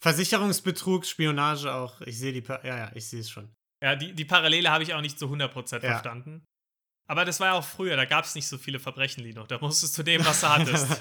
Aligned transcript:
Versicherungsbetrug, 0.00 1.04
Spionage 1.04 1.72
auch. 1.72 2.00
Ich 2.02 2.18
sehe 2.18 2.32
die, 2.32 2.40
pa 2.40 2.60
ja, 2.64 2.76
ja, 2.78 2.90
ich 2.94 3.08
sehe 3.08 3.20
es 3.20 3.30
schon. 3.30 3.50
Ja, 3.82 3.96
die, 3.96 4.12
die 4.12 4.24
Parallele 4.24 4.70
habe 4.70 4.82
ich 4.84 4.94
auch 4.94 5.00
nicht 5.00 5.18
zu 5.18 5.26
100% 5.26 5.74
Ja. 5.74 5.90
verstanden. 5.90 6.44
Aber 7.08 7.24
das 7.24 7.40
war 7.40 7.48
ja 7.48 7.52
auch 7.54 7.64
früher, 7.64 7.96
da 7.96 8.04
gab 8.04 8.24
es 8.24 8.34
nicht 8.34 8.46
so 8.46 8.58
viele 8.58 8.78
Verbrechen, 8.78 9.24
Lino. 9.24 9.44
Da 9.46 9.58
musstest 9.58 9.96
du 9.96 10.02
nehmen, 10.02 10.24
was 10.26 10.40
du 10.42 10.48
hattest. 10.48 10.88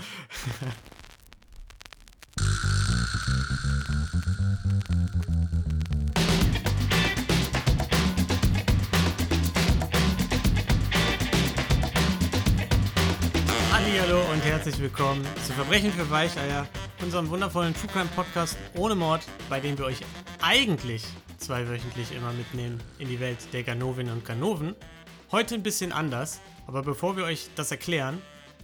Hallo 13.71 14.21
und 14.31 14.43
herzlich 14.45 14.79
willkommen 14.79 15.25
zu 15.45 15.53
Verbrechen 15.53 15.91
für 15.91 16.09
Weicheier, 16.09 16.67
unserem 17.01 17.29
wundervollen 17.29 17.73
True 17.73 17.89
Crime 17.91 18.09
Podcast 18.15 18.57
ohne 18.75 18.95
Mord, 18.95 19.23
bei 19.49 19.59
dem 19.59 19.77
wir 19.77 19.85
euch 19.85 19.99
eigentlich 20.41 21.03
zweiwöchentlich 21.37 22.11
immer 22.11 22.33
mitnehmen 22.33 22.81
in 22.99 23.07
die 23.07 23.19
Welt 23.19 23.37
der 23.53 23.63
Ganovinnen 23.63 24.13
und 24.13 24.25
Ganoven. 24.25 24.75
Heute 25.31 25.55
ein 25.55 25.63
bisschen 25.63 25.91
anders, 25.91 26.41
aber 26.65 26.81
bevor 26.83 27.15
wir 27.17 27.23
euch 27.25 27.49
das 27.55 27.71
erklären, 27.71 28.21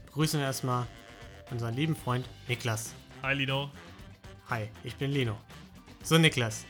begrüßen 0.08 0.40
wir 0.40 0.48
erstmal 0.48 0.88
unseren 1.52 1.76
lieben 1.76 1.96
Freund 1.96 2.27
Niklas. 2.48 2.94
Hi, 3.22 3.34
Lino. 3.34 3.72
Hi, 4.50 4.70
ich 4.84 4.96
bin 4.96 5.12
Lino. 5.12 5.40
So, 6.04 6.18
Niklas, 6.18 6.66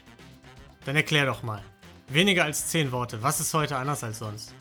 dann 0.85 0.95
erklär 0.95 1.25
doch 1.25 1.43
mal. 1.43 1.63
Weniger 2.09 2.43
als 2.43 2.67
zehn 2.67 2.91
Worte. 2.91 3.23
Was 3.23 3.39
ist 3.39 3.53
heute 3.53 3.77
anders 3.77 4.03
als 4.03 4.19
sonst? 4.19 4.53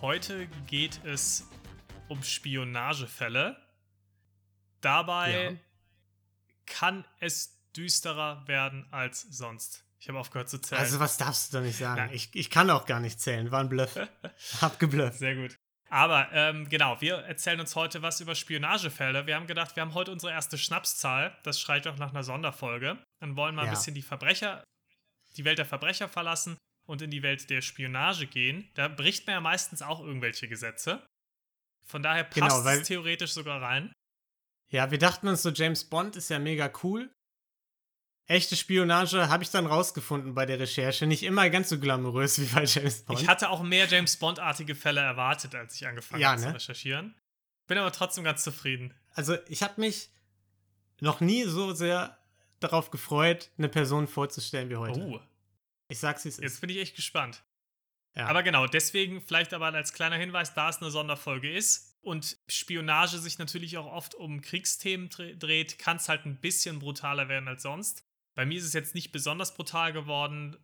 Heute 0.00 0.46
geht 0.66 1.00
es 1.04 1.46
um 2.08 2.22
Spionagefälle. 2.22 3.56
Dabei 4.80 5.44
Ja. 5.44 5.50
Kann 6.70 7.04
es 7.18 7.58
düsterer 7.76 8.46
werden 8.48 8.86
als 8.90 9.22
sonst. 9.30 9.84
Ich 9.98 10.08
habe 10.08 10.18
aufgehört 10.18 10.48
zu 10.48 10.58
zählen. 10.58 10.80
Also, 10.80 10.98
was 10.98 11.18
darfst 11.18 11.52
du 11.52 11.58
da 11.58 11.62
nicht 11.62 11.76
sagen? 11.76 12.00
Nein. 12.00 12.14
Ich, 12.14 12.30
ich 12.34 12.48
kann 12.48 12.70
auch 12.70 12.86
gar 12.86 13.00
nicht 13.00 13.20
zählen. 13.20 13.50
War 13.50 13.60
ein 13.60 13.68
Bluff. 13.68 13.98
Hab 14.62 14.78
geblufft. 14.78 15.18
Sehr 15.18 15.36
gut. 15.36 15.56
Aber 15.90 16.30
ähm, 16.32 16.68
genau, 16.68 17.00
wir 17.00 17.16
erzählen 17.16 17.60
uns 17.60 17.74
heute 17.76 18.00
was 18.00 18.20
über 18.20 18.34
Spionagefälle. 18.34 19.26
Wir 19.26 19.34
haben 19.34 19.46
gedacht, 19.46 19.74
wir 19.76 19.82
haben 19.82 19.92
heute 19.94 20.12
unsere 20.12 20.32
erste 20.32 20.56
Schnapszahl. 20.56 21.36
Das 21.42 21.60
schreit 21.60 21.86
auch 21.86 21.96
nach 21.98 22.10
einer 22.10 22.22
Sonderfolge. 22.22 22.96
Dann 23.20 23.36
wollen 23.36 23.56
wir 23.56 23.62
ein 23.62 23.66
Ja. 23.66 23.74
bisschen 23.74 23.94
die 23.94 24.02
Verbrecher, 24.02 24.64
die 25.36 25.44
Welt 25.44 25.58
der 25.58 25.66
Verbrecher 25.66 26.08
verlassen 26.08 26.56
und 26.86 27.02
in 27.02 27.10
die 27.10 27.22
Welt 27.22 27.50
der 27.50 27.60
Spionage 27.60 28.26
gehen. 28.26 28.70
Da 28.74 28.88
bricht 28.88 29.26
man 29.26 29.34
ja 29.34 29.40
meistens 29.40 29.82
auch 29.82 30.00
irgendwelche 30.00 30.48
Gesetze. 30.48 31.04
Von 31.84 32.02
daher 32.02 32.24
passt 32.24 32.34
Genau, 32.34 32.68
es 32.70 32.86
theoretisch 32.86 33.32
sogar 33.32 33.60
rein. 33.60 33.92
Ja, 34.70 34.90
wir 34.90 34.98
dachten 34.98 35.28
uns 35.28 35.42
so, 35.42 35.50
James 35.50 35.84
Bond 35.84 36.16
ist 36.16 36.30
ja 36.30 36.38
mega 36.38 36.70
cool. 36.82 37.10
Echte 38.26 38.54
Spionage 38.54 39.28
habe 39.28 39.42
ich 39.42 39.50
dann 39.50 39.66
rausgefunden 39.66 40.34
bei 40.34 40.46
der 40.46 40.60
Recherche. 40.60 41.06
Nicht 41.06 41.24
immer 41.24 41.50
ganz 41.50 41.68
so 41.68 41.80
glamourös 41.80 42.40
wie 42.40 42.46
bei 42.46 42.62
James 42.64 43.02
Bond. 43.02 43.20
Ich 43.20 43.26
hatte 43.28 43.50
auch 43.50 43.62
mehr 43.62 43.88
James 43.88 44.16
Bond-artige 44.16 44.76
Fälle 44.76 45.00
erwartet, 45.00 45.54
als 45.56 45.74
ich 45.74 45.86
angefangen 45.86 46.22
Ja, 46.22 46.30
habe 46.30 46.40
zu 46.40 46.48
ne? 46.48 46.54
recherchieren. 46.54 47.14
Bin 47.66 47.78
aber 47.78 47.90
trotzdem 47.92 48.22
ganz 48.24 48.44
zufrieden. 48.44 48.94
also, 49.14 49.36
ich 49.48 49.62
habe 49.64 49.80
mich 49.80 50.10
noch 51.00 51.20
nie 51.20 51.44
so 51.44 51.72
sehr 51.72 52.16
darauf 52.60 52.90
gefreut, 52.90 53.50
eine 53.58 53.68
Person 53.68 54.06
vorzustellen 54.06 54.68
wie 54.70 54.76
heute. 54.76 55.00
Oh, 55.00 55.20
Ich 55.88 55.98
sag's, 55.98 56.24
wie 56.24 56.28
es 56.28 56.36
ist. 56.38 56.42
jetzt 56.42 56.60
bin 56.60 56.70
ich 56.70 56.76
echt 56.78 56.94
gespannt. 56.94 57.42
Ja. 58.14 58.26
Aber 58.26 58.42
genau, 58.44 58.66
deswegen 58.66 59.20
vielleicht 59.22 59.54
aber 59.54 59.66
als 59.72 59.92
kleiner 59.92 60.16
Hinweis, 60.16 60.52
da 60.54 60.68
es 60.68 60.78
eine 60.80 60.90
Sonderfolge 60.90 61.50
ist 61.52 61.89
und 62.02 62.38
Spionage 62.48 63.18
sich 63.18 63.38
natürlich 63.38 63.76
auch 63.76 63.86
oft 63.86 64.14
um 64.14 64.40
Kriegsthemen 64.40 65.08
dre- 65.08 65.36
dreht, 65.36 65.78
kann 65.78 65.96
es 65.98 66.08
halt 66.08 66.24
ein 66.24 66.40
bisschen 66.40 66.78
brutaler 66.78 67.28
werden 67.28 67.48
als 67.48 67.62
sonst. 67.62 68.04
Bei 68.34 68.46
mir 68.46 68.58
ist 68.58 68.64
es 68.64 68.72
jetzt 68.72 68.94
nicht 68.94 69.12
besonders 69.12 69.54
brutal 69.54 69.92
geworden. 69.92 70.56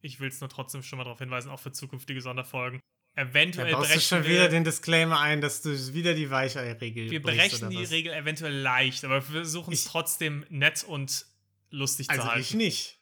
Ich 0.00 0.20
will 0.20 0.28
es 0.28 0.40
nur 0.40 0.48
trotzdem 0.50 0.82
schon 0.82 0.98
mal 0.98 1.04
darauf 1.04 1.18
hinweisen, 1.18 1.50
auch 1.50 1.58
für 1.60 1.72
zukünftige 1.72 2.20
Sonderfolgen. 2.20 2.80
da 3.16 3.22
Eventuell 3.22 3.72
du 3.72 3.78
brechen 3.78 4.00
schon 4.00 4.24
wir, 4.24 4.30
wieder 4.30 4.48
den 4.48 4.62
Disclaimer 4.62 5.18
ein, 5.18 5.40
dass 5.40 5.62
du 5.62 5.70
wieder 5.94 6.12
die 6.14 6.30
Weichei-Regel 6.30 7.10
wir 7.10 7.22
brechen 7.22 7.70
die 7.70 7.82
was? 7.82 7.90
Regel 7.90 8.12
eventuell 8.12 8.54
leicht, 8.54 9.04
aber 9.04 9.16
wir 9.16 9.22
versuchen 9.22 9.72
es 9.72 9.84
trotzdem 9.84 10.44
nett 10.50 10.84
und 10.84 11.26
lustig 11.70 12.10
Also 12.10 12.22
zu 12.22 12.28
halten. 12.28 12.40
ich 12.42 12.54
nicht. 12.54 13.00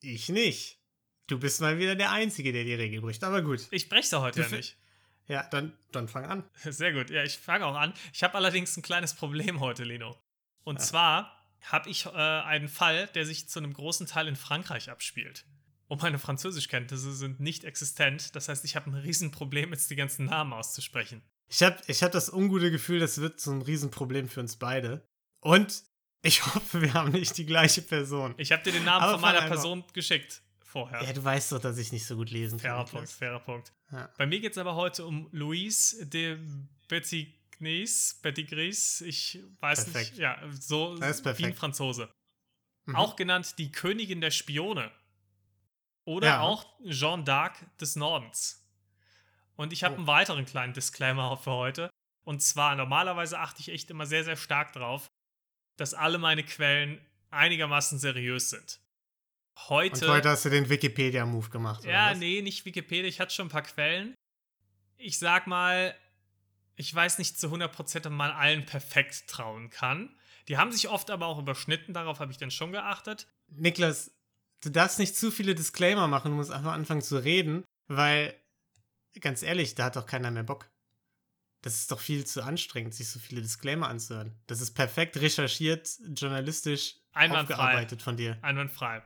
Ich 0.00 0.28
nicht. 0.30 0.78
Du 1.26 1.38
bist 1.38 1.60
mal 1.60 1.78
wieder 1.78 1.94
der 1.94 2.10
Einzige, 2.10 2.52
der 2.52 2.64
die 2.64 2.74
Regel 2.74 3.02
bricht. 3.02 3.22
Aber 3.22 3.42
gut. 3.42 3.68
Ich 3.70 3.88
breche 3.88 4.08
sie 4.08 4.20
heute 4.20 4.40
Du 4.42 4.48
ja 4.50 4.56
nicht. 4.56 4.78
Ja, 5.30 5.44
dann, 5.50 5.72
dann 5.92 6.08
fang 6.08 6.24
an. 6.24 6.44
Sehr 6.64 6.92
gut. 6.92 7.08
Ja, 7.10 7.22
ich 7.22 7.38
fange 7.38 7.64
auch 7.66 7.76
an. 7.76 7.94
Ich 8.12 8.22
habe 8.22 8.34
allerdings 8.34 8.76
ein 8.76 8.82
kleines 8.82 9.14
Problem 9.14 9.60
heute, 9.60 9.84
Lino. 9.84 10.16
Und 10.64 10.76
Ja. 10.80 10.84
zwar 10.84 11.36
habe 11.62 11.88
ich 11.88 12.06
äh, 12.06 12.10
einen 12.10 12.68
Fall, 12.68 13.06
der 13.08 13.24
sich 13.26 13.48
zu 13.48 13.58
einem 13.58 13.72
großen 13.72 14.06
Teil 14.06 14.28
in 14.28 14.36
Frankreich 14.36 14.90
abspielt. 14.90 15.44
Und 15.88 16.02
meine 16.02 16.18
Französischkenntnisse 16.18 17.12
sind 17.12 17.40
nicht 17.40 17.64
existent. 17.64 18.34
Das 18.36 18.48
heißt, 18.48 18.64
ich 18.64 18.76
habe 18.76 18.90
ein 18.90 18.94
Riesenproblem, 18.94 19.72
jetzt 19.72 19.90
die 19.90 19.96
ganzen 19.96 20.26
Namen 20.26 20.52
auszusprechen. 20.52 21.22
Ich 21.48 21.62
habe 21.62 21.76
ich 21.88 22.02
hab 22.02 22.12
das 22.12 22.32
ungute 22.32 22.70
Gefühl, 22.70 23.00
das 23.00 23.20
wird 23.20 23.40
so 23.40 23.50
ein 23.50 23.62
Riesenproblem 23.62 24.28
für 24.28 24.40
uns 24.40 24.56
beide. 24.56 25.04
Und 25.40 25.82
ich 26.22 26.44
hoffe, 26.54 26.80
wir 26.82 26.94
haben 26.94 27.12
nicht 27.12 27.36
die 27.38 27.46
gleiche 27.46 27.82
Person. 27.82 28.34
Ich 28.36 28.52
habe 28.52 28.62
dir 28.62 28.72
den 28.72 28.84
Namen 28.84 29.02
Aber 29.04 29.12
von 29.12 29.20
meiner 29.20 29.42
Person 29.48 29.84
geschickt 29.92 30.42
vorher. 30.70 31.02
Ja, 31.02 31.12
du 31.12 31.22
weißt 31.22 31.52
doch, 31.52 31.60
dass 31.60 31.76
ich 31.78 31.92
nicht 31.92 32.06
so 32.06 32.16
gut 32.16 32.30
lesen 32.30 32.58
fairer 32.58 32.76
kann. 32.78 32.84
Punkt, 32.86 32.94
Niklas. 33.02 33.12
fairer 33.14 33.40
Punkt. 33.40 33.72
Ja. 33.92 34.08
Bei 34.16 34.26
mir 34.26 34.40
geht 34.40 34.52
es 34.52 34.58
aber 34.58 34.74
heute 34.74 35.04
um 35.06 35.28
Louise 35.32 36.06
de 36.06 36.38
Bettigris. 36.88 38.18
Bettigris, 38.22 39.00
ich 39.00 39.40
weiß 39.60 39.84
Perfekt. 39.84 40.10
nicht. 40.12 40.20
Ja, 40.20 40.38
so 40.52 40.96
wie 41.00 41.44
ein. 41.44 41.54
Franzose. 41.54 42.10
Mhm. 42.86 42.96
Auch 42.96 43.16
genannt 43.16 43.54
die 43.58 43.70
Königin 43.72 44.20
der 44.20 44.30
Spione. 44.30 44.90
Oder 46.04 46.28
Ja. 46.28 46.40
auch 46.40 46.66
Jeanne 46.84 47.24
d'Arc 47.24 47.54
des 47.80 47.96
Nordens. 47.96 48.66
Und 49.56 49.72
ich 49.72 49.84
habe 49.84 49.94
Oh. 49.94 49.98
einen 49.98 50.06
weiteren 50.06 50.46
kleinen 50.46 50.72
Disclaimer 50.72 51.36
für 51.42 51.52
heute. 51.52 51.90
Und 52.24 52.40
zwar, 52.42 52.76
normalerweise 52.76 53.38
achte 53.38 53.60
ich 53.60 53.68
echt 53.70 53.90
immer 53.90 54.06
sehr, 54.06 54.24
sehr 54.24 54.36
stark 54.36 54.72
drauf, 54.72 55.08
dass 55.76 55.94
alle 55.94 56.18
meine 56.18 56.44
Quellen 56.44 57.00
einigermaßen 57.30 57.98
seriös 57.98 58.50
sind. 58.50 58.79
Heute. 59.68 60.06
Und 60.06 60.12
heute 60.12 60.30
hast 60.30 60.44
du 60.44 60.50
den 60.50 60.68
Wikipedia-Move 60.68 61.50
gemacht. 61.50 61.84
ja, 61.84 62.14
nee, 62.14 62.42
nicht 62.42 62.64
Wikipedia, 62.64 63.08
ich 63.08 63.20
hatte 63.20 63.34
schon 63.34 63.46
ein 63.46 63.50
paar 63.50 63.62
Quellen. 63.62 64.14
Ich 64.96 65.18
sag 65.18 65.46
mal, 65.46 65.94
ich 66.76 66.94
weiß 66.94 67.18
nicht 67.18 67.38
zu 67.38 67.48
100%, 67.48 68.06
ob 68.06 68.12
man 68.12 68.30
allen 68.30 68.64
perfekt 68.64 69.28
trauen 69.28 69.70
kann. 69.70 70.14
Die 70.48 70.56
haben 70.56 70.72
sich 70.72 70.88
oft 70.88 71.10
aber 71.10 71.26
auch 71.26 71.38
überschnitten, 71.38 71.94
darauf 71.94 72.20
habe 72.20 72.32
ich 72.32 72.38
dann 72.38 72.50
schon 72.50 72.72
geachtet. 72.72 73.26
Niklas, 73.48 74.10
du 74.62 74.70
darfst 74.70 74.98
nicht 74.98 75.14
zu 75.14 75.30
viele 75.30 75.54
Disclaimer 75.54 76.08
machen, 76.08 76.30
du 76.30 76.36
musst 76.36 76.50
einfach 76.50 76.72
anfangen 76.72 77.02
zu 77.02 77.18
reden, 77.18 77.64
weil, 77.86 78.34
ganz 79.20 79.42
ehrlich, 79.42 79.74
da 79.74 79.84
hat 79.84 79.96
doch 79.96 80.06
keiner 80.06 80.30
mehr 80.30 80.42
Bock. 80.42 80.70
Das 81.62 81.74
ist 81.74 81.92
doch 81.92 82.00
viel 82.00 82.24
zu 82.24 82.42
anstrengend, 82.42 82.94
sich 82.94 83.10
so 83.10 83.18
viele 83.18 83.42
Disclaimer 83.42 83.88
anzuhören. 83.88 84.34
Das 84.46 84.62
ist 84.62 84.72
perfekt 84.72 85.18
recherchiert, 85.18 85.90
journalistisch 86.14 86.96
Einwandfrei. 87.12 87.54
aufgearbeitet 87.54 88.02
von 88.02 88.16
dir. 88.16 88.38
Einwandfrei. 88.40 89.02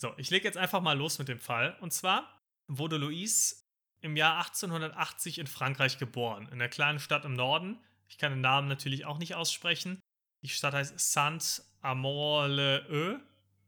So, 0.00 0.14
ich 0.16 0.30
lege 0.30 0.46
jetzt 0.46 0.56
einfach 0.56 0.80
mal 0.80 0.96
los 0.96 1.18
mit 1.18 1.28
dem 1.28 1.38
Fall. 1.38 1.76
Und 1.80 1.92
zwar 1.92 2.40
wurde 2.68 2.96
Louise 2.96 3.56
im 4.00 4.16
Jahr 4.16 4.38
1880 4.38 5.38
in 5.38 5.46
Frankreich 5.46 5.98
geboren, 5.98 6.46
in 6.46 6.54
einer 6.54 6.70
kleinen 6.70 6.98
Stadt 6.98 7.26
im 7.26 7.34
Norden. 7.34 7.78
Ich 8.08 8.16
kann 8.16 8.32
den 8.32 8.40
Namen 8.40 8.66
natürlich 8.66 9.04
auch 9.04 9.18
nicht 9.18 9.34
aussprechen. 9.34 10.00
Die 10.42 10.48
Stadt 10.48 10.72
heißt 10.72 10.98
Saint-Amand-le-Heu. 10.98 13.18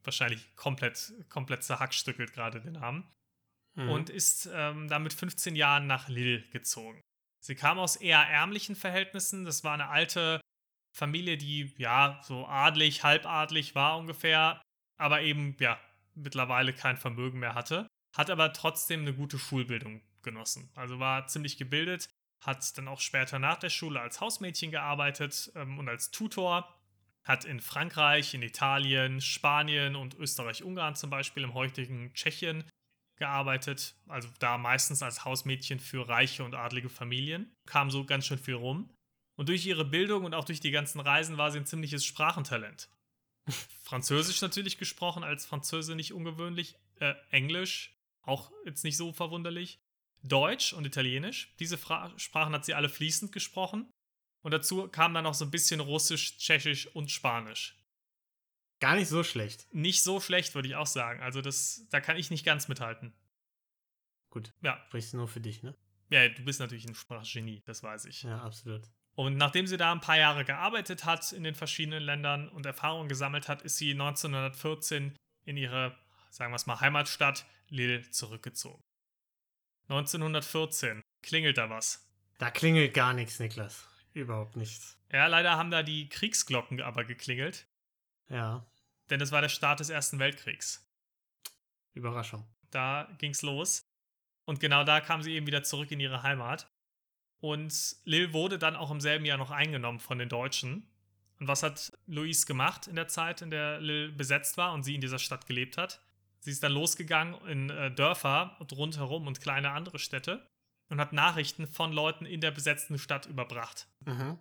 Wahrscheinlich 0.05 0.57
komplett, 0.57 1.13
komplett 1.29 1.65
zerhackstückelt 1.65 2.33
gerade 2.33 2.63
den 2.63 2.73
Namen. 2.73 3.07
Mhm. 3.75 3.91
Und 3.91 4.09
ist 4.09 4.49
ähm, 4.53 4.89
dann 4.89 5.03
mit 5.03 5.13
15 5.13 5.55
Jahren 5.55 5.87
nach 5.87 6.09
Lille 6.09 6.41
gezogen. 6.49 7.03
Sie 7.45 7.57
kam 7.57 7.79
aus 7.79 7.97
eher 7.97 8.21
ärmlichen 8.21 8.75
Verhältnissen. 8.75 9.45
Das 9.45 9.65
war 9.65 9.75
eine 9.75 9.89
alte 9.89 10.41
Familie, 10.97 11.37
die 11.37 11.75
ja 11.77 12.23
so 12.25 12.47
adlig, 12.47 13.03
halbadlig 13.03 13.75
war 13.75 13.99
ungefähr, 13.99 14.63
aber 14.99 15.21
eben 15.21 15.59
ja 15.61 15.79
mittlerweile 16.15 16.73
kein 16.73 16.97
Vermögen 16.97 17.39
mehr 17.39 17.55
hatte. 17.55 17.87
Hat 18.17 18.31
aber 18.31 18.53
trotzdem 18.53 19.01
eine 19.01 19.15
gute 19.15 19.39
Schulbildung 19.39 20.03
genossen. 20.23 20.71
Also 20.75 20.99
war 20.99 21.27
ziemlich 21.27 21.57
gebildet, 21.57 22.09
hat 22.41 22.77
dann 22.77 22.89
auch 22.89 23.01
später 23.01 23.39
nach 23.39 23.59
der 23.59 23.71
Schule 23.71 24.01
als 24.01 24.21
Hausmädchen 24.21 24.71
gearbeitet 24.71 25.51
ähm, 25.55 25.79
und 25.79 25.89
als 25.89 26.11
Tutor. 26.11 26.79
Hat 27.25 27.45
in 27.45 27.61
Frankreich, 27.61 28.35
in 28.35 28.43
Italien, 28.43 29.21
Spanien 29.21 29.95
und 29.95 30.15
Österreich-Ungarn 30.15 30.97
zum 30.97 31.09
Beispiel 31.09 31.45
im 31.45 31.55
heutigen 31.55 32.13
Tschechien 32.15 32.65
gearbeitet, 33.17 33.95
also 34.09 34.29
da 34.41 34.59
meistens 34.59 35.03
als 35.03 35.25
Hausmädchen 35.25 35.79
für 35.79 36.09
reiche 36.09 36.43
und 36.43 36.57
adlige 36.57 36.89
Familien, 36.89 37.55
kam 37.67 37.91
so 37.91 38.05
ganz 38.05 38.27
schön 38.27 38.39
viel 38.39 38.55
rum. 38.55 38.91
Und 39.37 39.49
durch 39.49 39.65
ihre 39.65 39.85
Bildung 39.85 40.25
und 40.25 40.35
auch 40.35 40.45
durch 40.45 40.59
die 40.59 40.73
ganzen 40.73 40.99
Reisen 40.99 41.39
war 41.39 41.53
sie 41.53 41.59
ein 41.59 41.67
ziemliches 41.67 42.05
Sprachentalent. 42.05 42.91
Französisch 43.83 44.41
natürlich 44.41 44.79
gesprochen, 44.79 45.25
als 45.25 45.45
Französe 45.45 45.97
nicht 45.97 46.13
ungewöhnlich, 46.13 46.79
äh, 47.01 47.15
Englisch 47.31 47.99
auch 48.23 48.53
jetzt 48.65 48.85
nicht 48.85 48.97
so 48.97 49.13
verwunderlich, 49.13 49.81
Deutsch 50.23 50.73
und 50.73 50.87
Italienisch. 50.87 51.55
Diese 51.59 51.77
Fra 51.77 52.17
Sprachen 52.19 52.55
hat 52.55 52.65
sie 52.65 52.75
alle 52.75 52.89
fließend 52.89 53.33
gesprochen. 53.33 53.91
Und 54.43 54.53
dazu 54.53 54.89
kam 54.89 55.15
dann 55.15 55.25
noch 55.25 55.35
so 55.35 55.45
ein 55.45 55.51
bisschen 55.51 55.81
Russisch, 55.81 56.39
Tschechisch 56.39 56.87
und 56.89 57.11
Spanisch. 57.11 57.79
Gar 58.81 58.97
nicht 58.97 59.09
so 59.09 59.23
schlecht. 59.23 59.73
Nicht 59.73 60.03
so 60.03 60.21
schlecht, 60.21 60.55
würde 60.55 60.69
ich 60.69 60.75
auch 60.75 60.87
sagen. 60.87 61.21
Also 61.21 61.41
das, 61.41 61.87
da 61.91 62.01
kann 62.01 62.17
ich 62.17 62.31
nicht 62.31 62.45
ganz 62.45 62.67
mithalten. 62.69 63.13
Gut. 64.31 64.53
Ja. 64.63 64.83
Sprichst 64.89 65.13
du 65.13 65.19
nur 65.19 65.29
für 65.29 65.41
dich, 65.41 65.63
ne? 65.63 65.77
Ja, 66.11 66.29
du 66.29 66.43
bist 66.45 66.59
natürlich 66.59 66.87
ein 66.87 66.95
Sprachgenie, 66.95 67.63
das 67.65 67.83
weiß 67.83 68.07
ich. 68.07 68.23
Ja, 68.23 68.43
absolut. 68.43 68.83
Und 69.15 69.37
nachdem 69.37 69.67
sie 69.67 69.77
da 69.77 69.93
ein 69.93 70.01
paar 70.01 70.19
Jahre 70.19 70.45
gearbeitet 70.45 71.05
hat 71.05 71.33
in 71.33 71.45
den 71.45 71.55
verschiedenen 71.55 72.03
Ländern 72.03 72.49
und 72.49 72.65
Erfahrungen 72.65 73.09
gesammelt 73.09 73.49
hat, 73.49 73.63
ist 73.63 73.77
sie 73.77 73.93
1914 73.93 75.15
in 75.45 75.57
ihre, 75.57 75.97
sagen 76.31 76.53
wir 76.53 76.57
es 76.57 76.67
mal, 76.67 76.81
Heimatstadt 76.81 77.45
Lille 77.69 78.11
zurückgezogen. 78.11 78.83
1914 79.89 81.03
klingelt 81.23 81.59
da 81.59 81.69
was. 81.69 82.09
Da 82.39 82.51
klingelt 82.51 82.95
gar 82.95 83.13
nichts, 83.13 83.39
Niklas. 83.39 83.87
Überhaupt 84.15 84.57
nichts. 84.57 84.99
Ja, 85.11 85.27
leider 85.27 85.57
haben 85.57 85.71
da 85.71 85.83
die 85.83 86.09
Kriegsglocken 86.09 86.81
aber 86.81 87.05
geklingelt, 87.05 87.67
Ja, 88.29 88.67
denn 89.11 89.21
es 89.21 89.33
war 89.33 89.43
der 89.43 89.49
Start 89.49 89.81
des 89.81 89.91
Ersten 89.91 90.19
Weltkriegs. 90.19 90.89
Überraschung. 91.93 92.47
Da 92.71 93.15
ging's 93.19 93.43
los. 93.43 93.83
Und 94.47 94.61
genau 94.61 94.85
da 94.85 95.01
kam 95.01 95.23
sie 95.23 95.35
eben 95.35 95.47
wieder 95.47 95.63
zurück 95.63 95.91
in 95.91 96.01
ihre 96.01 96.23
Heimat. 96.23 96.72
Und 97.43 97.97
Lille 98.05 98.33
wurde 98.33 98.57
dann 98.57 98.77
auch 98.77 98.93
im 98.93 99.01
selben 99.01 99.25
Jahr 99.25 99.37
noch 99.37 99.51
eingenommen 99.51 99.99
von 99.99 100.17
den 100.17 100.29
Deutschen. 100.29 100.87
Und 101.41 101.49
was 101.49 101.65
hat 101.65 101.93
Louise 102.07 102.47
gemacht 102.47 102.87
in 102.87 102.95
der 102.95 103.09
Zeit, 103.09 103.43
in 103.43 103.51
der 103.51 103.81
Lille 103.81 104.13
besetzt 104.13 104.57
war 104.59 104.73
und 104.73 104.85
sie 104.85 104.95
in 104.95 105.01
dieser 105.01 105.19
Stadt 105.19 105.49
gelebt 105.49 105.77
hat? 105.77 106.01
Sie 106.39 106.53
ist 106.53 106.63
dann 106.63 106.71
losgegangen 106.71 107.35
in 107.49 107.69
äh, 107.69 107.91
Dörfer 107.91 108.57
und 108.61 108.73
rundherum 108.75 109.27
und 109.27 109.41
kleine 109.41 109.73
andere 109.73 109.99
Städte 109.99 110.47
und 110.89 111.01
hat 111.01 111.13
Nachrichten 111.13 111.67
von 111.67 111.93
Leuten 111.93 112.27
in 112.27 112.41
der 112.41 112.53
besetzten 112.53 112.97
Stadt 112.97 113.27
überbracht. 113.27 113.89
Mhm. 114.07 114.39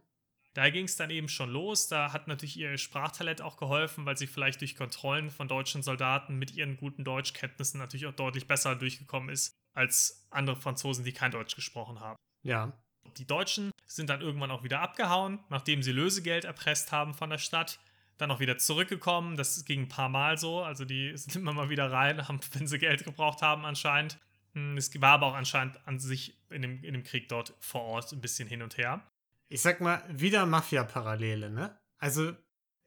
Da 0.54 0.70
ging 0.70 0.86
es 0.86 0.96
dann 0.96 1.10
eben 1.10 1.28
schon 1.28 1.50
los. 1.50 1.88
Da 1.88 2.14
hat 2.14 2.28
natürlich 2.28 2.58
ihr 2.58 2.78
Sprachtalent 2.78 3.42
auch 3.42 3.58
geholfen, 3.58 4.06
weil 4.06 4.18
sie 4.18 4.28
vielleicht 4.28 4.62
durch 4.62 4.76
Kontrollen 4.76 5.32
von 5.32 5.48
deutschen 5.48 5.82
Soldaten 5.82 6.38
mit 6.38 6.52
ihren 6.52 6.78
guten 6.78 7.04
Deutschkenntnissen 7.04 7.80
natürlich 7.80 8.06
auch 8.06 8.14
deutlich 8.14 8.46
besser 8.46 8.76
durchgekommen 8.76 9.30
ist 9.30 9.56
als 9.74 10.28
andere 10.30 10.56
Franzosen, 10.56 11.04
die 11.04 11.14
kein 11.14 11.32
Deutsch 11.32 11.56
gesprochen 11.56 12.00
haben. 12.00 12.18
Ja. 12.44 12.74
Die 13.18 13.26
Deutschen 13.26 13.72
sind 13.88 14.10
dann 14.10 14.22
irgendwann 14.22 14.52
auch 14.52 14.64
wieder 14.64 14.82
abgehauen, 14.82 15.40
nachdem 15.50 15.84
sie 15.84 15.92
Lösegeld 15.92 16.46
erpresst 16.46 16.92
haben 16.92 17.14
von 17.14 17.30
der 17.30 17.38
Stadt. 17.38 17.80
Dann 18.18 18.30
auch 18.32 18.40
wieder 18.40 18.58
zurückgekommen. 18.58 19.36
Das 19.36 19.66
ging 19.66 19.82
ein 19.84 19.90
paar 19.90 20.10
Mal 20.10 20.38
so. 20.38 20.62
Also 20.62 20.86
die 20.86 21.12
sind 21.18 21.36
immer 21.36 21.54
mal 21.54 21.70
wieder 21.70 21.92
rein, 21.92 22.28
haben, 22.28 22.40
wenn 22.54 22.68
sie 22.68 22.78
Geld 22.80 23.04
gebraucht 23.04 23.42
haben 23.42 23.66
anscheinend. 23.66 24.20
Hm, 24.54 24.78
Es 24.78 25.00
war 25.02 25.14
aber 25.14 25.28
auch 25.28 25.34
anscheinend 25.36 25.80
an 25.88 26.00
sich 26.00 26.38
in 26.50 26.62
dem, 26.62 26.84
in 26.84 26.94
dem 26.94 27.04
Krieg 27.04 27.30
dort 27.30 27.54
vor 27.60 27.82
Ort 27.82 28.12
ein 28.12 28.22
bisschen 28.22 28.48
hin 28.48 28.62
und 28.62 28.78
her. 28.78 29.02
Ich 29.48 29.62
sag 29.62 29.82
mal, 29.82 30.04
wieder 30.10 30.46
Mafia-Parallele, 30.46 31.50
ne? 31.50 31.78
Also 31.98 32.34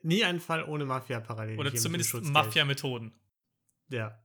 nie 0.02 0.24
ein 0.24 0.40
Fall 0.40 0.64
ohne 0.64 0.84
Mafia-Parallele. 0.84 1.58
Oder 1.58 1.74
zumindest. 1.74 2.14
Mafia-Methoden. 2.14 3.12
Ja. 3.88 4.18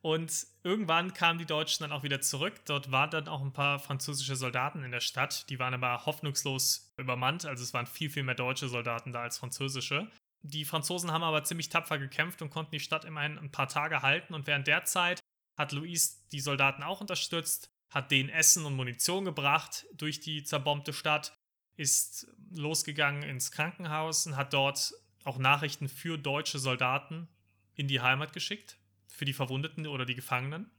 Und 0.00 0.46
irgendwann 0.62 1.12
kamen 1.12 1.38
die 1.38 1.46
Deutschen 1.46 1.82
dann 1.82 1.92
auch 1.92 2.04
wieder 2.04 2.20
zurück. 2.20 2.64
Dort 2.66 2.92
waren 2.92 3.10
dann 3.10 3.28
auch 3.28 3.42
ein 3.42 3.52
paar 3.52 3.78
französische 3.80 4.36
Soldaten 4.36 4.84
in 4.84 4.92
der 4.92 5.00
Stadt. 5.00 5.48
Die 5.50 5.58
waren 5.58 5.74
aber 5.74 6.06
hoffnungslos 6.06 6.92
übermannt. 6.96 7.44
Also 7.46 7.64
es 7.64 7.74
waren 7.74 7.86
viel, 7.86 8.08
viel 8.08 8.22
mehr 8.22 8.36
deutsche 8.36 8.68
Soldaten 8.68 9.12
da 9.12 9.22
als 9.22 9.38
französische. 9.38 10.08
Die 10.42 10.64
Franzosen 10.64 11.10
haben 11.10 11.24
aber 11.24 11.42
ziemlich 11.42 11.68
tapfer 11.68 11.98
gekämpft 11.98 12.42
und 12.42 12.50
konnten 12.50 12.70
die 12.70 12.80
Stadt 12.80 13.04
immerhin 13.04 13.38
ein 13.38 13.50
paar 13.50 13.68
Tage 13.68 14.02
halten. 14.02 14.34
Und 14.34 14.46
während 14.46 14.68
der 14.68 14.84
Zeit 14.84 15.20
hat 15.56 15.72
Louise 15.72 16.18
die 16.30 16.40
Soldaten 16.40 16.84
auch 16.84 17.00
unterstützt, 17.00 17.68
hat 17.90 18.10
denen 18.12 18.28
Essen 18.28 18.64
und 18.64 18.76
Munition 18.76 19.24
gebracht 19.24 19.86
durch 19.94 20.20
die 20.20 20.44
zerbombte 20.44 20.92
Stadt, 20.92 21.34
ist 21.76 22.28
losgegangen 22.50 23.22
ins 23.22 23.50
Krankenhaus 23.50 24.26
und 24.26 24.36
hat 24.36 24.52
dort 24.52 24.92
auch 25.24 25.38
Nachrichten 25.38 25.88
für 25.88 26.18
deutsche 26.18 26.58
Soldaten 26.58 27.28
in 27.74 27.88
die 27.88 28.00
Heimat 28.00 28.32
geschickt, 28.32 28.78
für 29.08 29.24
die 29.24 29.32
Verwundeten 29.32 29.86
oder 29.86 30.04
die 30.04 30.14
Gefangenen. 30.14 30.70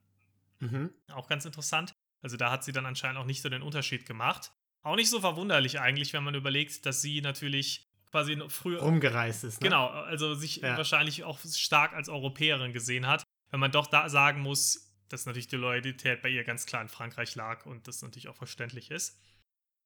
Mhm. 0.60 0.92
Auch 1.12 1.28
ganz 1.28 1.46
interessant. 1.46 1.94
Also 2.22 2.38
da 2.38 2.52
hat 2.52 2.64
sie 2.64 2.72
dann 2.72 2.86
anscheinend 2.86 3.18
auch 3.18 3.26
nicht 3.26 3.42
so 3.42 3.50
den 3.50 3.62
Unterschied 3.62 4.06
gemacht. 4.06 4.52
Auch 4.82 4.96
nicht 4.96 5.10
so 5.10 5.20
verwunderlich 5.20 5.80
eigentlich, 5.80 6.14
wenn 6.14 6.24
man 6.24 6.36
überlegt, 6.36 6.86
dass 6.86 7.02
sie 7.02 7.22
natürlich 7.22 7.90
quasi 8.12 8.42
früher 8.48 8.82
Rumgereist 8.82 9.44
ist, 9.44 9.62
ne? 9.62 9.68
Genau, 9.70 9.88
also 9.88 10.34
sich 10.34 10.58
Ja. 10.58 10.78
wahrscheinlich 10.78 11.24
auch 11.24 11.40
stark 11.40 11.94
als 11.94 12.10
Europäerin 12.10 12.74
gesehen 12.74 13.06
hat. 13.08 13.24
Wenn 13.52 13.60
man 13.60 13.72
doch 13.72 13.88
da 13.88 14.10
sagen 14.10 14.42
muss, 14.42 14.94
dass 15.10 15.26
natürlich 15.26 15.48
die 15.48 15.58
Loyalität 15.58 16.22
bei 16.22 16.30
ihr 16.30 16.44
ganz 16.44 16.66
klar 16.66 16.82
in 16.82 16.88
Frankreich 16.88 17.36
lag 17.36 17.66
und 17.66 17.88
das 17.88 18.02
natürlich 18.02 18.28
auch 18.28 18.36
verständlich 18.36 18.92
ist. 18.92 19.20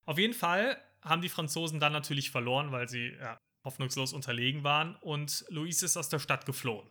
Auf 0.05 0.17
jeden 0.17 0.33
Fall 0.33 0.77
haben 1.01 1.21
die 1.21 1.29
Franzosen 1.29 1.79
dann 1.79 1.93
natürlich 1.93 2.29
verloren, 2.31 2.71
weil 2.71 2.89
sie 2.89 3.13
ja, 3.19 3.37
hoffnungslos 3.63 4.13
unterlegen 4.13 4.63
waren 4.63 4.95
und 4.97 5.45
Louise 5.49 5.85
ist 5.85 5.97
aus 5.97 6.09
der 6.09 6.19
Stadt 6.19 6.45
geflohen. 6.45 6.89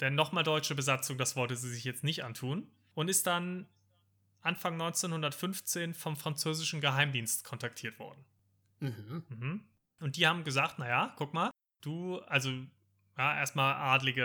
Denn 0.00 0.14
nochmal 0.14 0.44
deutsche 0.44 0.74
Besatzung, 0.74 1.18
das 1.18 1.36
wollte 1.36 1.56
sie 1.56 1.70
sich 1.70 1.84
jetzt 1.84 2.04
nicht 2.04 2.24
antun 2.24 2.66
und 2.94 3.08
ist 3.08 3.26
dann 3.26 3.66
Anfang 4.40 4.74
1915 4.74 5.94
vom 5.94 6.16
französischen 6.16 6.80
Geheimdienst 6.80 7.44
kontaktiert 7.44 7.98
worden. 7.98 8.24
Mhm. 8.80 9.24
Mhm. 9.28 9.64
Und 10.00 10.16
die 10.16 10.26
haben 10.26 10.42
gesagt, 10.42 10.78
naja, 10.78 11.14
guck 11.16 11.32
mal, 11.32 11.50
du, 11.80 12.18
also 12.22 12.50
ja, 13.16 13.38
erstmal 13.38 13.74
adlige 13.74 14.24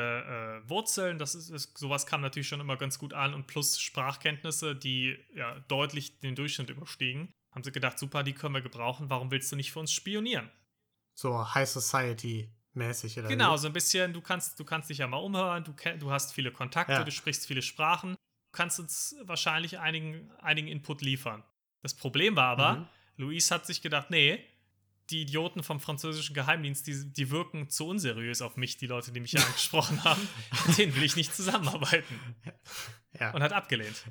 äh, 0.66 0.70
Wurzeln, 0.70 1.20
das 1.20 1.36
ist, 1.36 1.50
ist, 1.50 1.78
sowas 1.78 2.06
kam 2.06 2.22
natürlich 2.22 2.48
schon 2.48 2.62
immer 2.62 2.78
ganz 2.78 2.98
gut 2.98 3.14
an 3.14 3.34
und 3.34 3.46
plus 3.46 3.80
Sprachkenntnisse, 3.80 4.76
die 4.76 5.18
ja 5.36 5.60
deutlich 5.68 6.20
den 6.20 6.36
Durchschnitt 6.36 6.70
überstiegen. 6.70 7.30
Haben 7.54 7.64
sie 7.64 7.72
gedacht, 7.72 8.00
super, 8.00 8.24
die 8.24 8.34
können 8.34 8.56
wir 8.56 8.62
gebrauchen, 8.62 9.10
warum 9.10 9.30
willst 9.30 9.52
du 9.52 9.56
nicht 9.56 9.72
für 9.72 9.80
uns 9.80 9.92
spionieren? 9.92 10.50
So 11.14 11.54
High 11.54 11.68
Society 11.68 12.50
mäßig 12.78 13.18
oder 13.20 13.28
Genau, 13.28 13.54
wie? 13.54 13.58
so 13.58 13.68
ein 13.68 13.74
bisschen, 13.74 14.14
du 14.14 14.22
kannst, 14.22 14.60
du 14.60 14.64
kannst 14.66 14.90
dich 14.90 15.00
ja 15.00 15.08
mal 15.08 15.18
umhören, 15.18 15.64
du, 15.64 15.74
du 16.00 16.12
hast 16.12 16.34
viele 16.34 16.52
Kontakte, 16.52 16.94
Ja. 16.94 17.04
du 17.04 17.12
sprichst 17.12 17.46
viele 17.48 17.62
Sprachen, 17.62 18.12
du 18.12 18.52
kannst 18.52 18.80
uns 18.80 19.16
wahrscheinlich 19.24 19.80
einigen, 19.80 20.32
einigen 20.42 20.68
Input 20.68 21.02
liefern. 21.02 21.44
Das 21.84 21.94
Problem 21.96 22.36
war 22.36 22.46
aber, 22.50 22.74
Mhm. 22.76 22.88
Luis 23.18 23.50
hat 23.52 23.66
sich 23.66 23.82
gedacht, 23.82 24.10
nee, 24.12 24.44
die 25.10 25.22
Idioten 25.22 25.64
vom 25.64 25.80
französischen 25.80 26.34
Geheimdienst, 26.34 26.86
die, 26.86 27.12
die 27.14 27.32
wirken 27.32 27.70
zu 27.70 27.88
unseriös 27.88 28.42
auf 28.42 28.58
mich, 28.58 28.78
die 28.78 28.88
Leute, 28.88 29.12
die 29.12 29.20
mich 29.22 29.32
hier 29.32 29.40
angesprochen 29.46 30.04
haben. 30.04 30.28
Mit 30.68 30.78
denen 30.78 30.96
will 30.96 31.04
ich 31.04 31.16
nicht 31.16 31.34
zusammenarbeiten. 31.34 32.20
Ja. 33.20 33.32
Und 33.32 33.42
hat 33.42 33.54
abgelehnt. 33.54 34.04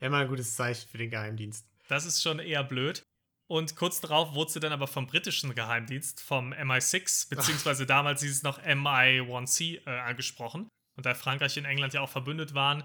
Immer 0.00 0.18
ein 0.18 0.28
gutes 0.28 0.54
Zeichen 0.54 0.88
für 0.88 0.96
den 0.98 1.10
Geheimdienst. 1.10 1.66
Das 1.88 2.04
ist 2.06 2.22
schon 2.22 2.38
eher 2.38 2.62
blöd. 2.62 3.02
Und 3.50 3.76
kurz 3.76 4.00
darauf 4.00 4.34
wurde 4.34 4.50
sie 4.52 4.60
dann 4.60 4.72
aber 4.72 4.86
vom 4.86 5.06
britischen 5.06 5.54
Geheimdienst, 5.54 6.20
vom 6.20 6.52
MI6, 6.52 7.30
beziehungsweise 7.30 7.86
damals 7.86 8.20
hieß 8.20 8.30
es 8.30 8.42
noch 8.42 8.62
MI1C, 8.62 9.86
äh, 9.86 9.90
angesprochen. 10.00 10.68
Und 10.96 11.06
da 11.06 11.14
Frankreich 11.14 11.58
und 11.58 11.64
England 11.64 11.94
ja 11.94 12.02
auch 12.02 12.10
verbündet 12.10 12.52
waren, 12.54 12.84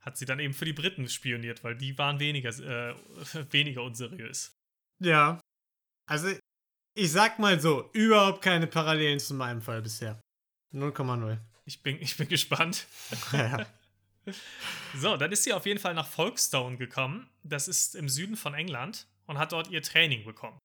hat 0.00 0.16
sie 0.16 0.24
dann 0.24 0.40
eben 0.40 0.54
für 0.54 0.64
die 0.64 0.72
Briten 0.72 1.08
spioniert, 1.08 1.62
weil 1.62 1.76
die 1.76 1.96
waren 1.98 2.18
weniger, 2.18 2.50
äh, 2.50 2.94
weniger 3.52 3.84
unseriös. 3.84 4.56
Ja. 4.98 5.40
Also, 6.08 6.34
ich 6.94 7.12
sag 7.12 7.38
mal 7.38 7.60
so, 7.60 7.88
überhaupt 7.92 8.42
keine 8.42 8.66
Parallelen 8.66 9.20
zu 9.20 9.34
meinem 9.34 9.62
Fall 9.62 9.82
bisher. 9.82 10.20
0,0. 10.74 11.38
Ich 11.64 11.80
bin, 11.82 12.02
ich 12.02 12.16
bin 12.16 12.26
gespannt. 12.26 12.88
ja. 13.32 13.66
So, 14.96 15.16
dann 15.16 15.30
ist 15.30 15.44
sie 15.44 15.52
auf 15.52 15.66
jeden 15.66 15.78
Fall 15.78 15.94
nach 15.94 16.08
Folkestone 16.08 16.76
gekommen. 16.76 17.30
Das 17.44 17.68
ist 17.68 17.94
im 17.94 18.08
Süden 18.08 18.36
von 18.36 18.54
England 18.54 19.06
und 19.26 19.38
hat 19.38 19.52
dort 19.52 19.68
ihr 19.68 19.82
Training 19.82 20.24
bekommen. 20.24 20.58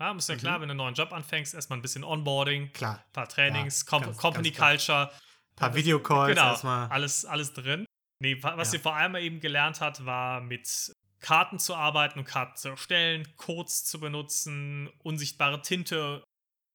Ja, 0.00 0.12
ist 0.12 0.28
ja 0.28 0.34
Mhm. 0.34 0.38
klar, 0.38 0.60
wenn 0.60 0.68
du 0.68 0.72
einen 0.72 0.78
neuen 0.78 0.94
Job 0.94 1.12
anfängst, 1.12 1.54
erstmal 1.54 1.78
ein 1.78 1.82
bisschen 1.82 2.04
Onboarding, 2.04 2.72
Klar. 2.72 3.04
ein 3.06 3.12
paar 3.12 3.28
Trainings, 3.28 3.84
Ja, 3.90 3.98
ganz- 3.98 4.16
Company 4.16 4.50
ganz. 4.50 4.84
Culture. 4.86 5.10
Ein 5.12 5.56
paar 5.56 5.74
Videocalls 5.74 6.34
Genau, 6.34 6.50
erstmal. 6.52 6.88
alles, 6.88 7.24
alles 7.26 7.52
drin. 7.52 7.84
Nee, 8.22 8.42
wa- 8.42 8.56
was 8.56 8.68
Ja. 8.68 8.72
sie 8.72 8.78
vor 8.78 8.94
allem 8.96 9.14
eben 9.16 9.40
gelernt 9.40 9.80
hat, 9.80 10.04
war 10.06 10.40
mit 10.40 10.94
Karten 11.20 11.58
zu 11.58 11.74
arbeiten 11.74 12.18
und 12.18 12.24
Karten 12.24 12.56
zu 12.56 12.70
erstellen, 12.70 13.36
Codes 13.36 13.84
zu 13.84 14.00
benutzen, 14.00 14.88
unsichtbare 15.02 15.60
Tinte. 15.60 16.24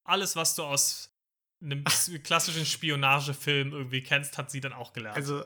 Alles, 0.07 0.35
was 0.35 0.53
du 0.53 0.63
aus 0.63 1.09
einem 1.63 1.83
klassischen 2.23 2.65
Spionagefilm 2.65 3.71
irgendwie 3.73 4.03
kennst, 4.03 4.37
hat 4.37 4.51
sie 4.51 4.61
dann 4.61 4.73
auch 4.73 4.93
gelernt. 4.93 5.17
Also, 5.17 5.43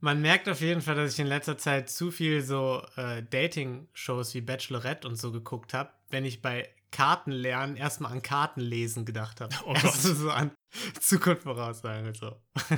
man 0.00 0.20
merkt 0.20 0.48
auf 0.48 0.60
jeden 0.60 0.82
Fall, 0.82 0.94
dass 0.94 1.14
ich 1.14 1.18
in 1.18 1.26
letzter 1.26 1.58
Zeit 1.58 1.90
zu 1.90 2.10
viel 2.10 2.42
so 2.42 2.86
äh, 2.96 3.22
Dating-Shows 3.22 4.34
wie 4.34 4.40
Bachelorette 4.40 5.08
und 5.08 5.16
so 5.16 5.32
geguckt 5.32 5.74
habe, 5.74 5.90
wenn 6.10 6.24
ich 6.24 6.42
bei 6.42 6.68
Kartenlernen 6.90 7.76
erstmal 7.76 8.12
an 8.12 8.22
Kartenlesen 8.22 9.04
gedacht 9.04 9.40
habe. 9.40 9.54
Oh 9.64 9.72
also 9.82 10.14
so 10.14 10.30
an 10.30 10.52
Zukunft 11.00 11.42
voraussagen 11.42 12.06
und 12.08 12.16
so. 12.16 12.40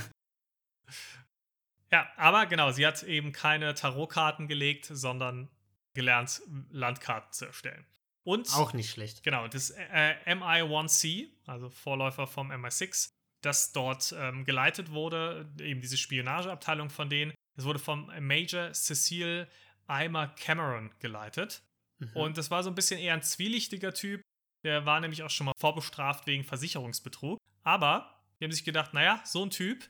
Ja, 1.91 2.07
aber 2.17 2.47
genau, 2.47 2.71
sie 2.71 2.87
hat 2.87 3.03
eben 3.03 3.33
keine 3.33 3.75
Tarotkarten 3.75 4.47
gelegt, 4.47 4.87
sondern 4.91 5.49
gelernt, 5.95 6.43
Landkarten 6.71 7.33
zu 7.33 7.47
erstellen. 7.47 7.87
Und 8.25 8.55
Auch 8.55 8.75
nicht 8.75 8.91
schlecht. 8.91 9.23
genau, 9.23 9.49
das 9.49 9.71
äh, 9.71 10.15
MI1C, 10.27 11.29
also 11.47 11.71
Vorläufer 11.71 12.27
vom 12.27 12.53
MI6, 12.53 13.11
das 13.41 13.73
dort 13.73 14.15
ähm, 14.17 14.45
geleitet 14.45 14.91
wurde, 14.91 15.49
eben 15.61 15.81
diese 15.81 15.97
Spionageabteilung 15.97 16.91
von 16.91 17.09
denen, 17.09 17.33
das 17.57 17.65
wurde 17.65 17.79
vom 17.79 18.11
Major 18.21 18.73
Cecil 18.73 19.49
Eimer 19.89 20.29
Cameron 20.29 20.93
geleitet. 21.01 21.63
Mhm. 21.99 22.11
Und 22.15 22.39
das 22.39 22.51
war 22.51 22.63
so 22.63 22.71
ein 22.71 22.75
bisschen 22.75 23.01
eher 23.01 23.15
ein 23.15 23.23
zwielichtiger 23.23 23.93
Typ. 23.93 24.23
Der 24.65 24.87
war 24.87 25.01
nämlich 25.01 25.23
auch 25.23 25.31
schon 25.31 25.47
mal 25.47 25.55
vorbestraft 25.59 26.27
wegen 26.27 26.45
Versicherungsbetrug. 26.45 27.41
Aber 27.63 28.15
Die 28.39 28.45
haben 28.45 28.53
sich 28.53 28.65
gedacht, 28.65 28.95
naja, 28.95 29.21
so 29.25 29.45
ein 29.45 29.51
Typ, 29.51 29.83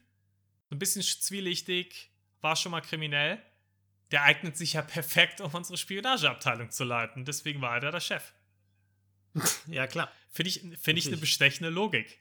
so 0.71 0.75
ein 0.75 0.79
bisschen 0.79 1.03
zwielichtig, 1.03 2.11
war 2.41 2.57
schon 2.57 2.73
mal 2.73 2.81
kriminell, 2.81 3.43
der 4.11 4.23
eignet 4.23 4.57
sich 4.57 4.75
ja 4.75 4.83
perfekt, 4.97 5.41
um 5.41 5.53
unsere 5.53 5.77
Spionageabteilung 5.77 6.71
zu 6.71 6.85
leiten. 6.85 7.25
Deswegen 7.25 7.61
war 7.61 7.75
er 7.75 7.81
da 7.81 7.91
der 7.91 8.01
Chef. 8.01 8.33
ja, 9.67 9.87
klar. 9.87 10.11
Finde 10.31 10.49
ich, 10.49 10.61
find 10.81 10.99
ich 10.99 11.07
eine 11.09 11.17
bestechende 11.17 11.71
Logik. 11.71 12.19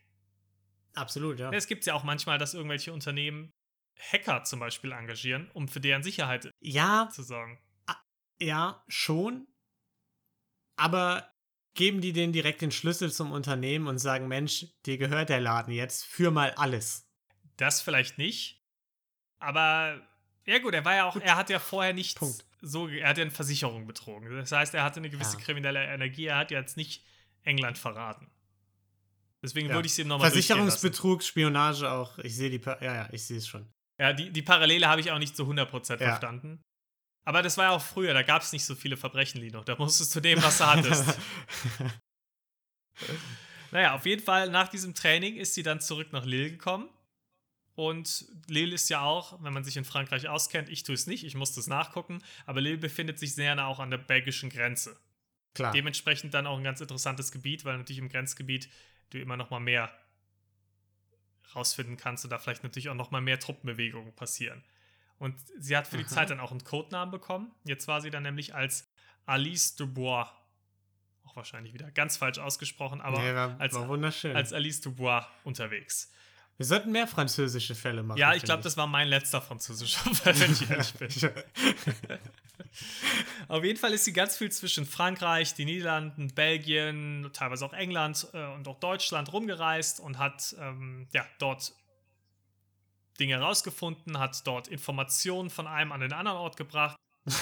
Absolut, 0.93 1.39
ja. 1.39 1.51
Es 1.51 1.67
gibt 1.67 1.85
ja 1.85 1.93
auch 1.93 2.03
manchmal, 2.03 2.37
dass 2.37 2.53
irgendwelche 2.53 2.93
Unternehmen 2.93 3.53
Hacker 3.99 4.43
zum 4.43 4.59
Beispiel 4.59 4.91
engagieren, 4.91 5.49
um 5.53 5.67
für 5.67 5.79
deren 5.79 6.03
Sicherheit 6.03 6.51
ja, 6.59 7.09
zu 7.11 7.23
sorgen. 7.23 7.59
Ja, 8.39 8.83
schon. 8.87 9.47
Aber 10.75 11.33
geben 11.73 12.01
die 12.01 12.13
denen 12.13 12.33
direkt 12.33 12.61
den 12.61 12.71
Schlüssel 12.71 13.11
zum 13.11 13.31
Unternehmen 13.31 13.87
und 13.87 13.99
sagen, 13.99 14.27
Mensch, 14.27 14.67
dir 14.85 14.97
gehört 14.97 15.29
der 15.29 15.39
Laden 15.39 15.73
jetzt, 15.73 16.05
für 16.05 16.31
mal 16.31 16.51
alles. 16.51 17.07
Das 17.57 17.81
vielleicht 17.81 18.17
nicht. 18.17 18.63
Aber 19.39 20.01
ja 20.45 20.59
gut, 20.59 20.73
er 20.73 20.85
war 20.85 20.95
ja 20.95 21.05
auch, 21.05 21.13
gut. 21.13 21.23
er 21.23 21.35
hat 21.35 21.49
ja 21.49 21.59
vorher 21.59 21.93
nicht 21.93 22.17
Punkt. 22.17 22.45
so, 22.61 22.87
er 22.87 23.09
hat 23.09 23.17
ja 23.17 23.23
eine 23.23 23.31
Versicherung 23.31 23.85
betrogen. 23.85 24.29
Das 24.35 24.51
heißt, 24.51 24.73
er 24.73 24.83
hatte 24.83 24.99
eine 24.99 25.09
gewisse 25.09 25.37
ja. 25.37 25.43
kriminelle 25.43 25.83
Energie, 25.83 26.25
er 26.25 26.37
hat 26.37 26.51
ja 26.51 26.59
jetzt 26.59 26.77
nicht 26.77 27.03
England 27.43 27.77
verraten. 27.77 28.29
Deswegen 29.43 29.69
ja. 29.69 29.75
würde 29.75 29.85
ich 29.85 29.91
es 29.91 29.99
ihm 29.99 30.07
nochmal 30.07 30.31
Versicherungsbetrug, 30.31 31.23
Spionage 31.23 31.89
auch. 31.89 32.17
Ich 32.19 32.35
sehe 32.35 32.49
die, 32.49 32.59
pa 32.59 32.77
ja, 32.81 32.95
ja, 32.95 33.09
ich 33.11 33.23
sehe 33.23 33.37
es 33.37 33.47
schon. 33.47 33.67
Ja, 33.99 34.13
die, 34.13 34.31
die 34.31 34.41
Parallele 34.41 34.87
habe 34.87 35.01
ich 35.01 35.11
auch 35.11 35.19
nicht 35.19 35.35
zu 35.35 35.43
100% 35.43 35.91
ja. 35.91 35.97
verstanden. 35.97 36.61
Aber 37.25 37.41
das 37.41 37.57
war 37.57 37.65
ja 37.65 37.71
auch 37.71 37.81
früher, 37.81 38.13
da 38.13 38.23
gab 38.23 38.41
es 38.41 38.53
nicht 38.53 38.63
so 38.63 38.73
viele 38.73 38.95
Verbrechen, 38.95 39.41
Lino. 39.41 39.61
Da 39.63 39.75
musstest 39.75 40.15
du 40.15 40.21
nehmen, 40.21 40.41
was 40.41 40.59
du 40.59 40.65
hattest. 40.67 41.19
naja, 43.71 43.95
auf 43.95 44.05
jeden 44.05 44.23
Fall, 44.23 44.49
nach 44.49 44.69
diesem 44.69 44.93
Training 44.95 45.35
ist 45.35 45.53
sie 45.53 45.63
dann 45.63 45.81
zurück 45.81 46.13
nach 46.13 46.25
Lille 46.25 46.51
gekommen. 46.51 46.89
Und 47.75 48.25
Lille 48.47 48.73
ist 48.73 48.89
ja 48.89 49.01
auch, 49.01 49.43
wenn 49.43 49.53
man 49.53 49.63
sich 49.63 49.77
in 49.77 49.85
Frankreich 49.85 50.27
auskennt, 50.27 50.69
ich 50.69 50.81
tue 50.83 50.95
es 50.95 51.05
nicht, 51.05 51.23
ich 51.23 51.35
musste 51.35 51.59
es 51.59 51.67
nachgucken, 51.67 52.23
aber 52.47 52.59
Lille 52.59 52.77
befindet 52.77 53.19
sich 53.19 53.35
sehr 53.35 53.53
nah 53.53 53.67
auch 53.67 53.79
an 53.79 53.91
der 53.91 53.99
belgischen 53.99 54.49
Grenze. 54.49 54.99
Klar. 55.53 55.73
Dementsprechend 55.73 56.33
dann 56.33 56.47
auch 56.47 56.57
ein 56.57 56.63
ganz 56.63 56.81
interessantes 56.81 57.31
Gebiet, 57.31 57.65
weil 57.65 57.77
natürlich 57.77 57.99
im 57.99 58.09
Grenzgebiet 58.09 58.69
du 59.09 59.19
immer 59.19 59.37
noch 59.37 59.49
mal 59.49 59.59
mehr 59.59 59.91
rausfinden 61.55 61.97
kannst 61.97 62.23
und 62.23 62.31
da 62.31 62.39
vielleicht 62.39 62.63
natürlich 62.63 62.89
auch 62.89 62.95
noch 62.95 63.11
mal 63.11 63.21
mehr 63.21 63.39
Truppenbewegungen 63.39 64.13
passieren. 64.13 64.63
Und 65.17 65.35
sie 65.57 65.75
hat 65.75 65.87
für 65.87 65.97
die 65.97 66.03
Aha. 66.03 66.09
Zeit 66.09 66.29
dann 66.29 66.39
auch 66.39 66.51
einen 66.51 66.63
Codenamen 66.63 67.11
bekommen. 67.11 67.51
Jetzt 67.63 67.87
war 67.87 68.01
sie 68.01 68.11
dann 68.11 68.23
nämlich 68.23 68.53
als 68.53 68.91
Alice 69.25 69.75
Dubois, 69.75 70.27
auch 71.25 71.35
wahrscheinlich 71.35 71.73
wieder 71.73 71.91
ganz 71.91 72.17
falsch 72.17 72.37
ausgesprochen, 72.37 73.01
aber 73.01 73.19
nee, 73.19 73.33
war, 73.33 73.59
als, 73.59 73.73
war 73.73 73.87
wunderschön. 73.87 74.35
als 74.35 74.53
Alice 74.53 74.81
Dubois 74.81 75.25
unterwegs. 75.43 76.11
Wir 76.57 76.65
sollten 76.65 76.91
mehr 76.91 77.07
französische 77.07 77.75
Fälle 77.75 78.03
machen. 78.03 78.17
Ja, 78.17 78.33
ich 78.33 78.43
glaube, 78.43 78.63
das 78.63 78.77
war 78.77 78.87
mein 78.87 79.07
letzter 79.07 79.41
französischer 79.41 79.99
Fall, 80.15 80.39
wenn 80.39 80.51
ich 80.51 80.69
ehrlich 80.69 80.93
bin. 80.93 81.09
Auf 83.47 83.63
jeden 83.63 83.79
Fall 83.79 83.93
ist 83.93 84.05
sie 84.05 84.13
ganz 84.13 84.37
viel 84.37 84.51
zwischen 84.51 84.85
Frankreich, 84.85 85.53
die 85.53 85.65
Niederlanden, 85.65 86.33
Belgien, 86.33 87.29
teilweise 87.33 87.65
auch 87.65 87.73
England 87.73 88.27
äh, 88.33 88.45
und 88.53 88.67
auch 88.67 88.79
Deutschland 88.79 89.31
rumgereist 89.31 89.99
und 89.99 90.17
hat 90.17 90.55
ähm, 90.59 91.07
ja, 91.13 91.25
dort 91.39 91.73
Dinge 93.19 93.35
herausgefunden, 93.35 94.19
hat 94.19 94.45
dort 94.45 94.67
Informationen 94.67 95.49
von 95.49 95.67
einem 95.67 95.91
an 95.91 96.01
den 96.01 96.13
anderen 96.13 96.37
Ort 96.37 96.57
gebracht 96.57 96.95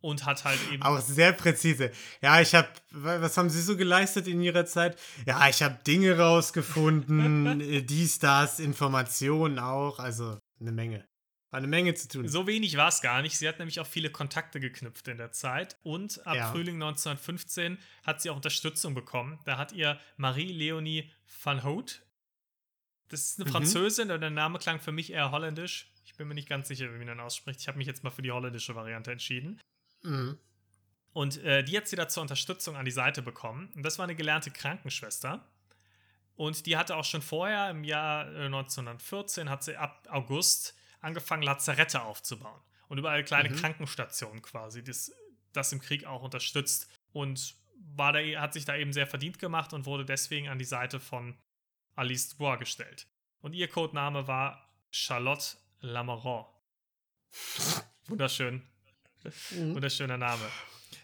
und 0.00 0.24
hat 0.24 0.44
halt 0.44 0.58
eben. 0.70 0.82
Auch 0.82 1.00
sehr 1.00 1.32
präzise. 1.32 1.90
Ja, 2.22 2.40
ich 2.40 2.54
habe, 2.54 2.68
was 2.90 3.36
haben 3.36 3.50
Sie 3.50 3.62
so 3.62 3.76
geleistet 3.76 4.26
in 4.26 4.40
Ihrer 4.40 4.66
Zeit? 4.66 4.98
Ja, 5.26 5.48
ich 5.48 5.62
habe 5.62 5.78
Dinge 5.86 6.18
rausgefunden, 6.18 7.60
äh, 7.70 7.82
dies, 7.82 8.18
das, 8.18 8.60
Informationen 8.60 9.58
auch, 9.58 9.98
also 9.98 10.38
eine 10.60 10.72
Menge. 10.72 11.04
War 11.50 11.58
eine 11.58 11.66
Menge 11.66 11.94
zu 11.94 12.08
tun. 12.08 12.28
So 12.28 12.46
wenig 12.46 12.76
war 12.76 12.88
es 12.88 13.00
gar 13.00 13.22
nicht. 13.22 13.36
Sie 13.36 13.48
hat 13.48 13.58
nämlich 13.58 13.80
auch 13.80 13.86
viele 13.86 14.10
Kontakte 14.10 14.60
geknüpft 14.60 15.08
in 15.08 15.18
der 15.18 15.32
Zeit. 15.32 15.76
Und 15.82 16.24
ab 16.26 16.36
ja. 16.36 16.52
Frühling 16.52 16.76
1915 16.76 17.78
hat 18.04 18.22
sie 18.22 18.30
auch 18.30 18.36
Unterstützung 18.36 18.94
bekommen. 18.94 19.40
Da 19.44 19.58
hat 19.58 19.72
ihr 19.72 19.98
Marie-Leonie 20.16 21.10
van 21.42 21.64
Hout 21.64 22.02
das 23.10 23.24
ist 23.24 23.40
eine 23.40 23.48
mhm. 23.48 23.52
Französin 23.52 24.10
und 24.10 24.20
der 24.20 24.30
Name 24.30 24.58
klang 24.58 24.80
für 24.80 24.92
mich 24.92 25.12
eher 25.12 25.32
holländisch. 25.32 25.92
Ich 26.04 26.14
bin 26.14 26.28
mir 26.28 26.34
nicht 26.34 26.48
ganz 26.48 26.68
sicher, 26.68 26.86
wie 26.92 26.98
man 26.98 27.08
den 27.08 27.20
ausspricht. 27.20 27.60
Ich 27.60 27.68
habe 27.68 27.76
mich 27.76 27.86
jetzt 27.86 28.04
mal 28.04 28.10
für 28.10 28.22
die 28.22 28.30
holländische 28.30 28.74
Variante 28.74 29.10
entschieden. 29.10 29.60
Mhm. 30.02 30.38
Und 31.12 31.38
äh, 31.38 31.64
die 31.64 31.76
hat 31.76 31.88
sie 31.88 31.96
da 31.96 32.08
zur 32.08 32.22
Unterstützung 32.22 32.76
an 32.76 32.84
die 32.84 32.92
Seite 32.92 33.20
bekommen. 33.20 33.68
Und 33.74 33.82
das 33.82 33.98
war 33.98 34.04
eine 34.04 34.14
gelernte 34.14 34.52
Krankenschwester. 34.52 35.44
Und 36.36 36.66
die 36.66 36.76
hatte 36.76 36.96
auch 36.96 37.04
schon 37.04 37.20
vorher, 37.20 37.70
im 37.70 37.82
Jahr 37.82 38.26
1914, 38.26 39.46
äh, 39.46 39.50
hat 39.50 39.64
sie 39.64 39.76
ab 39.76 40.06
August 40.08 40.76
angefangen, 41.00 41.42
Lazarette 41.42 42.02
aufzubauen. 42.02 42.60
Und 42.88 42.98
überall 42.98 43.24
kleine 43.24 43.50
mhm. 43.50 43.56
Krankenstationen 43.56 44.42
quasi, 44.42 44.82
das, 44.82 45.12
das 45.52 45.72
im 45.72 45.80
Krieg 45.80 46.04
auch 46.04 46.22
unterstützt. 46.22 46.88
Und 47.12 47.54
war 47.96 48.12
da, 48.12 48.20
hat 48.40 48.52
sich 48.52 48.64
da 48.64 48.76
eben 48.76 48.92
sehr 48.92 49.06
verdient 49.06 49.38
gemacht 49.38 49.72
und 49.72 49.86
wurde 49.86 50.04
deswegen 50.04 50.48
an 50.48 50.58
die 50.58 50.64
Seite 50.64 51.00
von 51.00 51.38
Alice 51.94 52.30
Dubois 52.30 52.56
gestellt. 52.56 53.06
Und 53.40 53.54
ihr 53.54 53.68
Codename 53.68 54.26
war 54.26 54.68
Charlotte 54.90 55.56
Lameron. 55.80 56.46
Wunderschön. 58.06 58.62
Mhm. 59.50 59.74
Wunderschöner 59.74 60.16
Name. 60.16 60.44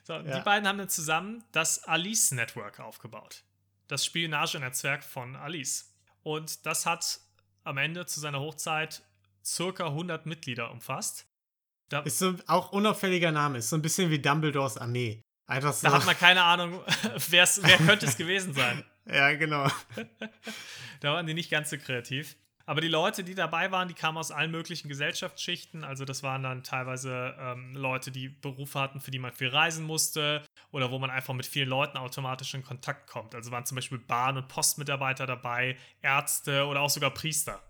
So, 0.04 0.14
ja. 0.14 0.38
Die 0.38 0.44
beiden 0.44 0.68
haben 0.68 0.78
dann 0.78 0.88
zusammen 0.88 1.44
das 1.52 1.84
Alice 1.84 2.32
Network 2.32 2.80
aufgebaut. 2.80 3.44
Das 3.88 4.04
Spionagenetzwerk 4.04 5.04
von 5.04 5.36
Alice. 5.36 5.92
Und 6.22 6.66
das 6.66 6.86
hat 6.86 7.20
am 7.64 7.78
Ende 7.78 8.06
zu 8.06 8.20
seiner 8.20 8.40
Hochzeit 8.40 9.02
circa 9.46 9.86
100 9.86 10.26
Mitglieder 10.26 10.70
umfasst. 10.70 11.26
Da 11.88 12.00
ist 12.00 12.18
so 12.18 12.34
auch 12.46 12.72
unauffälliger 12.72 13.30
Name, 13.30 13.58
ist 13.58 13.70
so 13.70 13.76
ein 13.76 13.82
bisschen 13.82 14.10
wie 14.10 14.18
Dumbledores 14.18 14.76
Armee. 14.76 15.22
Einfach 15.48 15.72
so. 15.72 15.86
Da 15.86 15.94
hat 15.94 16.06
man 16.06 16.16
keine 16.16 16.42
Ahnung, 16.42 16.80
wer 17.28 17.46
könnte 17.78 18.06
es 18.06 18.16
gewesen 18.16 18.54
sein. 18.54 18.84
Ja, 19.08 19.32
genau. 19.34 19.68
da 21.00 21.12
waren 21.12 21.28
die 21.28 21.34
nicht 21.34 21.48
ganz 21.48 21.70
so 21.70 21.78
kreativ. 21.78 22.34
Aber 22.64 22.80
die 22.80 22.88
Leute, 22.88 23.22
die 23.22 23.36
dabei 23.36 23.70
waren, 23.70 23.86
die 23.86 23.94
kamen 23.94 24.18
aus 24.18 24.32
allen 24.32 24.50
möglichen 24.50 24.88
Gesellschaftsschichten. 24.88 25.84
Also 25.84 26.04
das 26.04 26.24
waren 26.24 26.42
dann 26.42 26.64
teilweise 26.64 27.36
ähm, 27.38 27.76
Leute, 27.76 28.10
die 28.10 28.28
Berufe 28.28 28.80
hatten, 28.80 29.00
für 29.00 29.12
die 29.12 29.20
man 29.20 29.32
viel 29.32 29.46
reisen 29.46 29.86
musste 29.86 30.44
oder 30.72 30.90
wo 30.90 30.98
man 30.98 31.10
einfach 31.10 31.34
mit 31.34 31.46
vielen 31.46 31.68
Leuten 31.68 31.98
automatisch 31.98 32.52
in 32.54 32.64
Kontakt 32.64 33.08
kommt. 33.08 33.36
Also 33.36 33.52
waren 33.52 33.64
zum 33.64 33.76
Beispiel 33.76 33.98
Bahn- 33.98 34.36
und 34.36 34.48
Postmitarbeiter 34.48 35.26
dabei, 35.26 35.76
Ärzte 36.02 36.66
oder 36.66 36.80
auch 36.80 36.90
sogar 36.90 37.10
Priester. 37.10 37.62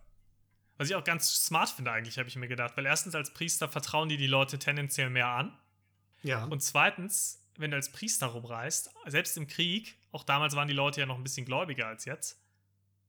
Was 0.79 0.89
ich 0.89 0.95
auch 0.95 1.05
ganz 1.05 1.47
smart 1.47 1.71
finde 1.71 1.91
eigentlich, 1.91 2.19
habe 2.19 2.29
ich 2.29 2.37
mir 2.37 2.49
gedacht. 2.49 2.77
Weil 2.77 2.87
erstens 2.87 3.15
als 3.15 3.33
Priester 3.33 3.69
vertrauen 3.69 4.09
die 4.09 4.17
die 4.17 4.27
Leute 4.27 4.59
tendenziell 4.59 5.11
mehr 5.11 5.29
an. 5.29 5.57
Ja. 6.23 6.45
Und 6.45 6.63
zweitens 6.63 7.47
wenn 7.59 7.71
du 7.71 7.77
als 7.77 7.91
Priester 7.91 8.27
rumreist, 8.27 8.91
selbst 9.07 9.37
im 9.37 9.47
Krieg, 9.47 9.97
auch 10.13 10.25
damals 10.25 10.57
waren 10.57 10.69
die 10.69 10.75
Leute 10.75 11.01
ja 11.01 11.07
noch 11.07 11.17
ein 11.17 11.23
bisschen 11.23 11.47
gläubiger 11.47 11.87
als 11.87 12.05
jetzt. 12.05 12.43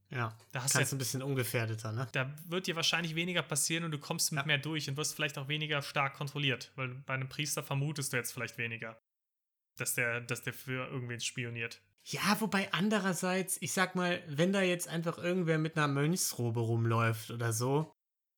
Ja, 0.09 0.33
da 0.53 0.63
hast 0.63 0.75
du 0.75 0.79
ein 0.79 0.97
bisschen 0.97 1.21
ungefährdeter, 1.21 1.91
ne? 1.91 2.07
Da 2.13 2.33
wird 2.45 2.67
dir 2.67 2.77
wahrscheinlich 2.77 3.15
weniger 3.15 3.41
passieren 3.41 3.83
und 3.83 3.91
du 3.91 3.97
kommst 3.97 4.31
mit 4.31 4.39
ja. 4.39 4.47
mehr 4.47 4.57
durch 4.57 4.89
und 4.89 4.95
wirst 4.95 5.15
vielleicht 5.15 5.37
auch 5.37 5.49
weniger 5.49 5.81
stark 5.81 6.13
kontrolliert, 6.13 6.71
weil 6.75 6.87
bei 6.89 7.13
einem 7.13 7.27
Priester 7.27 7.61
vermutest 7.61 8.13
du 8.13 8.17
jetzt 8.17 8.31
vielleicht 8.31 8.57
weniger, 8.57 8.97
dass 9.75 9.95
der, 9.95 10.21
dass 10.21 10.43
der 10.43 10.53
für 10.53 10.87
irgendwen 10.87 11.19
spioniert. 11.19 11.81
Ja, 12.09 12.39
wobei 12.39 12.71
andererseits, 12.71 13.57
ich 13.61 13.73
sag 13.73 13.95
mal, 13.95 14.23
wenn 14.27 14.53
da 14.53 14.61
jetzt 14.61 14.87
einfach 14.87 15.17
irgendwer 15.17 15.57
mit 15.57 15.75
einer 15.75 15.87
Mönchsrobe 15.87 16.61
rumläuft 16.61 17.31
oder 17.31 17.51
so, 17.51 17.91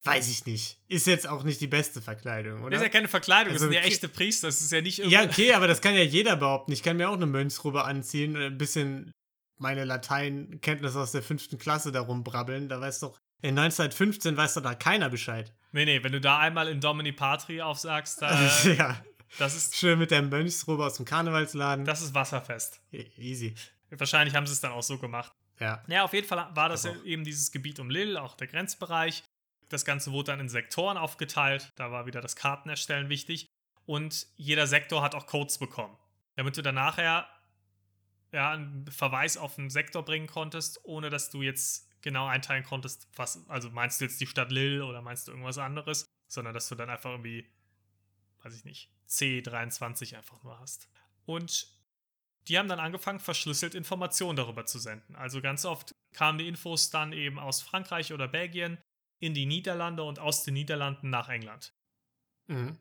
Weiß 0.04 0.30
ich 0.30 0.46
nicht. 0.46 0.80
Ist 0.88 1.08
jetzt 1.08 1.28
auch 1.28 1.44
nicht 1.44 1.60
die 1.60 1.68
beste 1.68 2.02
Verkleidung, 2.02 2.62
oder? 2.62 2.72
Das 2.72 2.80
ist 2.80 2.86
ja 2.86 2.90
keine 2.90 3.10
Verkleidung, 3.10 3.52
also, 3.52 3.66
das 3.66 3.74
sind 3.74 3.84
ja 3.84 3.88
echte 3.88 4.08
Priester. 4.08 4.48
Das 4.48 4.62
ist 4.62 4.72
ja 4.72 4.80
nicht 4.80 5.00
Ja, 5.00 5.24
okay, 5.24 5.54
aber 5.54 5.68
das 5.68 5.82
kann 5.82 5.94
ja 5.94 6.04
jeder 6.04 6.38
behaupten. 6.38 6.72
Ich 6.72 6.84
kann 6.84 6.96
mir 6.96 7.10
auch 7.10 7.16
eine 7.16 7.26
Mönchsrobe 7.26 7.84
anziehen 7.84 8.38
und 8.38 8.44
ein 8.44 8.58
bisschen 8.58 9.12
meine 9.58 9.84
Lateinkenntnisse 9.84 11.00
aus 11.00 11.12
der 11.12 11.22
fünften 11.22 11.58
Klasse 11.58 11.92
darum 11.92 12.24
brabbeln. 12.24 12.70
Da 12.70 12.80
weiß 12.80 13.02
doch, 13.02 13.20
in 13.42 13.60
1915 13.60 14.38
weiß 14.38 14.54
doch 14.54 14.62
da 14.62 14.74
keiner 14.74 15.10
Bescheid. 15.10 15.54
Nee, 15.74 15.84
nee, 15.84 16.02
wenn 16.02 16.14
du 16.14 16.22
da 16.22 16.40
einmal 16.40 16.70
in 16.70 16.80
Domini 16.80 17.12
Patri 17.12 17.62
aufsagst, 17.62 18.22
da. 18.22 18.64
ja. 18.64 19.04
Das 19.38 19.56
ist. 19.56 19.76
Schön 19.76 20.00
mit 20.00 20.12
der 20.12 20.22
Mönchsrobe 20.22 20.86
aus 20.86 20.96
dem 20.96 21.06
Karnevalsladen. 21.06 21.86
Das 21.86 22.02
ist 22.02 22.14
wasserfest. 22.14 22.82
E 22.92 23.06
easy. 23.18 23.54
Wahrscheinlich 23.92 24.36
haben 24.36 24.48
sie 24.48 24.54
es 24.54 24.62
dann 24.62 24.72
auch 24.72 24.84
so 24.84 24.98
gemacht. 24.98 25.32
Ja. 25.60 25.84
Ja, 25.88 26.04
auf 26.04 26.14
jeden 26.14 26.28
Fall 26.28 26.50
war 26.56 26.70
das 26.70 26.84
ja 26.84 26.96
eben 27.04 27.24
dieses 27.24 27.52
Gebiet 27.52 27.80
um 27.80 27.90
Lille, 27.90 28.22
auch 28.22 28.36
der 28.36 28.48
Grenzbereich. 28.48 29.24
Das 29.68 29.86
Ganze 29.86 30.12
wurde 30.12 30.32
dann 30.32 30.40
in 30.40 30.50
Sektoren 30.50 30.98
aufgeteilt. 30.98 31.72
Da 31.76 31.92
war 31.92 32.06
wieder 32.06 32.22
das 32.22 32.36
Kartenerstellen 32.36 33.10
wichtig. 33.10 33.48
Und 33.86 34.28
jeder 34.36 34.68
Sektor 34.68 35.02
hat 35.02 35.16
auch 35.16 35.28
Codes 35.28 35.58
bekommen. 35.58 35.98
Damit 36.36 36.58
du 36.58 36.62
dann 36.62 36.76
nachher 36.76 37.28
ja, 38.32 38.52
einen 38.52 38.86
Verweis 38.88 39.38
auf 39.38 39.58
einen 39.58 39.70
Sektor 39.70 40.04
bringen 40.04 40.28
konntest, 40.28 40.80
ohne 40.84 41.10
dass 41.10 41.30
du 41.30 41.42
jetzt 41.42 41.90
genau 42.02 42.28
einteilen 42.28 42.64
konntest, 42.64 43.08
was, 43.16 43.48
also 43.50 43.70
meinst 43.72 44.00
du 44.00 44.06
jetzt 44.06 44.22
die 44.22 44.28
Stadt 44.28 44.52
Lille 44.52 44.86
oder 44.86 45.02
meinst 45.02 45.28
du 45.28 45.32
irgendwas 45.32 45.58
anderes, 45.58 46.06
sondern 46.28 46.54
dass 46.54 46.70
du 46.70 46.76
dann 46.76 46.90
einfach 46.90 47.12
irgendwie, 47.12 47.50
weiß 48.44 48.56
ich 48.56 48.66
nicht, 48.66 48.90
C23 49.08 50.16
einfach 50.16 50.42
nur 50.44 50.60
hast. 50.60 50.90
Und 51.26 51.68
die 52.48 52.58
haben 52.58 52.68
dann 52.68 52.80
angefangen, 52.80 53.20
verschlüsselt 53.20 53.76
Informationen 53.76 54.36
darüber 54.36 54.66
zu 54.66 54.80
senden. 54.80 55.16
Also 55.16 55.42
ganz 55.42 55.66
oft 55.66 55.94
kamen 56.14 56.40
die 56.40 56.48
Infos 56.48 56.90
dann 56.90 57.14
eben 57.14 57.38
aus 57.38 57.62
Frankreich 57.62 58.14
oder 58.14 58.28
Belgien 58.28 58.80
in 59.20 59.34
die 59.34 59.46
Niederlande 59.46 60.04
und 60.04 60.20
aus 60.20 60.44
den 60.44 60.56
Niederlanden 60.56 61.10
nach 61.10 61.30
England. 61.30 61.74
Mhm. 62.48 62.78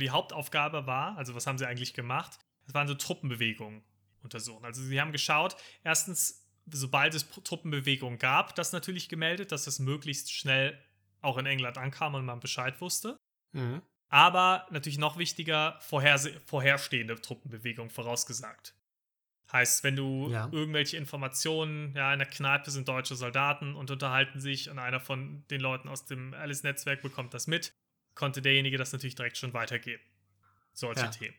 Die 0.00 0.10
Hauptaufgabe 0.10 0.86
war, 0.86 1.16
also 1.16 1.34
was 1.34 1.46
haben 1.46 1.58
sie 1.58 1.66
eigentlich 1.66 1.94
gemacht? 1.94 2.38
Das 2.64 2.74
waren 2.74 2.88
so 2.88 2.94
Truppenbewegungen 2.94 3.84
untersuchen. 4.22 4.64
Also 4.64 4.82
sie 4.82 5.00
haben 5.00 5.12
geschaut, 5.12 5.56
erstens, 5.84 6.48
sobald 6.66 7.14
es 7.14 7.28
Truppenbewegungen 7.28 8.18
gab, 8.18 8.54
das 8.54 8.72
natürlich 8.72 9.08
gemeldet, 9.08 9.52
dass 9.52 9.64
das 9.64 9.78
möglichst 9.78 10.32
schnell 10.32 10.80
auch 11.20 11.38
in 11.38 11.46
England 11.46 11.78
ankam 11.78 12.14
und 12.14 12.24
man 12.24 12.40
Bescheid 12.40 12.80
wusste. 12.80 13.16
Mhm. 13.52 13.82
Aber 14.12 14.66
natürlich 14.70 14.98
noch 14.98 15.16
wichtiger, 15.16 15.78
vorherse- 15.80 16.38
vorherstehende 16.44 17.18
Truppenbewegungen 17.18 17.88
vorausgesagt. 17.88 18.74
Heißt, 19.50 19.84
wenn 19.84 19.96
du 19.96 20.28
Ja. 20.30 20.50
irgendwelche 20.52 20.98
Informationen, 20.98 21.94
ja, 21.96 22.12
in 22.12 22.18
der 22.18 22.28
Kneipe 22.28 22.70
sind 22.70 22.88
deutsche 22.88 23.16
Soldaten 23.16 23.74
und 23.74 23.90
unterhalten 23.90 24.38
sich 24.38 24.68
und 24.68 24.78
einer 24.78 25.00
von 25.00 25.46
den 25.48 25.62
Leuten 25.62 25.88
aus 25.88 26.04
dem 26.04 26.34
Alice-Netzwerk 26.34 27.00
bekommt 27.00 27.32
das 27.32 27.46
mit, 27.46 27.72
konnte 28.14 28.42
derjenige 28.42 28.76
das 28.76 28.92
natürlich 28.92 29.14
direkt 29.14 29.38
schon 29.38 29.54
weitergeben. 29.54 30.02
Solche 30.74 31.04
Ja. 31.04 31.08
Themen. 31.08 31.34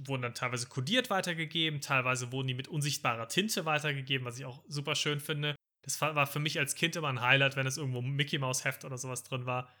Wurden 0.00 0.22
dann 0.22 0.34
teilweise 0.34 0.66
kodiert 0.66 1.08
weitergegeben, 1.08 1.80
teilweise 1.80 2.32
wurden 2.32 2.48
die 2.48 2.54
mit 2.54 2.66
unsichtbarer 2.66 3.28
Tinte 3.28 3.64
weitergegeben, 3.64 4.26
was 4.26 4.38
ich 4.38 4.44
auch 4.44 4.62
super 4.66 4.96
schön 4.96 5.20
finde. 5.20 5.54
Das 5.82 6.00
war 6.00 6.26
für 6.26 6.40
mich 6.40 6.58
als 6.58 6.74
Kind 6.74 6.96
immer 6.96 7.08
ein 7.08 7.20
Highlight, 7.20 7.54
wenn 7.54 7.66
es 7.66 7.76
irgendwo 7.76 8.00
ein 8.00 8.10
Mickey 8.10 8.38
Mouse 8.38 8.64
Heft 8.64 8.84
oder 8.84 8.98
sowas 8.98 9.22
drin 9.22 9.46
war. 9.46 9.72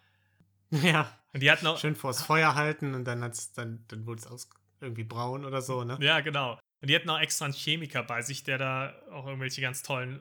Ja, 0.82 1.10
Und 1.32 1.42
die 1.42 1.50
hatten 1.50 1.66
auch, 1.66 1.78
schön 1.78 1.96
vors 1.96 2.22
Feuer 2.22 2.54
halten 2.54 2.94
und 2.94 3.04
dann, 3.04 3.22
hat's, 3.22 3.52
dann, 3.52 3.84
dann 3.88 4.06
wurde 4.06 4.20
es 4.20 4.26
aus 4.26 4.50
irgendwie 4.80 5.04
braun 5.04 5.44
oder 5.44 5.62
so, 5.62 5.84
ne? 5.84 5.96
Ja, 6.00 6.20
genau. 6.20 6.58
Und 6.82 6.90
die 6.90 6.94
hatten 6.94 7.08
auch 7.08 7.18
extra 7.18 7.46
einen 7.46 7.54
Chemiker 7.54 8.02
bei 8.02 8.22
sich, 8.22 8.44
der 8.44 8.58
da 8.58 8.94
auch 9.10 9.26
irgendwelche 9.26 9.60
ganz 9.60 9.82
tollen 9.82 10.20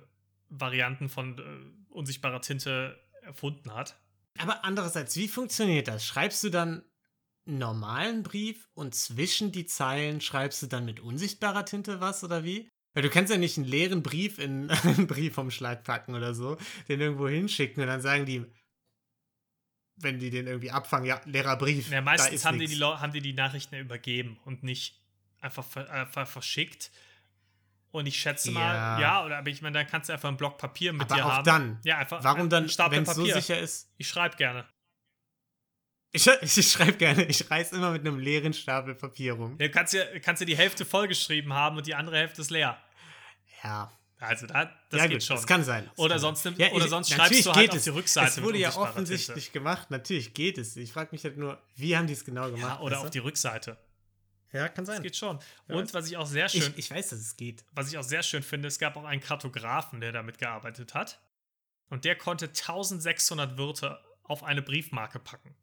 Varianten 0.49 1.09
von 1.09 1.37
äh, 1.37 1.93
unsichtbarer 1.93 2.41
Tinte 2.41 2.99
erfunden 3.23 3.73
hat. 3.73 3.99
Aber 4.37 4.63
andererseits, 4.63 5.15
wie 5.15 5.27
funktioniert 5.27 5.87
das? 5.87 6.05
Schreibst 6.05 6.43
du 6.43 6.49
dann 6.49 6.83
einen 7.47 7.57
normalen 7.57 8.23
Brief 8.23 8.69
und 8.73 8.95
zwischen 8.95 9.51
die 9.51 9.65
Zeilen 9.65 10.21
schreibst 10.21 10.61
du 10.61 10.67
dann 10.67 10.85
mit 10.85 10.99
unsichtbarer 10.99 11.65
Tinte 11.65 12.01
was 12.01 12.23
oder 12.23 12.43
wie? 12.43 12.69
Weil 12.93 13.03
du 13.03 13.09
kannst 13.09 13.31
ja 13.31 13.37
nicht 13.37 13.57
einen 13.57 13.67
leeren 13.67 14.03
Brief 14.03 14.39
in 14.39 14.69
einen 14.83 15.07
Briefumschlag 15.07 15.83
packen 15.83 16.15
oder 16.15 16.33
so, 16.33 16.57
den 16.87 17.01
irgendwo 17.01 17.27
hinschicken 17.27 17.83
und 17.83 17.87
dann 17.87 18.01
sagen 18.01 18.25
die, 18.25 18.45
wenn 19.97 20.19
die 20.19 20.29
den 20.29 20.47
irgendwie 20.47 20.71
abfangen, 20.71 21.05
ja, 21.07 21.21
leerer 21.25 21.57
Brief. 21.57 21.89
Ja, 21.89 22.01
meistens 22.01 22.33
ist 22.33 22.45
haben 22.45 22.59
die, 22.59 22.67
nix. 22.67 22.77
die, 22.77 22.83
haben 22.83 23.13
die 23.13 23.21
die 23.21 23.33
Nachrichten 23.33 23.75
ja 23.75 23.81
übergeben 23.81 24.37
und 24.45 24.63
nicht 24.63 24.99
einfach, 25.41 25.63
ver 25.65 25.89
einfach 25.89 26.27
verschickt. 26.27 26.91
Und 27.91 28.07
ich 28.07 28.17
schätze 28.19 28.51
mal, 28.51 28.73
Ja. 28.73 28.99
ja, 28.99 29.25
oder 29.25 29.37
aber 29.37 29.49
ich 29.49 29.61
meine, 29.61 29.77
dann 29.79 29.87
kannst 29.87 30.09
du 30.09 30.13
einfach 30.13 30.27
einen 30.27 30.37
Block 30.37 30.57
Papier 30.57 30.91
mit 30.91 31.03
Aber 31.03 31.15
dir 31.15 31.25
auch 31.25 31.31
haben. 31.31 31.45
dann. 31.45 31.79
Ja, 31.85 31.97
einfach 31.97 32.21
Warum 32.23 32.49
dann, 32.49 32.67
wenn 32.91 33.03
es 33.03 33.15
so 33.15 33.25
sicher 33.25 33.57
ist? 33.57 33.89
ich 33.97 34.07
schreibe 34.07 34.35
gerne. 34.35 34.65
Ich, 36.11 36.27
ich 36.41 36.71
schreibe 36.71 36.93
gerne, 36.97 37.23
ich 37.25 37.49
reiß 37.49 37.71
immer 37.71 37.91
mit 37.91 38.01
einem 38.01 38.19
leeren 38.19 38.53
Stapel 38.53 38.95
Papier 38.95 39.33
rum. 39.33 39.57
Du 39.57 39.69
kannst 39.69 39.93
ja, 39.93 40.03
kannst 40.19 40.41
ja 40.41 40.45
die 40.45 40.57
Hälfte 40.57 40.85
vollgeschrieben 40.85 41.53
haben 41.53 41.77
und 41.77 41.87
die 41.87 41.95
andere 41.95 42.17
Hälfte 42.17 42.41
ist 42.41 42.51
leer. 42.51 42.77
Ja, 43.63 43.91
Also 44.25 44.47
da, 44.47 44.65
das 44.89 44.99
ja 44.99 45.07
geht 45.07 45.13
gut, 45.17 45.23
schon. 45.23 45.35
das 45.37 45.47
kann 45.47 45.63
sein. 45.63 45.85
Das 45.89 45.99
Oder 45.99 46.15
kann 46.15 46.19
sonst 46.21 46.43
sein. 46.43 46.53
nimm- 46.57 46.71
oder 46.73 46.87
sonst 46.87 47.11
schreibst 47.11 47.45
du 47.45 47.53
halt 47.53 47.69
auf 47.71 47.75
es. 47.77 47.83
die 47.83 47.89
Rückseite 47.89 48.27
Es 48.27 48.35
mit 48.37 48.45
wurde 48.45 48.57
ja 48.59 48.75
offensichtlich 48.75 49.51
gemacht, 49.51 49.91
natürlich 49.91 50.33
geht 50.33 50.57
es. 50.57 50.75
Ich 50.77 50.91
frage 50.93 51.09
mich 51.11 51.23
halt 51.23 51.37
nur, 51.37 51.61
wie 51.75 51.95
haben 51.97 52.07
die 52.07 52.13
es 52.13 52.25
genau 52.25 52.49
gemacht? 52.51 52.79
ja, 52.79 52.81
oder 52.81 52.99
auf 53.01 53.09
die 53.09 53.19
Rückseite. 53.19 53.77
Ja, 54.51 54.69
kann 54.69 54.85
Das 54.85 54.95
sein. 54.95 55.03
geht 55.03 55.15
schon. 55.17 55.39
Und 55.67 55.93
was 55.93 56.07
ich 56.07 56.15
auch 56.17 56.25
sehr 56.27 56.47
schön, 56.47 56.61
Ich, 56.77 56.77
ich 56.77 56.91
weiß, 56.91 57.09
dass 57.09 57.19
es 57.19 57.35
geht. 57.35 57.65
was 57.71 57.91
ich 57.91 57.97
auch 57.97 58.03
sehr 58.03 58.23
schön 58.23 58.41
finde, 58.43 58.67
es 58.69 58.79
gab 58.79 58.95
auch 58.95 59.03
einen 59.03 59.21
Kartografen, 59.21 59.99
der 59.99 60.11
damit 60.13 60.37
gearbeitet 60.37 60.93
hat. 60.93 61.19
Und 61.89 62.05
der 62.05 62.15
konnte 62.15 62.47
1600 62.47 63.57
Wörter 63.57 64.01
auf 64.23 64.43
eine 64.43 64.61
Briefmarke 64.61 65.19
packen. 65.19 65.55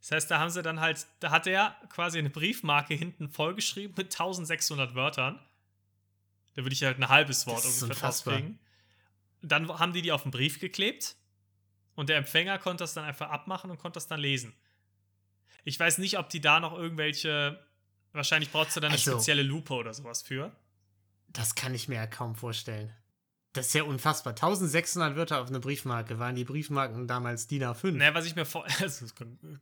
Das 0.00 0.12
heißt, 0.12 0.30
da 0.30 0.38
haben 0.38 0.50
sie 0.50 0.62
dann 0.62 0.80
halt, 0.80 1.06
da 1.20 1.30
hat 1.30 1.46
er 1.46 1.76
quasi 1.90 2.18
eine 2.18 2.30
Briefmarke 2.30 2.94
hinten 2.94 3.28
vollgeschrieben 3.28 3.94
mit 3.96 4.06
1600 4.12 4.94
Wörtern. 4.94 5.38
Da 6.56 6.62
würde 6.62 6.72
ich 6.72 6.82
halt 6.82 6.98
ein 6.98 7.08
halbes 7.08 7.46
Wort 7.46 7.64
ungefähr 7.64 8.08
rauskriegen. 8.08 8.58
Dann 9.42 9.68
haben 9.78 9.92
die 9.92 10.02
die 10.02 10.10
auf 10.12 10.22
den 10.22 10.30
Brief 10.32 10.58
geklebt 10.58 11.16
und 11.94 12.08
der 12.08 12.16
Empfänger 12.16 12.58
konnte 12.58 12.82
das 12.84 12.94
dann 12.94 13.04
einfach 13.04 13.30
abmachen 13.30 13.70
und 13.70 13.78
konnte 13.78 13.96
das 13.96 14.06
dann 14.08 14.18
lesen. 14.20 14.54
Ich 15.64 15.78
weiß 15.78 15.98
nicht, 15.98 16.18
ob 16.18 16.28
die 16.30 16.40
da 16.40 16.58
noch 16.60 16.72
irgendwelche, 16.76 17.62
wahrscheinlich 18.12 18.50
brauchst 18.50 18.74
du 18.76 18.80
dann 18.80 18.88
eine 18.90 18.98
Also- 18.98 19.12
spezielle 19.12 19.42
Lupe 19.42 19.74
oder 19.74 19.92
sowas 19.94 20.22
für. 20.22 20.54
Das 21.28 21.54
kann 21.54 21.74
ich 21.74 21.88
mir 21.88 21.96
ja 21.96 22.06
kaum 22.06 22.34
vorstellen. 22.34 22.92
Das 23.52 23.68
ist 23.68 23.74
ja 23.74 23.84
unfassbar. 23.84 24.34
1600 24.34 25.16
Wörter 25.16 25.40
auf 25.40 25.48
eine 25.48 25.60
Briefmarke. 25.60 26.18
Waren 26.18 26.34
die 26.36 26.44
Briefmarken 26.44 27.06
damals 27.08 27.46
DIN 27.46 27.64
A5? 27.64 27.92
Naja, 27.92 28.14
was 28.14 28.26
ich 28.26 28.36
mir 28.36 28.44
vor. 28.44 28.66
Also, 28.80 29.06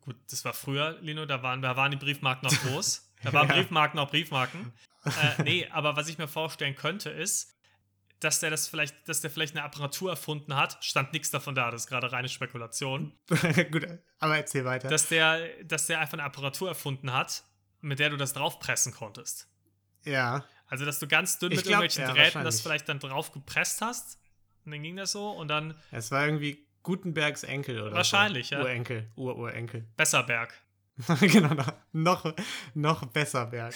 gut, 0.00 0.16
das 0.30 0.44
war 0.44 0.52
früher, 0.52 0.98
Lino, 1.00 1.26
da 1.26 1.42
waren, 1.42 1.62
da 1.62 1.76
waren 1.76 1.90
die 1.92 1.96
Briefmarken 1.96 2.48
noch 2.48 2.60
groß. 2.62 3.10
Da 3.24 3.32
waren 3.32 3.48
Ja. 3.48 3.54
Briefmarken 3.54 3.98
auch 3.98 4.10
Briefmarken. 4.10 4.72
Äh, 5.04 5.42
nee, 5.42 5.68
aber 5.70 5.96
was 5.96 6.08
ich 6.08 6.18
mir 6.18 6.28
vorstellen 6.28 6.74
könnte, 6.76 7.10
ist, 7.10 7.56
dass 8.20 8.40
der 8.40 8.50
das 8.50 8.68
vielleicht, 8.68 9.06
dass 9.08 9.20
der 9.20 9.30
vielleicht 9.30 9.54
eine 9.56 9.64
Apparatur 9.64 10.10
erfunden 10.10 10.56
hat. 10.56 10.82
Stand 10.82 11.12
nichts 11.12 11.30
davon 11.30 11.54
da, 11.54 11.70
das 11.70 11.82
ist 11.82 11.88
gerade 11.88 12.10
reine 12.10 12.28
Spekulation. 12.28 13.12
Gut, 13.70 13.86
aber 14.18 14.36
erzähl 14.36 14.64
weiter. 14.64 14.88
Dass 14.88 15.08
der, 15.08 15.46
dass 15.64 15.86
der 15.86 16.00
einfach 16.00 16.14
eine 16.14 16.22
Apparatur 16.24 16.68
erfunden 16.68 17.12
hat, 17.12 17.44
mit 17.80 17.98
der 17.98 18.10
du 18.10 18.16
das 18.16 18.32
draufpressen 18.32 18.92
konntest. 18.94 19.48
ja. 20.04 20.44
Also, 20.66 20.86
dass 20.86 20.98
du 20.98 21.06
ganz 21.06 21.38
dünn 21.38 21.52
Ich 21.52 21.58
mit 21.58 21.66
glaub, 21.66 21.82
irgendwelchen 21.82 22.16
ja, 22.16 22.24
Drähten 22.24 22.42
das 22.42 22.62
vielleicht 22.62 22.88
dann 22.88 22.98
drauf 22.98 23.30
gepresst 23.32 23.82
hast. 23.82 24.18
Und 24.64 24.72
dann 24.72 24.82
ging 24.82 24.96
das 24.96 25.12
so 25.12 25.30
und 25.30 25.48
dann 25.48 25.74
Es 25.90 26.10
war 26.10 26.24
irgendwie 26.24 26.66
Gutenbergs 26.82 27.42
Enkel 27.44 27.82
oder 27.82 27.92
Wahrscheinlich, 27.92 28.48
so. 28.48 28.54
ja. 28.56 28.62
Urenkel, 28.62 29.10
Ururenkel. 29.14 29.86
Besserberg. 29.98 30.54
genau, 31.20 31.54
noch, 31.92 32.34
noch, 32.74 33.04
besser, 33.06 33.46
Berg. 33.46 33.74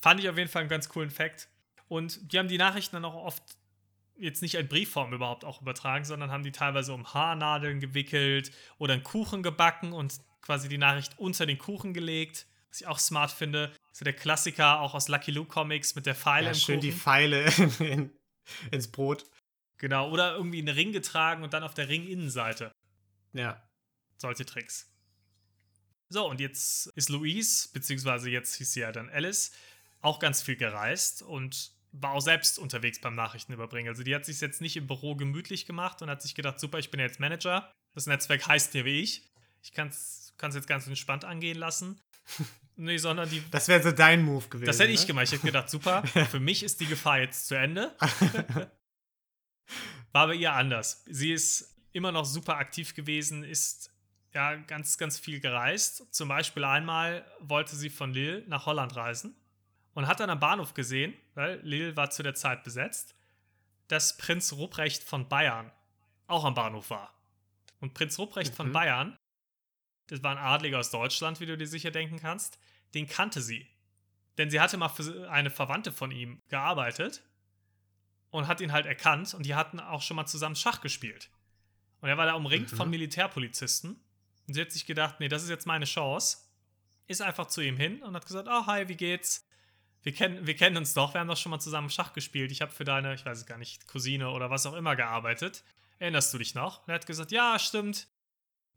Fand 0.00 0.20
ich 0.20 0.28
auf 0.28 0.36
jeden 0.36 0.48
Fall 0.50 0.60
einen 0.60 0.68
ganz 0.70 0.88
coolen 0.88 1.10
Fact. 1.10 1.48
Und 1.88 2.32
die 2.32 2.38
haben 2.38 2.48
die 2.48 2.58
Nachrichten 2.58 2.96
dann 2.96 3.04
auch 3.04 3.14
oft 3.14 3.42
jetzt 4.16 4.40
nicht 4.42 4.54
in 4.54 4.68
Briefform 4.68 5.12
überhaupt 5.12 5.44
auch 5.44 5.60
übertragen, 5.60 6.04
sondern 6.04 6.30
haben 6.30 6.42
die 6.44 6.52
teilweise 6.52 6.92
um 6.94 7.12
Haarnadeln 7.12 7.80
gewickelt 7.80 8.52
oder 8.78 8.94
einen 8.94 9.02
Kuchen 9.02 9.42
gebacken 9.42 9.92
und 9.92 10.20
quasi 10.40 10.68
die 10.68 10.78
Nachricht 10.78 11.18
unter 11.18 11.44
den 11.46 11.58
Kuchen 11.58 11.92
gelegt. 11.92 12.46
Was 12.70 12.80
ich 12.80 12.86
auch 12.86 12.98
smart 12.98 13.30
finde. 13.30 13.70
So 13.92 14.04
der 14.04 14.14
Klassiker 14.14 14.80
auch 14.80 14.94
aus 14.94 15.08
Lucky 15.08 15.30
Luke 15.30 15.50
Comics 15.52 15.94
mit 15.94 16.06
der 16.06 16.14
Pfeile 16.14 16.46
Ja, 16.46 16.52
im 16.52 16.58
schön 16.58 16.76
Kuchen. 16.76 16.90
die 16.90 16.92
Pfeile 16.92 17.44
in, 17.80 18.10
ins 18.70 18.88
Brot. 18.90 19.26
genau. 19.76 20.10
Oder 20.10 20.34
irgendwie 20.36 20.58
einen 20.60 20.74
Ring 20.74 20.92
getragen 20.92 21.42
und 21.42 21.52
dann 21.52 21.62
auf 21.62 21.74
der 21.74 21.88
Ringinnenseite. 21.88 22.72
Ja. 23.34 23.62
Solche 24.16 24.46
Tricks. 24.46 24.91
So, 26.12 26.28
und 26.28 26.40
jetzt 26.40 26.88
ist 26.88 27.08
Louise, 27.08 27.70
beziehungsweise 27.72 28.28
jetzt 28.28 28.56
hieß 28.56 28.74
sie 28.74 28.80
ja 28.80 28.92
dann 28.92 29.08
Alice, 29.08 29.50
auch 30.02 30.18
ganz 30.18 30.42
viel 30.42 30.56
gereist 30.56 31.22
und 31.22 31.72
war 31.92 32.12
auch 32.12 32.20
selbst 32.20 32.58
unterwegs 32.58 33.00
beim 33.00 33.14
Nachrichtenüberbringen. 33.14 33.88
Also 33.88 34.02
die 34.02 34.14
hat 34.14 34.26
sich 34.26 34.38
jetzt 34.40 34.60
nicht 34.60 34.76
im 34.76 34.86
Büro 34.86 35.16
gemütlich 35.16 35.64
gemacht 35.64 36.02
und 36.02 36.10
hat 36.10 36.20
sich 36.20 36.34
gedacht, 36.34 36.60
super, 36.60 36.78
ich 36.78 36.90
bin 36.90 37.00
jetzt 37.00 37.18
Manager. 37.18 37.72
Das 37.94 38.06
Netzwerk 38.06 38.46
heißt 38.46 38.72
hier 38.72 38.84
wie 38.84 39.00
ich. 39.00 39.30
Ich 39.62 39.72
kann 39.72 39.88
es 39.88 40.34
jetzt 40.38 40.66
ganz 40.66 40.86
entspannt 40.86 41.24
angehen 41.24 41.56
lassen. 41.56 41.98
nee, 42.76 42.98
sondern 42.98 43.30
die. 43.30 43.42
Das 43.50 43.68
wäre 43.68 43.82
so 43.82 43.90
dein 43.90 44.22
Move 44.22 44.48
gewesen. 44.48 44.66
Das 44.66 44.80
hätte 44.80 44.92
ich 44.92 45.00
ne? 45.00 45.06
gemacht. 45.06 45.24
Ich 45.24 45.32
hätte 45.32 45.46
gedacht, 45.46 45.70
super, 45.70 46.06
für 46.30 46.40
mich 46.40 46.62
ist 46.62 46.80
die 46.80 46.86
Gefahr 46.86 47.20
jetzt 47.20 47.46
zu 47.46 47.54
Ende. 47.54 47.96
War 50.12 50.26
bei 50.26 50.34
ihr 50.34 50.52
anders. 50.52 51.04
Sie 51.06 51.32
ist 51.32 51.74
immer 51.92 52.12
noch 52.12 52.26
super 52.26 52.56
aktiv 52.56 52.94
gewesen, 52.94 53.44
ist 53.44 53.92
ja 54.34 54.56
ganz, 54.56 54.98
ganz 54.98 55.18
viel 55.18 55.40
gereist. 55.40 56.12
Zum 56.14 56.28
Beispiel 56.28 56.64
einmal 56.64 57.24
wollte 57.40 57.76
sie 57.76 57.90
von 57.90 58.12
Lille 58.12 58.44
nach 58.48 58.66
Holland 58.66 58.96
reisen 58.96 59.34
und 59.94 60.06
hat 60.06 60.20
dann 60.20 60.30
am 60.30 60.40
Bahnhof 60.40 60.74
gesehen, 60.74 61.14
weil 61.34 61.60
Lille 61.62 61.96
war 61.96 62.10
zu 62.10 62.22
der 62.22 62.34
Zeit 62.34 62.64
besetzt, 62.64 63.14
dass 63.88 64.16
Prinz 64.16 64.52
Ruprecht 64.54 65.02
von 65.04 65.28
Bayern 65.28 65.70
auch 66.26 66.44
am 66.44 66.54
Bahnhof 66.54 66.90
war. 66.90 67.12
Und 67.80 67.94
Prinz 67.94 68.18
Ruprecht 68.18 68.54
von 68.54 68.68
Mhm. 68.68 68.72
Bayern, 68.72 69.16
das 70.06 70.22
war 70.22 70.30
ein 70.32 70.38
Adliger 70.38 70.78
aus 70.78 70.90
Deutschland, 70.90 71.40
wie 71.40 71.46
du 71.46 71.56
dir 71.58 71.66
sicher 71.66 71.90
denken 71.90 72.18
kannst, 72.18 72.58
den 72.94 73.06
kannte 73.06 73.42
sie. 73.42 73.66
Denn 74.38 74.50
sie 74.50 74.60
hatte 74.60 74.78
mal 74.78 74.88
für 74.88 75.30
eine 75.30 75.50
Verwandte 75.50 75.92
von 75.92 76.10
ihm 76.10 76.40
gearbeitet 76.48 77.22
und 78.30 78.46
hat 78.48 78.60
ihn 78.62 78.72
halt 78.72 78.86
erkannt 78.86 79.34
und 79.34 79.44
die 79.44 79.54
hatten 79.54 79.78
auch 79.78 80.00
schon 80.00 80.16
mal 80.16 80.26
zusammen 80.26 80.56
Schach 80.56 80.80
gespielt. 80.80 81.28
Und 82.00 82.08
er 82.08 82.16
war 82.16 82.24
da 82.26 82.32
umringt 82.34 82.72
Mhm. 82.72 82.76
von 82.76 82.88
Militärpolizisten. 82.90 84.00
Und 84.52 84.56
sie 84.56 84.60
hat 84.60 84.70
sich 84.70 84.84
gedacht, 84.84 85.18
nee, 85.18 85.28
das 85.28 85.42
ist 85.42 85.48
jetzt 85.48 85.66
meine 85.66 85.86
Chance. 85.86 86.36
Ist 87.06 87.22
einfach 87.22 87.46
zu 87.46 87.62
ihm 87.62 87.78
hin 87.78 88.02
und 88.02 88.14
hat 88.14 88.26
gesagt, 88.26 88.48
oh, 88.50 88.66
hi, 88.66 88.86
wie 88.86 88.96
geht's? 88.96 89.48
Wir 90.02 90.12
kennen, 90.12 90.46
wir 90.46 90.54
kennen 90.54 90.76
uns 90.76 90.92
doch, 90.92 91.14
wir 91.14 91.22
haben 91.22 91.28
doch 91.28 91.38
schon 91.38 91.48
mal 91.48 91.58
zusammen 91.58 91.88
Schach 91.88 92.12
gespielt. 92.12 92.52
Ich 92.52 92.60
habe 92.60 92.70
für 92.70 92.84
deine, 92.84 93.14
ich 93.14 93.24
weiß 93.24 93.38
es 93.38 93.46
gar 93.46 93.56
nicht, 93.56 93.86
Cousine 93.86 94.28
oder 94.28 94.50
was 94.50 94.66
auch 94.66 94.74
immer 94.74 94.94
gearbeitet. 94.94 95.64
Erinnerst 96.00 96.34
du 96.34 96.36
dich 96.36 96.54
noch? 96.54 96.82
Und 96.82 96.90
er 96.90 96.96
hat 96.96 97.06
gesagt, 97.06 97.32
ja, 97.32 97.58
stimmt. 97.58 98.08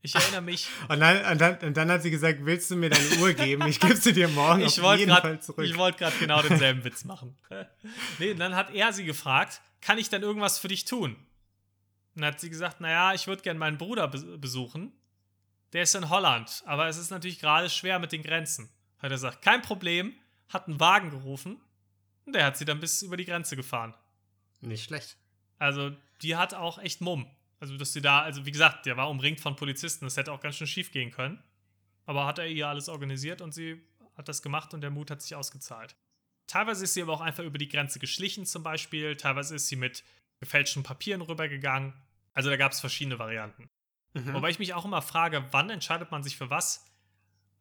Ich 0.02 0.16
erinnere 0.16 0.44
mich. 0.44 0.70
und, 0.88 1.02
dann, 1.02 1.26
und, 1.30 1.42
dann, 1.42 1.58
und 1.58 1.76
dann 1.76 1.92
hat 1.92 2.04
sie 2.04 2.12
gesagt, 2.12 2.46
willst 2.46 2.72
du 2.72 2.78
mir 2.78 2.90
deine 2.90 3.10
Uhr 3.18 3.34
geben? 3.34 3.68
Ich 3.68 3.82
gebe 3.82 3.98
sie 3.98 4.14
dir 4.14 4.30
morgen 4.30 4.62
ich 4.62 4.80
auf 4.80 4.98
jeden 4.98 5.12
grad, 5.12 5.24
Fall 5.24 5.42
zurück. 5.42 5.66
Ich 5.66 5.76
wollte 5.76 5.98
gerade 5.98 6.16
genau 6.18 6.42
denselben 6.42 6.86
Witz 6.86 7.04
machen. 7.04 7.38
nee, 8.20 8.32
und 8.32 8.40
dann 8.40 8.56
hat 8.56 8.74
er 8.74 8.94
sie 8.94 9.04
gefragt, 9.04 9.60
kann 9.82 9.98
ich 9.98 10.08
denn 10.08 10.22
irgendwas 10.22 10.58
für 10.58 10.70
dich 10.70 10.86
tun? 10.86 11.18
Und 12.16 12.22
dann 12.22 12.28
hat 12.28 12.40
sie 12.40 12.50
gesagt, 12.50 12.80
naja, 12.80 13.14
ich 13.14 13.28
würde 13.28 13.42
gerne 13.42 13.60
meinen 13.60 13.78
Bruder 13.78 14.08
besuchen. 14.08 14.94
Der 15.76 15.84
ist 15.84 15.94
in 15.94 16.10
Holland, 16.10 16.64
aber 16.66 16.88
es 16.88 16.96
ist 16.96 17.10
natürlich 17.10 17.38
gerade 17.38 17.70
schwer 17.70 18.00
mit 18.00 18.14
den 18.14 18.24
Grenzen. 18.24 18.70
Hat 19.00 19.08
er 19.08 19.10
gesagt, 19.10 19.42
kein 19.42 19.62
Problem, 19.62 20.16
hat 20.48 20.70
einen 20.70 20.80
Wagen 20.80 21.10
gerufen 21.10 21.60
und 22.26 22.34
der 22.34 22.46
hat 22.46 22.56
sie 22.56 22.64
dann 22.64 22.80
bis 22.80 23.02
über 23.02 23.18
die 23.18 23.26
Grenze 23.26 23.58
gefahren. 23.58 23.94
Nicht 24.62 24.86
schlecht. 24.86 25.18
Also, 25.60 25.92
die 26.22 26.38
hat 26.38 26.54
auch 26.54 26.80
echt 26.80 27.02
Mumm. 27.02 27.30
Also, 27.60 27.76
dass 27.76 27.92
sie 27.92 28.00
da, 28.00 28.22
also 28.22 28.46
wie 28.46 28.54
gesagt, 28.54 28.86
der 28.86 28.96
war 28.96 29.10
umringt 29.10 29.42
von 29.42 29.58
Polizisten, 29.58 30.06
das 30.06 30.16
hätte 30.16 30.32
auch 30.32 30.40
ganz 30.40 30.56
schön 30.56 30.66
schief 30.66 30.94
gehen 30.94 31.12
können. 31.12 31.44
Aber 32.06 32.26
hat 32.26 32.40
er 32.40 32.48
ihr 32.48 32.70
alles 32.70 32.88
organisiert 32.88 33.42
und 33.42 33.54
sie 33.54 33.86
hat 34.16 34.30
das 34.30 34.42
gemacht 34.42 34.74
und 34.74 34.80
der 34.80 34.92
Mut 34.92 35.12
hat 35.12 35.22
sich 35.22 35.36
ausgezahlt. 35.36 35.98
Teilweise 36.48 36.86
ist 36.86 36.94
sie 36.94 37.02
aber 37.02 37.12
auch 37.12 37.20
einfach 37.20 37.44
über 37.44 37.58
die 37.58 37.68
Grenze 37.68 38.00
geschlichen, 38.00 38.46
zum 38.46 38.64
Beispiel. 38.64 39.18
Teilweise 39.18 39.56
ist 39.56 39.68
sie 39.68 39.76
mit 39.76 40.06
gefälschten 40.40 40.84
Papieren 40.84 41.22
rübergegangen. 41.22 41.92
Also 42.32 42.50
da 42.50 42.56
gab 42.56 42.72
es 42.72 42.80
verschiedene 42.80 43.20
Varianten. 43.20 43.70
Mhm. 44.16 44.34
Wobei 44.34 44.50
ich 44.50 44.60
mich 44.60 44.74
auch 44.74 44.86
immer 44.86 45.04
frage, 45.04 45.46
wann 45.52 45.70
entscheidet 45.70 46.10
man 46.10 46.24
sich 46.24 46.38
für 46.38 46.50
was? 46.50 46.86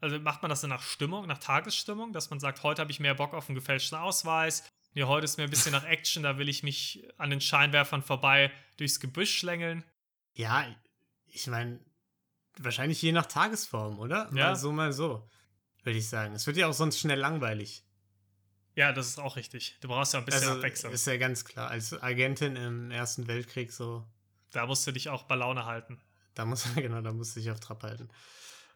Also 0.01 0.19
macht 0.19 0.43
man 0.43 0.49
das 0.49 0.62
dann 0.62 0.71
nach 0.71 0.83
Stimmung, 0.83 1.27
nach 1.27 1.38
Tagesstimmung, 1.38 2.12
dass 2.12 2.31
man 2.31 2.40
sagt, 2.40 2.62
heute 2.62 2.81
habe 2.81 2.90
ich 2.90 3.01
mehr 3.01 3.14
Bock 3.14 3.35
auf 3.35 3.49
einen 3.49 3.55
gefälschten 3.55 3.99
Ausweis, 3.99 4.64
Nee, 4.95 5.03
heute 5.03 5.25
ist 5.25 5.38
mir 5.38 5.45
ein 5.45 5.51
bisschen 5.51 5.73
nach 5.73 5.85
Action, 5.85 6.23
da 6.23 6.38
will 6.38 6.49
ich 6.49 6.62
mich 6.62 7.05
an 7.19 7.31
den 7.31 7.40
Scheinwerfern 7.40 8.03
vorbei 8.03 8.53
durchs 8.77 9.01
Gebüsch 9.01 9.37
schlängeln. 9.37 9.85
Ja, 10.35 10.64
ich 11.27 11.49
meine, 11.49 11.81
wahrscheinlich 12.59 13.03
je 13.03 13.11
nach 13.11 13.27
Tagesform, 13.27 13.99
oder? 13.99 14.31
Ja. 14.33 14.51
Mal 14.51 14.57
so, 14.57 14.71
mal 14.71 14.93
so, 14.93 15.29
würde 15.83 15.99
ich 15.99 16.09
sagen. 16.09 16.35
Es 16.35 16.47
wird 16.47 16.57
ja 16.57 16.69
auch 16.69 16.73
sonst 16.73 17.01
schnell 17.01 17.19
langweilig. 17.19 17.85
Ja, 18.77 18.93
das 18.93 19.09
ist 19.09 19.19
auch 19.19 19.35
richtig. 19.35 19.79
Du 19.81 19.88
brauchst 19.88 20.14
ja 20.14 20.21
ein 20.21 20.25
bisschen 20.25 20.43
also, 20.43 20.57
Abwechslung. 20.57 20.93
Ist 20.93 21.07
ja 21.07 21.17
ganz 21.17 21.45
klar. 21.45 21.71
Als 21.71 22.01
Agentin 22.01 22.55
im 22.55 22.90
Ersten 22.93 23.27
Weltkrieg 23.27 23.73
so. 23.73 24.07
Da 24.53 24.67
musst 24.67 24.87
du 24.87 24.93
dich 24.93 25.09
auch 25.09 25.25
bei 25.25 25.35
Laune 25.35 25.64
halten. 25.64 26.01
Da 26.35 26.44
muss, 26.44 26.66
genau, 26.75 27.01
da 27.01 27.12
musst 27.12 27.37
du 27.37 27.40
dich 27.40 27.51
auf 27.51 27.61
Trab 27.61 27.83
halten. 27.83 28.09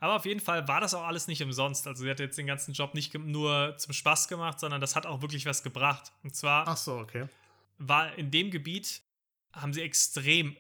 Aber 0.01 0.15
auf 0.15 0.27
jeden 0.27 0.41
Fall 0.41 0.69
war 0.69 0.81
das 0.81 0.95
auch 0.95 1.03
alles 1.03 1.27
nicht 1.27 1.43
umsonst. 1.43 1.87
Also 1.87 2.05
sie 2.05 2.11
hat 2.11 2.21
jetzt 2.21 2.39
den 2.39 2.47
ganzen 2.47 2.73
Job 2.73 2.95
nicht 2.95 3.15
nur 3.15 3.77
zum 3.79 3.93
Spaß 3.93 4.29
gemacht, 4.29 4.61
sondern 4.61 4.81
das 4.81 4.95
hat 4.95 5.07
auch 5.07 5.23
wirklich 5.23 5.45
was 5.47 5.63
gebracht. 5.63 6.13
Und 6.23 6.37
zwar 6.37 6.69
Ach 6.69 6.77
so, 6.77 6.99
okay. 6.99 7.27
war 7.79 8.15
in 8.17 8.31
dem 8.31 8.51
Gebiet, 8.51 9.03
haben 9.53 9.73
sie 9.73 9.83
extrem 9.83 10.57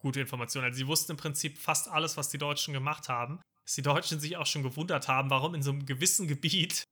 gute 0.00 0.20
Informationen. 0.20 0.66
Also 0.66 0.76
sie 0.76 0.86
wussten 0.86 1.12
im 1.12 1.16
Prinzip 1.16 1.58
fast 1.58 1.88
alles, 1.88 2.18
was 2.18 2.28
die 2.28 2.36
Deutschen 2.36 2.74
gemacht 2.74 3.08
haben. 3.08 3.40
Dass 3.64 3.74
die 3.74 3.82
Deutschen 3.82 4.20
sich 4.20 4.36
auch 4.36 4.44
schon 4.44 4.62
gewundert 4.62 5.08
haben, 5.08 5.30
warum 5.30 5.54
in 5.54 5.62
so 5.62 5.70
einem 5.70 5.86
gewissen 5.86 6.28
Gebiet 6.28 6.84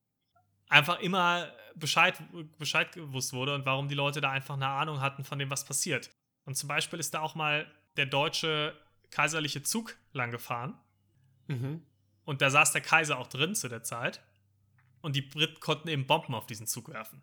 einfach 0.71 0.99
immer 1.01 1.53
Bescheid, 1.75 2.19
Bescheid 2.59 2.93
gewusst 2.93 3.35
wurde 3.35 3.55
und 3.55 3.67
warum 3.67 3.89
die 3.89 3.95
Leute 3.95 4.23
da 4.23 4.31
einfach 4.31 4.55
eine 4.55 4.69
Ahnung 4.69 5.03
hatten 5.03 5.25
von 5.25 5.39
dem, 5.39 5.51
was 5.51 5.67
passiert. 5.67 6.11
Und 6.47 6.57
zum 6.57 6.69
Beispiel 6.69 6.99
ist 6.99 7.13
da 7.13 7.21
auch 7.21 7.35
mal 7.35 7.71
der 7.99 8.07
deutsche 8.07 8.75
kaiserliche 9.13 9.63
Zug 9.63 9.97
lang 10.13 10.33
gefahren. 10.33 10.75
Mhm. 11.47 11.83
Und 12.25 12.43
da 12.43 12.51
saß 12.51 12.73
der 12.73 12.81
Kaiser 12.81 13.19
auch 13.19 13.29
drin 13.29 13.55
zu 13.55 13.69
der 13.69 13.85
Zeit. 13.85 14.21
Und 15.01 15.15
die 15.17 15.23
Briten 15.23 15.61
konnten 15.61 15.89
eben 15.89 16.07
Bomben 16.07 16.35
auf 16.35 16.47
diesen 16.47 16.67
Zug 16.67 16.89
werfen. 16.89 17.23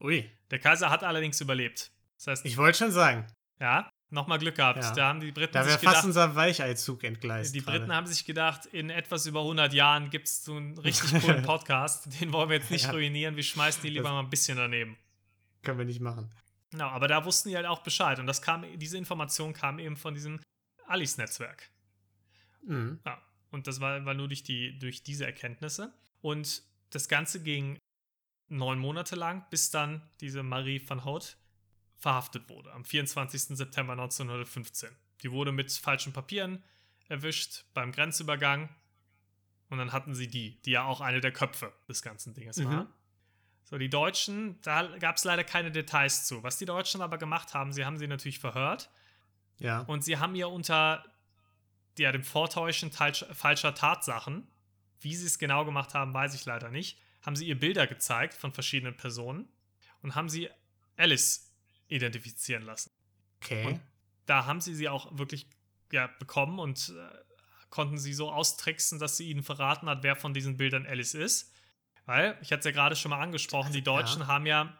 Ui. 0.00 0.30
Der 0.50 0.58
Kaiser 0.58 0.90
hat 0.90 1.04
allerdings 1.04 1.40
überlebt. 1.40 1.90
Das 2.16 2.26
heißt, 2.28 2.46
ich 2.46 2.56
wollte 2.56 2.78
schon 2.78 2.92
sagen. 2.92 3.26
Ja, 3.58 3.88
nochmal 4.10 4.38
Glück 4.38 4.56
gehabt. 4.56 4.82
Ja. 4.84 4.92
Da 4.92 5.08
haben 5.08 5.20
die 5.20 5.32
Briten 5.32 5.54
da 5.54 5.62
sich 5.64 5.72
fast 5.72 5.82
gedacht, 5.84 6.04
unser 6.04 6.34
Weicheizug 6.36 7.02
entgleist. 7.04 7.54
Die 7.54 7.60
gerade. 7.62 7.78
Briten 7.80 7.94
haben 7.94 8.06
sich 8.06 8.24
gedacht, 8.26 8.66
in 8.66 8.90
etwas 8.90 9.24
über 9.26 9.40
100 9.40 9.72
Jahren 9.72 10.10
gibt 10.10 10.28
es 10.28 10.44
so 10.44 10.54
einen 10.56 10.76
richtig 10.78 11.20
coolen 11.22 11.42
Podcast. 11.42 12.20
Den 12.20 12.32
wollen 12.32 12.50
wir 12.50 12.56
jetzt 12.58 12.70
nicht 12.70 12.84
Ja. 12.84 12.90
ruinieren. 12.90 13.36
Wir 13.36 13.42
schmeißen 13.42 13.82
die 13.82 13.88
lieber 13.88 14.04
Das- 14.04 14.12
mal 14.12 14.20
ein 14.20 14.30
bisschen 14.30 14.58
daneben. 14.58 14.98
Können 15.62 15.78
wir 15.78 15.86
nicht 15.86 16.00
machen. 16.00 16.30
Genau, 16.70 16.88
aber 16.88 17.08
da 17.08 17.24
wussten 17.24 17.48
die 17.48 17.56
halt 17.56 17.66
auch 17.66 17.82
Bescheid. 17.82 18.18
Und 18.18 18.26
das 18.26 18.42
kam, 18.42 18.64
diese 18.78 18.98
Information 18.98 19.54
kam 19.54 19.78
eben 19.78 19.96
von 19.96 20.12
diesem 20.14 20.40
Alice-Netzwerk. 20.88 21.70
Mhm. 22.62 23.00
Ja, 23.04 23.20
und 23.50 23.66
das 23.66 23.80
war, 23.80 24.04
war 24.04 24.14
nur 24.14 24.28
durch, 24.28 24.42
die, 24.42 24.78
durch 24.78 25.02
diese 25.02 25.26
Erkenntnisse. 25.26 25.92
Und 26.20 26.62
das 26.90 27.08
Ganze 27.08 27.42
ging 27.42 27.78
neun 28.48 28.78
Monate 28.78 29.16
lang, 29.16 29.44
bis 29.50 29.70
dann 29.70 30.02
diese 30.20 30.42
Marie 30.42 30.82
van 30.86 31.04
Hout 31.04 31.36
verhaftet 31.96 32.48
wurde, 32.48 32.72
am 32.72 32.84
24. 32.84 33.56
September 33.56 33.92
1915. 33.92 34.90
Die 35.22 35.32
wurde 35.32 35.52
mit 35.52 35.72
falschen 35.72 36.12
Papieren 36.12 36.62
erwischt 37.08 37.64
beim 37.72 37.92
Grenzübergang. 37.92 38.68
Und 39.68 39.78
dann 39.78 39.92
hatten 39.92 40.14
sie 40.14 40.28
die, 40.28 40.60
die 40.62 40.72
ja 40.72 40.84
auch 40.84 41.00
eine 41.00 41.20
der 41.20 41.32
Köpfe 41.32 41.72
des 41.88 42.02
ganzen 42.02 42.34
Dinges 42.34 42.62
war. 42.64 42.84
Mhm. 42.84 42.86
So, 43.64 43.78
die 43.78 43.90
Deutschen, 43.90 44.60
da 44.62 44.96
gab 44.98 45.16
es 45.16 45.24
leider 45.24 45.42
keine 45.42 45.72
Details 45.72 46.24
zu. 46.26 46.42
Was 46.44 46.58
die 46.58 46.66
Deutschen 46.66 47.00
aber 47.00 47.18
gemacht 47.18 47.52
haben, 47.52 47.72
sie 47.72 47.84
haben 47.84 47.98
sie 47.98 48.06
natürlich 48.06 48.38
verhört. 48.38 48.90
Ja. 49.58 49.80
Und 49.80 50.04
sie 50.04 50.18
haben 50.18 50.34
ihr 50.34 50.48
unter 50.48 51.04
ja, 51.98 52.12
dem 52.12 52.24
Vortäuschen 52.24 52.90
falsch- 52.90 53.24
falscher 53.34 53.74
Tatsachen, 53.74 54.46
wie 55.00 55.14
sie 55.14 55.26
es 55.26 55.38
genau 55.38 55.64
gemacht 55.64 55.94
haben, 55.94 56.12
weiß 56.12 56.34
ich 56.34 56.44
leider 56.44 56.70
nicht, 56.70 56.98
haben 57.22 57.36
sie 57.36 57.46
ihr 57.46 57.58
Bilder 57.58 57.86
gezeigt 57.86 58.34
von 58.34 58.52
verschiedenen 58.52 58.96
Personen 58.96 59.48
und 60.02 60.14
haben 60.14 60.28
sie 60.28 60.50
Alice 60.96 61.50
identifizieren 61.88 62.62
lassen. 62.64 62.90
okay. 63.42 63.66
Und 63.66 63.80
da 64.26 64.44
haben 64.46 64.60
sie 64.60 64.74
sie 64.74 64.88
auch 64.88 65.16
wirklich 65.16 65.46
ja, 65.92 66.08
bekommen 66.18 66.58
und 66.58 66.88
äh, 66.96 67.08
konnten 67.70 67.96
sie 67.98 68.12
so 68.12 68.30
austricksen, 68.32 68.98
dass 68.98 69.16
sie 69.16 69.30
ihnen 69.30 69.42
verraten 69.42 69.88
hat, 69.88 70.02
wer 70.02 70.16
von 70.16 70.34
diesen 70.34 70.56
Bildern 70.56 70.84
Alice 70.86 71.14
ist. 71.14 71.52
Weil, 72.06 72.36
ich 72.40 72.50
hatte 72.52 72.60
es 72.60 72.64
ja 72.66 72.70
gerade 72.72 72.96
schon 72.96 73.10
mal 73.10 73.20
angesprochen, 73.20 73.72
die 73.72 73.82
Deutschen 73.82 74.22
Ja. 74.22 74.26
haben 74.28 74.46
ja, 74.46 74.76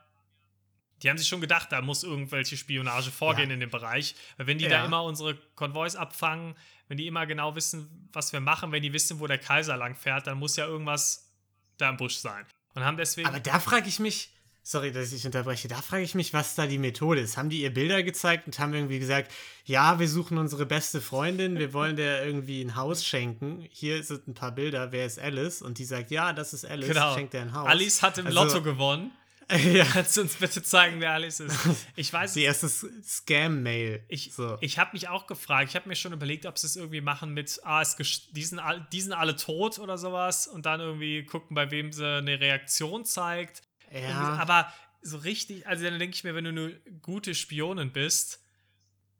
die 1.03 1.11
haben 1.11 1.19
sich 1.19 1.29
schon 1.29 1.41
gedacht, 1.41 1.71
da 1.73 1.81
muss 1.83 2.03
irgendwelche 2.03 2.57
Spionage 2.57 3.11
vorgehen 3.11 3.51
Ja. 3.51 3.55
in 3.55 3.61
dem 3.61 3.71
Bereich. 3.71 4.15
Weil 4.37 4.47
wenn 4.47 4.59
die 4.59 4.65
da 4.69 4.79
Ja. 4.79 4.85
immer 4.87 5.03
unsere 5.05 5.37
Konvois 5.55 5.95
abfangen, 5.97 6.55
wenn 6.89 6.97
die 6.97 7.07
immer 7.07 7.27
genau 7.27 7.55
wissen, 7.57 8.09
was 8.13 8.33
wir 8.33 8.41
machen, 8.41 8.73
wenn 8.73 8.83
die 8.83 8.93
wissen, 8.93 9.21
wo 9.21 9.27
der 9.27 9.39
Kaiser 9.39 9.77
lang 9.77 9.95
fährt, 9.97 10.27
dann 10.27 10.39
muss 10.39 10.57
ja 10.57 10.67
irgendwas 10.67 11.31
da 11.79 11.91
im 11.91 11.97
Busch 11.97 12.17
sein. 12.17 12.45
Und 12.75 12.85
haben 12.85 12.97
deswegen. 12.97 13.29
Aber 13.29 13.41
da 13.41 13.59
frage 13.61 13.89
ich 13.89 13.99
mich, 13.99 14.31
sorry, 14.63 14.91
dass 14.93 15.13
ich 15.13 15.25
unterbreche, 15.25 15.69
da 15.69 15.81
frage 15.83 16.03
ich 16.03 16.15
mich, 16.15 16.33
was 16.33 16.55
da 16.55 16.67
die 16.67 16.79
Methode 16.79 17.21
ist. 17.21 17.37
Haben 17.37 17.51
die 17.51 17.61
ihr 17.63 17.73
Bilder 17.73 18.03
gezeigt 18.03 18.47
und 18.47 18.59
haben 18.59 18.73
irgendwie 18.75 18.99
gesagt, 18.99 19.33
ja, 19.65 19.99
wir 19.99 20.09
suchen 20.09 20.39
unsere 20.39 20.67
beste 20.67 21.01
Freundin, 21.01 21.59
wir 21.59 21.73
wollen 21.73 21.97
der 21.97 22.25
irgendwie 22.25 22.63
ein 22.63 22.75
Haus 22.77 23.05
schenken. 23.05 23.67
Hier 23.71 24.03
sind 24.03 24.27
ein 24.29 24.35
paar 24.35 24.53
Bilder, 24.53 24.93
wer 24.93 25.07
ist 25.07 25.19
Alice? 25.19 25.61
Und 25.63 25.79
die 25.79 25.85
sagt, 25.85 26.11
ja, 26.11 26.33
das 26.33 26.53
ist 26.55 26.65
Alice, 26.65 26.89
genau. 26.89 27.15
schenkt 27.15 27.33
dir 27.35 27.43
ein 27.43 27.53
Haus. 27.53 27.69
Alice 27.69 28.03
hat 28.03 28.19
im 28.19 28.27
Also- 28.27 28.43
Lotto 28.45 28.63
gewonnen. 28.63 29.11
Ja, 29.51 29.85
Kannst 29.85 30.17
du 30.17 30.23
uns 30.23 30.35
bitte 30.35 30.63
zeigen, 30.63 31.01
wer 31.01 31.13
Alice 31.13 31.41
ist? 31.41 31.57
Ich 31.95 32.13
weiß 32.13 32.33
die 32.33 32.43
erste 32.43 32.69
Scam-Mail. 32.69 34.05
Ich, 34.09 34.33
so. 34.35 34.59
ich 34.61 34.79
habe 34.79 34.91
mich 34.93 35.09
auch 35.09 35.27
gefragt, 35.27 35.71
ich 35.71 35.77
habe 35.77 35.89
mir 35.89 35.95
schon 35.95 36.13
überlegt, 36.13 36.47
ob 36.47 36.59
sie 36.59 36.67
es 36.67 36.77
irgendwie 36.77 37.01
machen 37.01 37.33
mit, 37.33 37.61
ah, 37.65 37.81
es 37.81 37.97
die, 37.97 38.45
sind 38.45 38.59
all, 38.59 38.87
die 38.93 39.01
sind 39.01 39.13
alle 39.13 39.37
tot 39.37 39.79
oder 39.79 39.99
sowas 39.99 40.49
und 40.49 40.67
dann 40.67 40.81
irgendwie 40.81 41.25
gucken, 41.25 41.55
bei 41.55 41.71
wem 41.71 41.93
sie 41.93 42.07
eine 42.07 42.41
Reaktion 42.41 43.05
zeigt. 43.05 43.63
Ja, 43.93 44.37
Aber 44.41 44.73
so 45.03 45.19
richtig, 45.19 45.67
also 45.67 45.85
dann 45.85 45.99
denke 45.99 46.17
ich 46.17 46.25
mir, 46.25 46.35
wenn 46.35 46.45
du 46.45 46.51
eine 46.51 46.81
gute 47.01 47.35
Spionin 47.35 47.93
bist, 47.93 48.43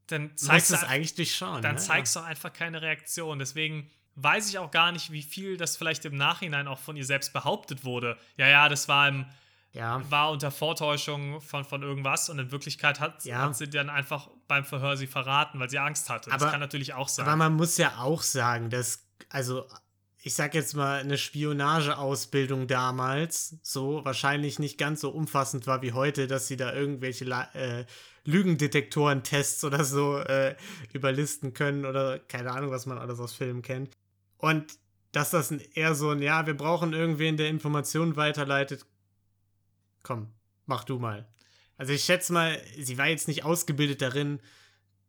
dann 0.09 0.37
zeigst 0.37 0.71
du, 0.71 0.75
es 0.75 0.85
eigentlich 0.85 1.15
durchschauen. 1.15 1.62
dann 1.62 1.77
ne? 1.77 1.81
zeigst 1.81 2.17
du 2.17 2.21
einfach 2.21 2.53
keine 2.53 2.83
Reaktion. 2.83 3.39
Deswegen 3.39 3.91
weiß 4.17 4.49
ich 4.49 4.59
auch 4.59 4.71
gar 4.71 4.93
nicht, 4.93 5.12
wie 5.12 5.23
viel 5.23 5.57
das 5.57 5.77
vielleicht 5.77 6.05
im 6.05 6.17
Nachhinein 6.17 6.69
auch 6.69 6.79
von 6.79 6.97
ihr 6.97 7.05
selbst 7.05 7.33
behauptet 7.33 7.85
wurde. 7.85 8.17
Ja, 8.37 8.49
ja, 8.49 8.69
das 8.69 8.89
war 8.89 9.09
im, 9.09 9.27
Ja, 9.77 10.03
war 10.11 10.31
unter 10.31 10.51
Vortäuschung 10.51 11.41
von, 11.41 11.65
von 11.65 11.83
irgendwas 11.83 12.29
und 12.31 12.39
in 12.39 12.51
Wirklichkeit 12.51 12.99
hat, 12.99 13.25
Ja. 13.25 13.43
hat 13.43 13.57
sie 13.57 13.69
dann 13.69 13.91
einfach 13.91 14.29
beim 14.49 14.65
Verhör 14.65 14.97
sie 14.97 15.07
verraten, 15.07 15.61
weil 15.61 15.69
sie 15.71 15.79
Angst 15.79 16.09
hatte. 16.11 16.31
das 16.31 16.41
Aber- 16.43 16.51
kann 16.51 16.61
natürlich 16.61 16.95
auch 16.95 17.09
sein. 17.09 17.27
aber 17.27 17.37
man 17.37 17.55
muss 17.55 17.77
ja 17.77 17.99
auch 17.99 18.23
sagen, 18.23 18.71
dass, 18.71 19.07
also, 19.29 19.67
ich 20.23 20.35
sag 20.35 20.55
jetzt 20.55 20.75
mal, 20.75 20.99
eine 21.01 21.19
Spionageausbildung 21.19 22.67
damals 22.67 23.59
so 23.62 24.05
wahrscheinlich 24.05 24.59
nicht 24.59 24.79
ganz 24.79 25.01
so 25.03 25.11
umfassend 25.11 25.67
war 25.67 25.83
wie 25.83 25.93
heute, 25.93 26.27
dass 26.27 26.49
sie 26.49 26.57
da 26.57 26.73
irgendwelche 26.73 27.25
äh, 27.53 27.85
Lügendetektoren-Tests 28.25 29.62
oder 29.65 29.85
so 29.85 30.19
äh, 30.19 30.57
überlisten 30.93 31.55
können 31.55 31.85
oder 31.85 32.19
keine 32.19 32.51
Ahnung, 32.53 32.71
was 32.71 32.87
man 32.87 32.99
alles 32.99 33.21
aus 33.21 33.35
Filmen 33.35 33.62
kennt. 33.62 33.93
Und 34.39 34.65
dass 35.12 35.31
das 35.31 35.51
eher 35.53 35.95
so 35.95 36.11
ein, 36.11 36.23
ja, 36.23 36.47
wir 36.47 36.57
brauchen 36.57 36.93
irgendwen, 36.93 37.37
der 37.37 37.49
Informationen 37.49 38.17
weiterleitet. 38.17 38.85
Komm, 40.07 40.33
mach 40.66 40.85
du 40.85 40.99
mal. 41.01 41.27
Also 41.77 41.92
ich 41.92 42.05
schätze 42.05 42.33
mal, 42.33 42.62
sie 42.79 42.97
war 42.97 43.09
jetzt 43.09 43.27
nicht 43.27 43.42
ausgebildet 43.45 44.01
darin, 44.03 44.40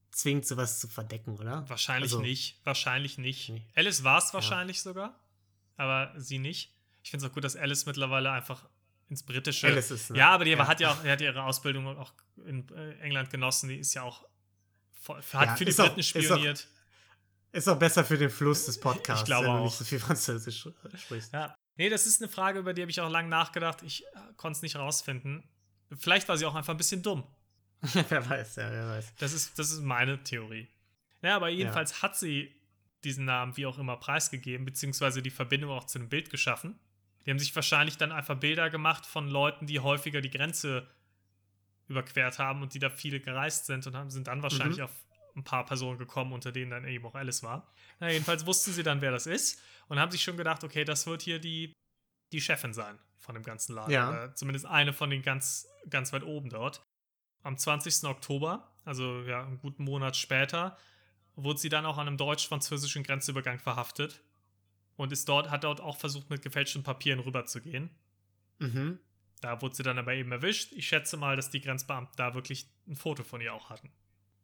zwingend 0.10 0.47
sowas 0.47 0.79
zu 0.79 0.88
verdecken, 0.88 1.38
oder? 1.38 1.69
wahrscheinlich 1.69 2.12
Also- 2.12 2.21
nicht. 2.23 2.60
Wahrscheinlich 2.65 3.19
nicht. 3.19 3.49
Nee. 3.49 3.63
Alice 3.75 4.03
war 4.03 4.17
es 4.17 4.33
wahrscheinlich 4.33 4.81
sogar, 4.81 5.19
aber 5.75 6.13
sie 6.17 6.39
nicht. 6.39 6.73
Ich 7.03 7.12
finde 7.12 7.23
es 7.25 7.29
auch 7.31 7.33
gut, 7.36 7.43
dass 7.43 7.55
Alice 7.55 7.86
mittlerweile 7.86 8.31
einfach 8.31 8.67
ins 9.07 9.21
britische. 9.23 9.67
Alice 9.67 9.91
ist, 9.91 10.10
ne? 10.10 10.17
Ja, 10.17 10.31
aber 10.31 10.45
die 10.45 10.51
Ja. 10.51 10.67
hat 10.67 10.79
ja 10.79 10.91
auch, 10.91 11.01
die 11.03 11.10
hat 11.12 11.21
ihre 11.21 11.43
Ausbildung 11.43 11.86
auch 11.97 12.12
in 12.45 12.67
äh, 12.69 12.97
England 13.01 13.29
genossen. 13.29 13.69
Die 13.69 13.77
ist 13.77 13.93
ja 13.93 14.01
auch 14.01 14.25
voll- 14.99 15.21
hat 15.33 15.45
Ja, 15.49 15.55
für 15.55 15.63
die 15.65 15.69
ist 15.69 15.79
auch- 15.79 15.86
Briten 15.93 15.99
ist 15.99 16.15
auch- 16.15 16.21
spioniert. 16.23 16.67
Ist 17.53 17.67
auch 17.69 17.77
besser 17.79 18.03
für 18.03 18.17
den 18.17 18.29
Fluss 18.31 18.65
des 18.65 18.79
Podcasts, 18.79 19.21
Ich 19.21 19.25
glaube 19.27 19.45
wenn 19.47 19.53
du 19.53 19.60
auch. 19.60 19.63
nicht 19.65 19.77
so 19.77 19.86
viel 19.86 19.99
Französisch 19.99 20.67
sprichst. 20.97 21.33
Ja. 21.33 21.55
Nee, 21.77 21.89
das 21.89 22.05
ist 22.05 22.21
eine 22.21 22.29
Frage, 22.31 22.59
über 22.59 22.73
die 22.73 22.81
habe 22.81 22.91
ich 22.91 22.99
auch 23.01 23.09
lange 23.09 23.29
nachgedacht. 23.29 23.83
Ich 23.83 24.03
äh, 24.03 24.07
konnte 24.35 24.57
es 24.57 24.61
nicht 24.61 24.75
rausfinden. 24.75 25.43
Vielleicht 25.95 26.27
war 26.27 26.37
sie 26.37 26.45
auch 26.45 26.55
einfach 26.55 26.73
ein 26.73 26.77
bisschen 26.77 27.03
dumm. 27.03 27.23
wer 28.09 28.29
weiß, 28.29 28.55
ja, 28.57 28.71
wer 28.71 28.87
weiß. 28.87 29.13
Das 29.19 29.33
ist, 29.33 29.57
das 29.59 29.71
ist 29.71 29.81
meine 29.81 30.23
Theorie. 30.23 30.67
Ja, 31.21 31.35
aber 31.35 31.49
jedenfalls 31.49 32.01
hat 32.01 32.17
sie 32.17 32.53
diesen 33.03 33.25
Namen 33.25 33.55
wie 33.57 33.65
auch 33.65 33.77
immer 33.77 33.97
preisgegeben, 33.97 34.65
beziehungsweise 34.65 35.21
die 35.21 35.29
Verbindung 35.29 35.71
auch 35.71 35.85
zu 35.85 35.99
einem 35.99 36.09
Bild 36.09 36.29
geschaffen. 36.29 36.77
Die 37.25 37.29
haben 37.31 37.39
sich 37.39 37.55
wahrscheinlich 37.55 37.97
dann 37.97 38.11
einfach 38.11 38.35
Bilder 38.35 38.69
gemacht 38.69 39.05
von 39.05 39.29
Leuten, 39.29 39.67
die 39.67 39.79
häufiger 39.79 40.21
die 40.21 40.29
Grenze 40.31 40.87
überquert 41.87 42.39
haben 42.39 42.61
und 42.63 42.73
die 42.73 42.79
da 42.79 42.89
viele 42.89 43.19
gereist 43.19 43.65
sind 43.65 43.85
und 43.87 43.95
haben, 43.95 44.09
sind 44.09 44.27
dann 44.27 44.41
wahrscheinlich 44.43 44.77
Mhm. 44.79 44.83
auf 44.85 44.91
ein 45.35 45.43
paar 45.43 45.65
Personen 45.65 45.99
gekommen, 45.99 46.33
unter 46.33 46.51
denen 46.51 46.71
dann 46.71 46.85
eben 46.85 47.05
auch 47.05 47.15
Alice 47.15 47.43
war. 47.43 47.71
Na, 47.99 48.09
jedenfalls 48.09 48.45
wussten 48.45 48.73
sie 48.73 48.83
dann, 48.83 49.01
wer 49.01 49.11
das 49.11 49.27
ist 49.27 49.61
und 49.88 50.00
haben 50.00 50.12
sich 50.12 50.23
schon 50.23 50.38
gedacht, 50.38 50.63
okay, 50.63 50.84
das 50.84 51.08
wird 51.08 51.21
hier 51.21 51.39
die, 51.39 51.73
die 52.32 52.41
Chefin 52.41 52.73
sein 52.73 53.00
von 53.17 53.36
dem 53.36 53.43
ganzen 53.43 53.76
Laden. 53.76 53.91
Ja. 53.91 54.10
Oder 54.10 54.36
zumindest 54.36 54.65
eine 54.65 54.93
von 54.93 55.10
den 55.10 55.21
ganz, 55.21 55.67
ganz 55.89 56.13
weit 56.13 56.23
oben 56.23 56.50
dort. 56.50 56.82
Am 57.43 57.58
20. 57.58 58.04
Oktober, 58.06 58.73
also 58.84 59.21
ja, 59.21 59.43
einen 59.43 59.60
guten 59.60 59.84
Monat 59.84 60.17
später, 60.17 60.78
wurde 61.36 61.60
sie 61.60 61.69
dann 61.69 61.86
auch 61.86 61.97
an 61.97 62.08
einem 62.08 62.17
deutsch-französischen 62.17 63.04
Grenzübergang 63.04 63.60
verhaftet 63.60 64.23
und 64.95 65.12
ist 65.12 65.30
dort, 65.30 65.50
hat 65.50 65.63
dort 65.63 65.80
auch 65.80 65.97
versucht, 65.97 66.30
mit 66.30 66.41
gefälschten 66.41 66.84
Papieren 66.84 67.19
rüberzugehen. 67.19 67.89
Mhm. 68.60 69.00
Da 69.41 69.62
wurde 69.62 69.76
sie 69.76 69.84
dann 69.84 70.00
aber 70.00 70.13
eben 70.13 70.32
erwischt. 70.32 70.71
Ich 70.73 70.88
schätze 70.88 71.15
mal, 71.15 71.36
dass 71.36 71.52
die 71.52 71.62
Grenzbeamten 71.62 72.15
da 72.17 72.34
wirklich 72.34 72.67
ein 72.88 72.95
Foto 72.95 73.23
von 73.23 73.39
ihr 73.39 73.54
auch 73.54 73.69
hatten. 73.69 73.91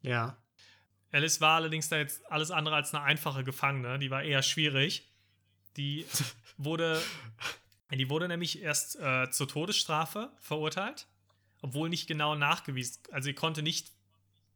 Ja. 0.01 0.37
Alice 1.11 1.41
war 1.41 1.55
allerdings 1.55 1.89
da 1.89 1.97
jetzt 1.97 2.29
alles 2.31 2.51
andere 2.51 2.75
als 2.75 2.93
eine 2.93 3.03
einfache 3.03 3.43
Gefangene. 3.43 3.97
Die 3.97 4.11
war 4.11 4.23
eher 4.23 4.43
schwierig. 4.43 5.12
Die 5.77 6.05
wurde, 6.57 7.01
die 7.91 8.09
wurde 8.09 8.27
nämlich 8.27 8.61
erst 8.61 8.95
äh, 8.99 9.29
zur 9.31 9.47
Todesstrafe 9.47 10.31
verurteilt, 10.39 11.07
obwohl 11.61 11.89
nicht 11.89 12.07
genau 12.07 12.35
nachgewiesen. 12.35 13.01
Also 13.11 13.25
sie 13.25 13.33
konnte 13.33 13.61
nicht. 13.63 13.91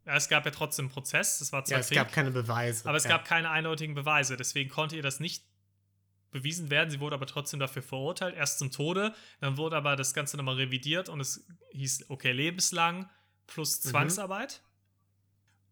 Ja, 0.06 0.16
es 0.16 0.30
gab 0.30 0.46
ja 0.46 0.52
trotzdem 0.52 0.86
einen 0.86 0.94
Prozess. 0.94 1.40
Das 1.40 1.52
war 1.52 1.66
zwar 1.66 1.78
Ja, 1.78 1.80
es 1.82 1.88
Krieg, 1.88 1.98
gab 1.98 2.12
keine 2.14 2.32
Beweise. 2.32 2.88
aber 2.88 2.98
es 2.98 3.04
ja. 3.04 3.10
gab 3.10 3.26
keine 3.26 3.50
eindeutigen 3.50 3.94
Beweise. 3.96 4.38
Deswegen 4.38 4.70
konnte 4.70 4.96
ihr 4.96 5.02
das 5.02 5.20
nicht 5.20 5.44
bewiesen 6.32 6.70
werden. 6.70 6.90
Sie 6.90 7.00
wurde 7.00 7.16
aber 7.16 7.26
trotzdem 7.26 7.60
dafür 7.60 7.82
verurteilt, 7.82 8.36
erst 8.36 8.60
zum 8.60 8.72
Tode. 8.72 9.14
Dann 9.42 9.58
wurde 9.58 9.76
aber 9.76 9.96
das 9.96 10.14
Ganze 10.14 10.38
nochmal 10.38 10.56
revidiert 10.56 11.10
und 11.10 11.20
es 11.20 11.46
hieß, 11.72 12.10
okay, 12.10 12.32
lebenslang 12.32 13.10
plus 13.48 13.84
Mhm. 13.84 13.90
Zwangsarbeit. 13.90 14.62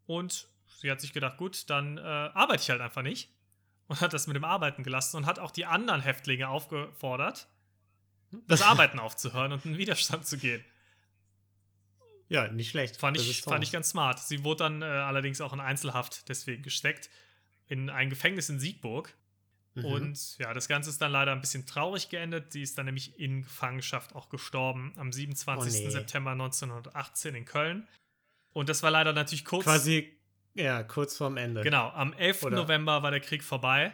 Und 0.05 0.47
sie 0.81 0.91
hat 0.91 1.01
sich 1.01 1.13
gedacht, 1.13 1.37
gut, 1.37 1.69
dann 1.69 1.97
äh, 1.97 2.01
arbeite 2.01 2.61
ich 2.63 2.69
halt 2.69 2.81
einfach 2.81 3.01
nicht. 3.01 3.29
Und 3.87 4.01
hat 4.01 4.13
das 4.13 4.27
mit 4.27 4.35
dem 4.35 4.43
Arbeiten 4.43 4.83
gelassen 4.83 5.17
und 5.17 5.25
hat 5.25 5.37
auch 5.39 5.51
die 5.51 5.65
anderen 5.65 6.01
Häftlinge 6.01 6.49
aufgefordert, 6.49 7.47
das 8.47 8.61
Arbeiten 8.63 8.99
aufzuhören 8.99 9.51
und 9.51 9.65
in 9.65 9.77
Widerstand 9.77 10.25
zu 10.25 10.37
gehen. 10.37 10.63
Ja, 12.27 12.47
nicht 12.47 12.69
schlecht. 12.69 12.97
Fand 12.97 13.17
ich, 13.17 13.41
fand 13.43 13.63
ich 13.63 13.71
ganz 13.71 13.89
smart. 13.89 14.19
Sie 14.19 14.43
wurde 14.43 14.63
dann 14.63 14.81
äh, 14.81 14.85
allerdings 14.85 15.41
auch 15.41 15.53
in 15.53 15.59
Einzelhaft 15.59 16.27
deswegen 16.27 16.63
gesteckt. 16.63 17.09
In 17.67 17.89
ein 17.89 18.09
Gefängnis 18.09 18.49
in 18.49 18.59
Siegburg. 18.59 19.15
Mhm. 19.75 19.85
Und 19.85 20.37
ja, 20.39 20.53
das 20.53 20.67
Ganze 20.67 20.89
ist 20.89 21.01
dann 21.01 21.11
leider 21.11 21.33
ein 21.33 21.41
bisschen 21.41 21.65
traurig 21.67 22.09
geendet. 22.09 22.51
Sie 22.51 22.63
ist 22.63 22.77
dann 22.77 22.85
nämlich 22.85 23.19
in 23.19 23.43
Gefangenschaft 23.43 24.15
auch 24.15 24.29
gestorben 24.29 24.93
am 24.97 25.11
27. 25.11 25.81
Oh 25.81 25.83
nee. 25.83 25.89
September 25.91 26.31
1918 26.31 27.35
in 27.35 27.45
Köln. 27.45 27.87
Und 28.53 28.69
das 28.69 28.81
war 28.81 28.89
leider 28.89 29.13
natürlich 29.13 29.45
kurz. 29.45 29.65
Quasi, 29.65 30.17
ja, 30.55 30.83
kurz 30.83 31.15
vorm 31.17 31.37
Ende. 31.37 31.61
Genau, 31.61 31.89
am 31.89 32.13
11. 32.13 32.43
Oder- 32.43 32.55
November 32.57 33.03
war 33.03 33.11
der 33.11 33.19
Krieg 33.21 33.43
vorbei. 33.43 33.93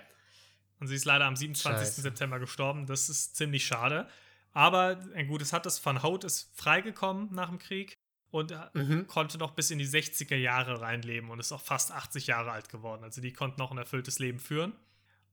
Und 0.80 0.88
sie 0.88 0.95
ist 0.95 1.06
leider 1.06 1.26
am 1.26 1.36
27. 1.36 1.80
Scheiße. 1.88 2.02
September 2.02 2.39
gestorben. 2.39 2.88
Das 2.88 3.08
ist 3.10 3.36
ziemlich 3.36 3.65
schade. 3.65 4.08
Aber 4.54 5.00
ein 5.15 5.28
gutes 5.28 5.54
hat 5.54 5.65
es. 5.67 5.84
Van 5.86 6.02
Hout 6.02 6.19
ist 6.26 6.50
freigekommen 6.56 7.30
nach 7.34 7.50
dem 7.50 7.60
Krieg 7.60 7.93
und 8.32 8.52
Mhm. 8.74 9.06
konnte 9.08 9.38
noch 9.38 9.52
bis 9.52 9.69
in 9.71 9.78
die 9.78 9.86
60er 9.86 10.36
Jahre 10.38 10.82
reinleben 10.82 11.30
und 11.30 11.39
ist 11.39 11.52
auch 11.52 11.62
fast 11.62 11.91
80 11.91 12.28
Jahre 12.28 12.52
alt 12.52 12.69
geworden. 12.69 13.04
Also 13.04 13.21
die 13.21 13.32
konnte 13.34 13.60
noch 13.60 13.71
ein 13.71 13.78
erfülltes 13.78 14.17
Leben 14.19 14.39
führen 14.39 14.74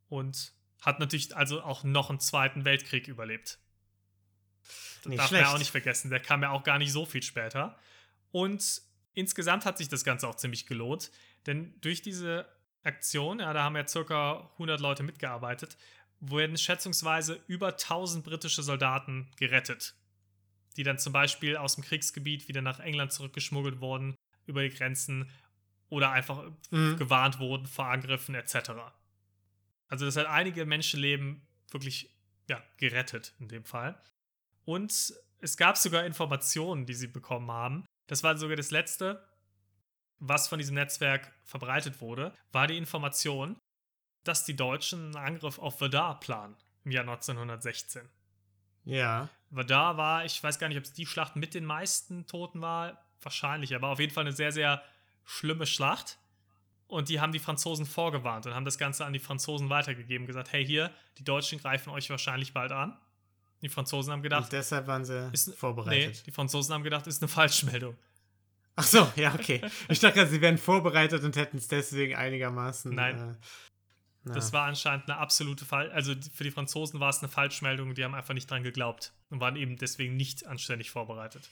und 0.08 0.52
hat 0.82 1.00
natürlich 1.00 1.34
also 1.34 1.62
auch 1.62 1.82
noch 1.82 2.10
einen 2.10 2.20
Zweiten 2.20 2.64
Weltkrieg 2.64 3.08
überlebt. 3.08 3.58
Das 4.98 5.06
Nicht 5.06 5.18
darf 5.18 5.30
man 5.30 5.40
ja 5.40 5.44
schlecht. 5.46 5.54
auch 5.54 5.58
nicht 5.58 5.70
vergessen. 5.70 6.10
Der 6.10 6.20
kam 6.20 6.42
ja 6.42 6.50
auch 6.50 6.62
gar 6.62 6.78
nicht 6.78 6.92
so 6.92 7.06
viel 7.06 7.22
später. 7.22 7.78
Und 8.32 8.82
insgesamt 9.18 9.64
hat 9.64 9.78
sich 9.78 9.88
das 9.88 10.04
Ganze 10.04 10.28
auch 10.28 10.36
ziemlich 10.36 10.66
gelohnt, 10.66 11.10
denn 11.46 11.74
durch 11.80 12.02
diese 12.02 12.46
Aktion, 12.84 13.40
ja, 13.40 13.52
da 13.52 13.64
haben 13.64 13.76
ja 13.76 13.86
circa 13.86 14.50
100 14.54 14.80
Leute 14.80 15.02
mitgearbeitet, 15.02 15.76
wurden 16.20 16.56
schätzungsweise 16.56 17.40
über 17.46 17.68
1000 17.68 18.24
britische 18.24 18.62
Soldaten 18.62 19.30
gerettet, 19.36 19.94
die 20.76 20.82
dann 20.84 20.98
zum 20.98 21.12
Beispiel 21.12 21.56
aus 21.56 21.74
dem 21.74 21.84
Kriegsgebiet 21.84 22.48
wieder 22.48 22.62
nach 22.62 22.80
England 22.80 23.12
zurückgeschmuggelt 23.12 23.80
wurden, 23.80 24.14
über 24.46 24.62
die 24.62 24.70
Grenzen 24.70 25.30
oder 25.88 26.10
einfach 26.12 26.50
Mhm. 26.70 26.96
gewarnt 26.96 27.38
wurden 27.38 27.66
vor 27.66 27.86
Angriffen 27.86 28.34
etc. 28.34 28.70
Also 29.88 30.04
das 30.06 30.16
hat 30.16 30.26
einige 30.26 30.64
Menschenleben 30.66 31.46
wirklich 31.70 32.10
ja, 32.48 32.62
gerettet 32.78 33.34
in 33.38 33.48
dem 33.48 33.64
Fall. 33.64 34.00
Und 34.64 35.12
es 35.40 35.56
gab 35.56 35.76
sogar 35.76 36.04
Informationen, 36.04 36.86
die 36.86 36.94
sie 36.94 37.06
bekommen 37.06 37.50
haben. 37.50 37.84
Das 38.08 38.22
war 38.24 38.36
sogar 38.36 38.56
das 38.56 38.72
letzte, 38.72 39.22
was 40.18 40.48
von 40.48 40.58
diesem 40.58 40.74
Netzwerk 40.74 41.32
verbreitet 41.44 42.00
wurde, 42.00 42.34
war 42.50 42.66
die 42.66 42.76
Information, 42.76 43.56
dass 44.24 44.44
die 44.44 44.56
Deutschen 44.56 45.16
einen 45.16 45.16
Angriff 45.16 45.58
auf 45.58 45.78
Verdun 45.78 46.18
planen 46.20 46.56
im 46.84 46.90
Jahr 46.90 47.02
1916. 47.02 48.08
Ja. 48.84 49.28
Verdun 49.52 49.96
war, 49.96 50.24
ich 50.24 50.42
weiß 50.42 50.58
gar 50.58 50.68
nicht, 50.68 50.78
ob 50.78 50.84
es 50.84 50.92
die 50.92 51.06
Schlacht 51.06 51.36
mit 51.36 51.54
den 51.54 51.64
meisten 51.64 52.26
Toten 52.26 52.60
war, 52.60 53.04
wahrscheinlich, 53.22 53.74
aber 53.74 53.88
auf 53.88 54.00
jeden 54.00 54.12
Fall 54.12 54.24
eine 54.24 54.32
sehr, 54.32 54.52
sehr 54.52 54.82
schlimme 55.24 55.66
Schlacht. 55.66 56.18
Und 56.86 57.10
die 57.10 57.20
haben 57.20 57.32
die 57.32 57.38
Franzosen 57.38 57.84
vorgewarnt 57.84 58.46
und 58.46 58.54
haben 58.54 58.64
das 58.64 58.78
Ganze 58.78 59.04
an 59.04 59.12
die 59.12 59.18
Franzosen 59.18 59.68
weitergegeben, 59.68 60.26
gesagt, 60.26 60.52
hey 60.52 60.64
hier, 60.64 60.90
die 61.18 61.24
Deutschen 61.24 61.58
greifen 61.58 61.90
euch 61.90 62.08
wahrscheinlich 62.08 62.54
bald 62.54 62.72
an. 62.72 62.96
Die 63.62 63.68
Franzosen 63.68 64.12
haben 64.12 64.22
gedacht, 64.22 64.44
Und 64.44 64.52
deshalb 64.52 64.86
waren 64.86 65.04
sie 65.04 65.30
ist, 65.32 65.48
nee, 65.48 65.54
vorbereitet. 65.54 66.26
die 66.26 66.30
Franzosen 66.32 66.74
haben 66.74 66.84
gedacht, 66.84 67.06
ist 67.06 67.22
eine 67.22 67.28
Falschmeldung. 67.28 67.96
Ach 68.76 68.84
so, 68.84 69.10
ja, 69.16 69.34
okay. 69.34 69.60
Ich 69.88 69.98
dachte 69.98 70.24
sie 70.28 70.40
wären 70.40 70.58
vorbereitet 70.58 71.24
und 71.24 71.34
hätten 71.36 71.56
es 71.58 71.66
deswegen 71.66 72.14
einigermaßen. 72.14 72.94
Nein. 72.94 73.36
Äh. 74.24 74.32
Das 74.32 74.52
war 74.52 74.66
anscheinend 74.66 75.08
eine 75.08 75.18
absolute 75.18 75.64
Fall. 75.64 75.90
Also 75.90 76.14
für 76.34 76.44
die 76.44 76.50
Franzosen 76.50 77.00
war 77.00 77.08
es 77.08 77.18
eine 77.20 77.28
Falschmeldung, 77.28 77.94
die 77.94 78.04
haben 78.04 78.14
einfach 78.14 78.34
nicht 78.34 78.48
dran 78.50 78.62
geglaubt 78.62 79.12
und 79.30 79.40
waren 79.40 79.56
eben 79.56 79.76
deswegen 79.76 80.16
nicht 80.16 80.46
anständig 80.46 80.90
vorbereitet. 80.90 81.48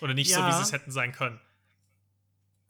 Oder 0.00 0.14
nicht 0.14 0.32
so, 0.32 0.40
Ja. 0.40 0.48
wie 0.48 0.52
sie 0.52 0.62
es 0.62 0.72
hätten 0.72 0.90
sein 0.90 1.12
können. 1.12 1.40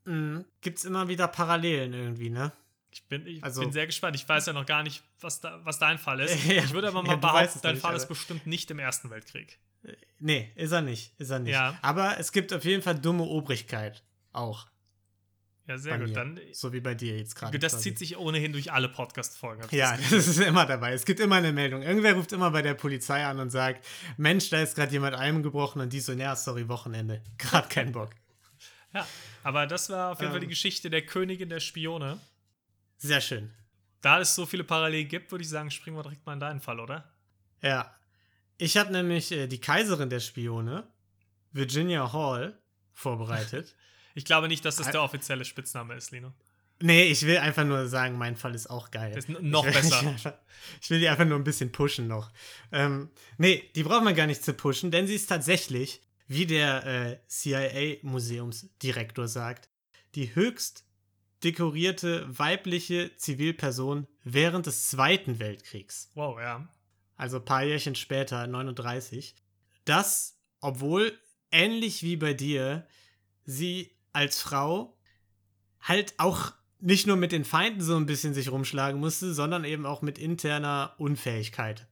Mhm. 0.04 0.44
Gibt's 0.60 0.84
immer 0.84 1.08
wieder 1.08 1.28
Parallelen 1.28 1.92
irgendwie, 1.94 2.30
ne? 2.30 2.52
Ich 2.96 3.04
bin, 3.08 3.26
ich 3.26 3.44
Also- 3.44 3.60
bin 3.60 3.72
sehr 3.72 3.84
gespannt. 3.86 4.16
Ich 4.16 4.26
weiß 4.26 4.46
ja 4.46 4.52
noch 4.54 4.64
gar 4.64 4.82
nicht, 4.82 5.02
was, 5.20 5.40
da, 5.42 5.60
was 5.64 5.78
dein 5.78 5.98
Fall 5.98 6.20
ist. 6.20 6.34
Ja. 6.48 6.64
Ich 6.64 6.72
würde 6.72 6.88
aber 6.88 7.02
mal 7.02 7.10
Ja, 7.10 7.16
behaupten, 7.16 7.60
dein 7.62 7.74
nicht, 7.74 7.82
Fall 7.82 7.94
ist 7.94 8.08
bestimmt 8.08 8.46
nicht 8.46 8.70
im 8.70 8.78
Ersten 8.78 9.10
Weltkrieg. 9.10 9.58
Nee, 10.18 10.50
ist 10.56 10.72
er 10.72 10.80
nicht. 10.80 11.12
Ist 11.20 11.28
er 11.30 11.38
nicht. 11.38 11.52
Ja. 11.52 11.78
Aber 11.82 12.18
es 12.18 12.32
gibt 12.32 12.52
auf 12.54 12.64
jeden 12.64 12.82
Fall 12.82 12.98
dumme 12.98 13.24
Obrigkeit. 13.24 14.02
Auch. 14.32 14.66
Ja, 15.68 15.76
sehr 15.76 15.98
gut. 15.98 16.08
mir. 16.08 16.14
Dann, 16.14 16.40
So 16.52 16.72
wie 16.72 16.80
bei 16.80 16.94
dir 16.94 17.18
jetzt 17.18 17.34
gerade. 17.36 17.58
das 17.58 17.72
quasi. 17.74 17.82
zieht 17.90 17.98
sich 17.98 18.16
ohnehin 18.16 18.52
durch 18.52 18.72
alle 18.72 18.88
Podcast-Folgen. 18.88 19.64
ich 19.66 19.72
Ja, 19.72 19.94
das 19.96 20.08
das 20.10 20.26
ist 20.28 20.38
immer 20.40 20.64
dabei. 20.64 20.92
Es 20.94 21.04
gibt 21.04 21.20
immer 21.20 21.36
eine 21.36 21.52
Meldung. 21.52 21.82
Irgendwer 21.82 22.14
ruft 22.14 22.32
immer 22.32 22.50
bei 22.50 22.62
der 22.62 22.74
Polizei 22.74 23.24
an 23.26 23.38
und 23.40 23.50
sagt: 23.50 23.84
Mensch, 24.16 24.48
da 24.48 24.62
ist 24.62 24.74
gerade 24.74 24.92
jemand 24.92 25.14
eingebrochen 25.16 25.82
und 25.82 25.92
die 25.92 26.00
so, 26.00 26.12
ja, 26.12 26.34
sorry, 26.34 26.66
Wochenende. 26.68 27.22
Gerade 27.38 27.68
kein 27.68 27.92
Bock. 27.92 28.10
ja, 28.94 29.06
aber 29.42 29.66
das 29.66 29.90
war 29.90 30.12
auf 30.12 30.20
jeden 30.20 30.30
Fall 30.32 30.40
die 30.40 30.46
Ähm. 30.46 30.50
Geschichte 30.50 30.88
der 30.88 31.02
Königin 31.04 31.48
der 31.48 31.60
Spione. 31.60 32.18
Sehr 32.98 33.20
schön. 33.20 33.52
Da 34.00 34.20
es 34.20 34.34
so 34.34 34.46
viele 34.46 34.64
Parallelen 34.64 35.08
gibt, 35.08 35.30
würde 35.32 35.42
ich 35.42 35.48
sagen, 35.50 35.70
springen 35.70 35.96
wir 35.96 36.02
direkt 36.02 36.24
mal 36.26 36.34
in 36.34 36.40
deinen 36.40 36.60
Fall, 36.60 36.80
oder? 36.80 37.10
Ja. 37.62 37.94
Ich 38.58 38.76
habe 38.76 38.92
nämlich 38.92 39.32
äh, 39.32 39.46
die 39.48 39.60
Kaiserin 39.60 40.08
der 40.10 40.20
Spione, 40.20 40.86
Virginia 41.52 42.12
Hall, 42.12 42.58
vorbereitet. 42.92 43.74
Ich 44.18 44.24
glaube 44.24 44.48
nicht, 44.48 44.64
dass 44.64 44.76
das 44.76 44.90
der 44.90 45.02
offizielle 45.02 45.44
Spitzname 45.44 45.94
ist, 45.94 46.10
Lino. 46.10 46.32
nee, 46.80 47.02
ich 47.04 47.26
will 47.26 47.36
einfach 47.36 47.64
nur 47.64 47.86
sagen, 47.86 48.16
mein 48.16 48.34
Fall 48.34 48.54
ist 48.54 48.66
auch 48.70 48.90
geil. 48.90 49.12
Das 49.14 49.26
ist 49.26 49.42
noch 49.42 49.66
ich 49.66 49.74
will, 49.74 49.82
besser. 49.82 50.00
Ich, 50.00 50.06
einfach- 50.06 50.32
ich 50.80 50.88
will 50.88 51.00
die 51.00 51.08
einfach 51.10 51.26
nur 51.26 51.36
ein 51.38 51.44
bisschen 51.44 51.70
pushen 51.70 52.08
noch. 52.08 52.32
Ähm, 52.72 53.10
nee, 53.36 53.70
die 53.74 53.82
braucht 53.82 54.04
man 54.04 54.14
gar 54.14 54.26
nicht 54.26 54.42
zu 54.42 54.54
pushen, 54.54 54.90
denn 54.90 55.06
sie 55.06 55.16
ist 55.16 55.26
tatsächlich, 55.26 56.00
wie 56.28 56.46
der 56.46 56.86
äh, 56.86 57.18
CIA-Museumsdirektor 57.28 59.28
sagt, 59.28 59.68
die 60.14 60.34
höchst 60.34 60.85
dekorierte 61.44 62.26
weibliche 62.38 63.14
Zivilperson 63.16 64.06
während 64.24 64.66
des 64.66 64.88
Zweiten 64.88 65.38
Weltkriegs. 65.38 66.10
Wow, 66.14 66.38
ja. 66.40 66.68
also 67.16 67.38
ein 67.38 67.44
paar 67.44 67.62
Jährchen 67.64 67.94
später, 67.94 68.46
39, 68.46 69.34
dass, 69.84 70.38
obwohl 70.60 71.12
ähnlich 71.50 72.02
wie 72.02 72.16
bei 72.16 72.34
dir, 72.34 72.86
sie 73.44 73.92
als 74.12 74.40
Frau 74.40 74.96
halt 75.80 76.14
auch 76.18 76.52
nicht 76.80 77.06
nur 77.06 77.16
mit 77.16 77.32
den 77.32 77.44
Feinden 77.44 77.80
so 77.80 77.96
ein 77.96 78.06
bisschen 78.06 78.34
sich 78.34 78.50
rumschlagen 78.50 79.00
musste, 79.00 79.32
sondern 79.32 79.64
eben 79.64 79.86
auch 79.86 80.02
mit 80.02 80.18
interner 80.18 80.94
Unfähigkeit. 80.98 81.86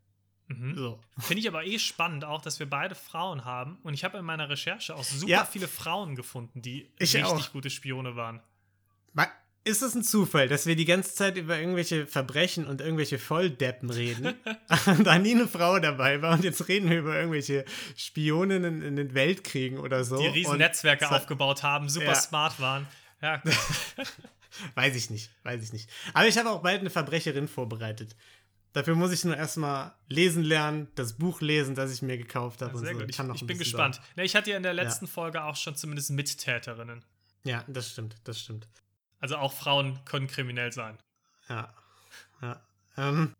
Mhm. 0.48 0.76
So. 0.76 1.00
Finde 1.18 1.40
ich 1.40 1.48
aber 1.48 1.64
eh 1.64 1.78
spannend 1.78 2.24
auch, 2.24 2.42
dass 2.42 2.58
wir 2.58 2.68
beide 2.68 2.94
Frauen 2.94 3.44
haben. 3.44 3.78
Und 3.82 3.94
ich 3.94 4.04
habe 4.04 4.18
in 4.18 4.24
meiner 4.24 4.48
Recherche 4.50 4.94
auch 4.94 5.04
super 5.04 5.30
Ja. 5.30 5.44
viele 5.44 5.68
Frauen 5.68 6.16
gefunden, 6.16 6.60
die 6.60 6.90
Ich 6.98 7.14
richtig 7.14 7.24
auch. 7.24 7.52
gute 7.52 7.70
Spione 7.70 8.14
waren. 8.16 8.42
Ist 9.66 9.80
es 9.80 9.94
ein 9.94 10.02
Zufall, 10.02 10.46
dass 10.46 10.66
wir 10.66 10.76
die 10.76 10.84
ganze 10.84 11.14
Zeit 11.14 11.38
über 11.38 11.58
irgendwelche 11.58 12.06
Verbrechen 12.06 12.66
und 12.66 12.82
irgendwelche 12.82 13.18
Volldeppen 13.18 13.88
reden? 13.88 14.34
und 14.86 15.06
da 15.06 15.18
nie 15.18 15.32
eine 15.34 15.48
Frau 15.48 15.78
dabei 15.78 16.20
war 16.20 16.34
und 16.34 16.44
jetzt 16.44 16.68
reden 16.68 16.90
wir 16.90 16.98
über 16.98 17.16
irgendwelche 17.16 17.64
Spioninnen 17.96 18.82
in 18.82 18.96
den 18.96 19.14
Weltkriegen 19.14 19.78
oder 19.78 20.04
so. 20.04 20.18
Die 20.18 20.26
riesen 20.26 20.52
und 20.52 20.58
Netzwerke 20.58 21.10
aufgebaut 21.10 21.62
haben, 21.62 21.88
super 21.88 22.08
Ja. 22.08 22.14
smart 22.14 22.60
waren. 22.60 22.86
Ja, 23.22 23.42
Weiß 24.74 24.94
ich 24.96 25.08
nicht, 25.08 25.30
weiß 25.44 25.62
ich 25.62 25.72
nicht. 25.72 25.88
Aber 26.12 26.28
ich 26.28 26.36
habe 26.36 26.50
auch 26.50 26.60
bald 26.62 26.80
eine 26.80 26.90
Verbrecherin 26.90 27.48
vorbereitet. 27.48 28.14
Dafür 28.74 28.94
muss 28.96 29.12
ich 29.12 29.24
nur 29.24 29.36
erstmal 29.36 29.94
lesen 30.08 30.44
lernen, 30.44 30.88
das 30.94 31.16
Buch 31.16 31.40
lesen, 31.40 31.74
das 31.74 31.90
ich 31.90 32.02
mir 32.02 32.18
gekauft 32.18 32.60
habe. 32.60 32.76
und 32.76 32.84
sehr 32.84 32.92
so. 32.92 33.00
gut. 33.00 33.08
Ich, 33.08 33.18
ich 33.18 33.46
bin 33.46 33.56
gespannt. 33.56 34.00
Ne, 34.14 34.24
ich 34.24 34.36
hatte 34.36 34.50
ja 34.50 34.58
in 34.58 34.62
der 34.62 34.74
letzten 34.74 35.06
Folge 35.06 35.42
auch 35.42 35.56
schon 35.56 35.74
zumindest 35.74 36.10
Mittäterinnen. 36.10 37.02
Ja, 37.44 37.64
das 37.66 37.90
stimmt, 37.90 38.16
das 38.24 38.40
stimmt. 38.40 38.68
Also 39.24 39.36
auch 39.38 39.54
Frauen 39.54 39.98
können 40.04 40.26
kriminell 40.26 40.70
sein. 40.70 40.98
Ja. 41.48 41.72
ja. 42.42 42.60
Ähm, 42.98 43.34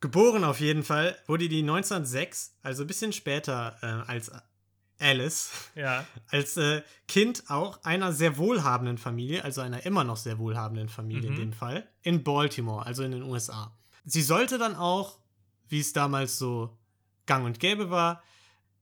geboren 0.00 0.44
auf 0.44 0.60
jeden 0.60 0.82
Fall 0.82 1.14
wurde 1.26 1.50
die 1.50 1.58
1906, 1.60 2.54
also 2.62 2.84
ein 2.84 2.86
bisschen 2.86 3.12
später 3.12 3.76
äh, 3.82 4.10
als 4.10 4.32
Alice, 4.98 5.50
Ja. 5.74 6.06
als 6.30 6.56
äh, 6.56 6.80
Kind 7.06 7.50
auch 7.50 7.84
einer 7.84 8.14
sehr 8.14 8.38
wohlhabenden 8.38 8.96
Familie, 8.96 9.44
also 9.44 9.60
einer 9.60 9.84
immer 9.84 10.04
noch 10.04 10.16
sehr 10.16 10.38
wohlhabenden 10.38 10.88
Familie 10.88 11.30
Mhm. 11.30 11.36
in 11.36 11.42
dem 11.42 11.52
Fall, 11.52 11.86
in 12.00 12.24
Baltimore, 12.24 12.86
also 12.86 13.02
in 13.02 13.10
den 13.12 13.22
USA. 13.22 13.76
Sie 14.06 14.22
sollte 14.22 14.56
dann 14.56 14.74
auch, 14.74 15.18
wie 15.68 15.80
es 15.80 15.92
damals 15.92 16.38
so 16.38 16.78
gang 17.26 17.44
und 17.44 17.60
gäbe 17.60 17.90
war, 17.90 18.22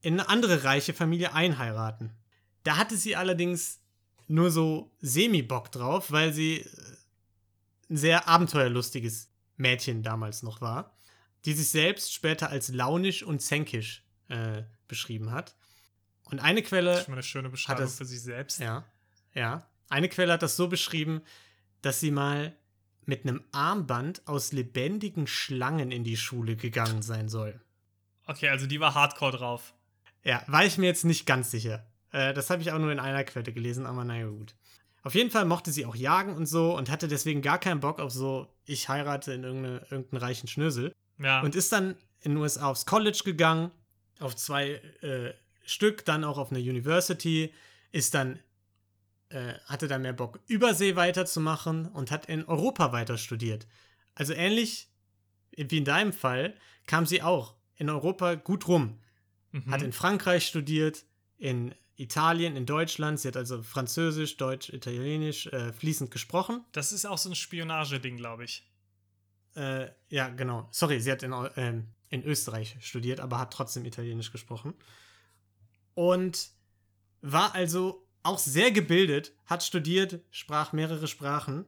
in 0.03 0.21
eine 0.21 0.29
andere 0.29 0.63
reiche 0.63 0.95
Familie 0.95 1.33
einheiraten. 1.33 2.13
Da 2.63 2.77
hatte 2.77 2.97
sie 2.97 3.17
allerdings 3.17 3.81
nur 4.29 4.51
so 4.51 4.91
semi-Bock 5.01 5.71
drauf, 5.73 6.11
weil 6.11 6.33
sie 6.33 6.61
äh, 6.61 6.67
ein 7.91 7.97
sehr 7.97 8.29
abenteuerlustiges 8.29 9.31
Mädchen 9.57 10.03
damals 10.03 10.43
noch 10.43 10.61
war, 10.61 10.97
die 11.45 11.53
sich 11.53 11.69
selbst 11.69 12.13
später 12.13 12.51
als 12.51 12.69
launisch 12.69 13.23
und 13.23 13.41
zänkisch 13.41 14.03
äh, 14.29 14.63
beschrieben 14.89 15.31
hat. 15.31 15.55
Und 16.25 16.41
eine 16.41 16.63
Das 16.63 16.69
Quelle 16.71 16.99
ist 17.01 17.09
mal 17.09 17.15
eine 17.15 17.23
schöne 17.23 17.51
Beschreibung 17.51 17.85
das- 17.85 17.97
für 17.99 18.05
sich 18.07 18.23
selbst. 18.23 18.59
ja, 18.61 18.85
ja. 19.35 19.69
Eine 19.91 20.09
Quelle 20.09 20.33
hat 20.33 20.43
das 20.43 20.57
so 20.57 20.69
beschrieben, 20.69 21.21
dass 21.83 22.01
sie 22.01 22.11
mal 22.11 22.57
mit 23.05 23.25
einem 23.27 23.45
Armband 23.53 24.27
aus 24.27 24.53
lebendigen 24.53 25.27
Schlangen 25.27 25.93
in 25.93 26.05
die 26.05 26.17
Schule 26.17 26.57
gegangen 26.57 27.03
sein 27.03 27.29
soll. 27.29 27.61
Okay, 28.27 28.49
also 28.49 28.67
die 28.67 28.81
war 28.81 28.95
hardcore 28.95 29.33
drauf. 29.37 29.75
Ja, 30.25 30.43
war 30.47 30.65
ich 30.65 30.79
mir 30.79 30.87
jetzt 30.87 31.05
nicht 31.05 31.27
ganz 31.27 31.51
sicher. 31.51 31.87
Äh, 32.15 32.33
das 32.33 32.49
habe 32.49 32.63
ich 32.63 32.71
auch 32.71 32.79
nur 32.79 32.93
in 32.93 33.01
einer 33.01 33.25
Quelle 33.25 33.53
gelesen, 33.53 33.87
aber 33.87 34.05
naja, 34.05 34.29
gut. 34.29 34.55
Auf 35.03 35.15
jeden 35.15 35.31
Fall 35.31 35.45
mochte 35.45 35.73
sie 35.73 35.85
auch 35.85 35.97
jagen 35.97 36.35
und 36.35 36.47
so 36.47 36.77
und 36.77 36.89
hatte 36.89 37.09
deswegen 37.09 37.43
gar 37.43 37.59
keinen 37.59 37.81
Bock 37.81 37.99
auf 37.99 38.13
so, 38.13 38.47
ich 38.65 38.89
heirate 38.89 39.33
in 39.35 39.43
irgendeine, 39.43 39.79
irgendeinen 39.91 40.23
reichen 40.23 40.47
Schnösel. 40.47 40.95
Ja. 41.19 41.43
Und 41.43 41.57
ist 41.57 41.73
dann 41.73 41.97
in 42.21 42.33
den 42.33 42.37
USA 42.39 42.69
aufs 42.69 42.87
College 42.87 43.21
gegangen, 43.25 43.71
auf 44.21 44.37
zwei 44.37 44.81
äh, 45.03 45.35
Stück, 45.67 46.05
dann 46.05 46.25
auch 46.25 46.39
auf 46.39 46.53
eine 46.53 46.61
University, 46.61 47.53
ist 47.91 48.15
dann, 48.15 48.39
äh, 49.31 49.55
hatte 49.67 49.89
dann 49.89 50.03
mehr 50.03 50.13
Bock, 50.13 50.41
Übersee 50.47 50.95
weiterzumachen 50.95 51.87
und 51.87 52.13
hat 52.13 52.27
in 52.27 52.45
Europa 52.45 52.93
weiter 52.93 53.19
studiert. 53.19 53.67
Also 54.15 54.33
ähnlich 54.33 54.89
wie 55.57 55.79
in 55.79 55.85
deinem 55.85 56.13
Fall 56.13 56.55
kam 56.87 57.07
sie 57.07 57.23
auch 57.23 57.57
in 57.77 57.91
Europa 57.91 58.37
gut 58.37 58.69
rum. 58.69 59.01
mhm. 59.51 59.71
Hat 59.71 59.83
in 59.83 59.93
Frankreich 59.93 60.47
studiert, 60.47 61.05
in 61.37 61.75
Italien, 61.97 62.57
in 62.57 62.67
Deutschland. 62.67 63.21
Sie 63.21 63.29
hat 63.29 63.37
also 63.37 63.63
Französisch, 63.63 64.37
Deutsch, 64.37 64.69
Italienisch 64.71 65.47
äh, 65.47 65.73
fließend 65.73 66.11
gesprochen. 66.11 66.65
das 66.73 66.93
ist 66.93 67.05
auch 67.05 67.19
so 67.19 67.31
ein 67.31 67.35
Spionageding, 67.35 68.17
glaube 68.17 68.45
ich. 68.45 68.69
Äh, 69.55 69.89
ja, 70.09 70.29
genau. 70.29 70.69
Sorry, 70.73 71.01
sie 71.01 71.13
hat 71.13 71.23
in, 71.23 71.33
ähm, 71.57 71.89
in 72.09 72.25
Österreich 72.25 72.77
studiert, 72.81 73.21
aber 73.21 73.39
hat 73.39 73.53
trotzdem 73.53 73.85
Italienisch 73.85 74.33
gesprochen. 74.33 74.75
Und 75.95 76.51
war 77.21 77.55
also 77.55 78.07
auch 78.25 78.39
sehr 78.39 78.73
gebildet, 78.73 79.33
hat 79.47 79.63
studiert, 79.63 80.21
sprach 80.31 80.73
mehrere 80.73 81.07
Sprachen 81.07 81.67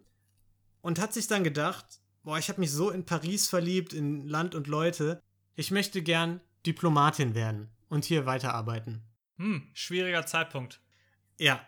und 0.81 0.99
hat 0.99 1.13
sich 1.13 1.29
dann 1.29 1.45
gedacht, 1.45 2.01
boah, 2.25 2.39
ich 2.39 2.49
habe 2.49 2.61
mich 2.61 2.73
so 2.73 2.91
in 2.91 3.05
Paris 3.05 3.49
verliebt, 3.49 3.93
in 3.93 4.27
Land 4.27 4.55
und 4.55 4.67
Leute, 4.67 5.23
ich 5.55 5.71
möchte 5.71 6.03
gern 6.03 6.41
Diplomatin 6.67 7.35
werden 7.35 7.71
und 7.89 8.05
hier 8.05 8.27
weiterarbeiten. 8.27 9.03
Hm, 9.37 9.69
schwieriger 9.75 10.27
Zeitpunkt. 10.27 10.81
Ja. 11.39 11.61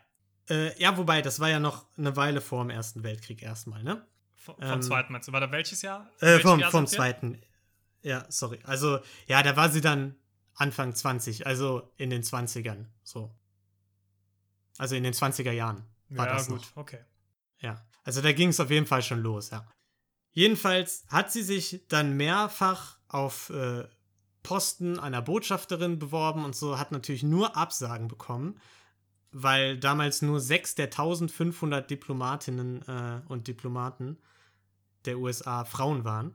Äh, 0.49 0.81
ja, 0.81 0.97
wobei, 0.97 1.23
das 1.23 1.41
war 1.41 1.51
ja 1.51 1.61
noch 1.61 1.87
eine 1.97 2.17
Weile 2.17 2.41
vor 2.41 2.65
dem 2.65 2.71
Ersten 2.71 3.03
Weltkrieg 3.03 3.43
erstmal, 3.43 3.83
ne? 3.83 4.07
V 4.35 4.55
vom 4.55 4.65
Ähm, 4.65 4.83
zweiten 4.83 5.13
meinst 5.13 5.29
du? 5.29 5.33
War 5.33 5.41
da 5.41 5.53
welches 5.53 5.83
Jahr? 5.83 6.11
Äh, 6.21 6.39
vom, 6.39 6.61
Jahr 6.61 6.71
vom 6.71 6.87
zweiten. 6.87 7.41
Ja, 8.03 8.25
sorry. 8.31 8.61
Also, 8.65 9.01
ja, 9.27 9.43
da 9.43 9.57
war 9.57 9.69
sie 9.69 9.81
dann 9.81 10.17
Anfang 10.55 10.95
20, 10.95 11.47
also 11.47 11.93
in 11.97 12.11
den 12.11 12.23
20ern, 12.23 12.87
so. 13.03 13.35
Also 14.79 14.95
in 14.95 15.03
den 15.03 15.13
20er 15.13 15.53
Jahren 15.53 15.85
war 16.09 16.27
ja, 16.27 16.35
das 16.35 16.49
gut, 16.49 16.61
noch. 16.61 16.77
okay. 16.77 17.05
Ja, 17.61 17.85
also 18.05 18.23
da 18.23 18.33
ging 18.33 18.49
es 18.49 18.61
auf 18.61 18.71
jeden 18.71 18.87
Fall 18.87 19.03
schon 19.03 19.21
los, 19.21 19.51
ja. 19.51 19.67
Jedenfalls 20.33 21.05
hat 21.09 21.33
sie 21.33 21.43
sich 21.43 21.85
dann 21.89 22.17
mehrfach 22.17 22.99
auf 23.09 23.51
äh, 23.51 23.85
Posten 24.49 24.99
einer 24.99 25.21
Botschafterin 25.21 25.99
beworben 25.99 26.43
und 26.43 26.57
so, 26.57 26.79
hat 26.79 26.91
natürlich 26.91 27.23
nur 27.23 27.55
Absagen 27.55 28.09
bekommen, 28.09 28.59
weil 29.31 29.77
damals 29.77 30.23
nur 30.23 30.41
sechs 30.41 30.75
der 30.75 30.87
1500 30.87 31.91
Diplomatinnen 31.91 32.81
äh, 32.89 33.21
und 33.29 33.47
Diplomaten 33.47 34.17
der 35.05 35.19
USA 35.19 35.67
Frauen 35.67 36.05
waren. 36.05 36.35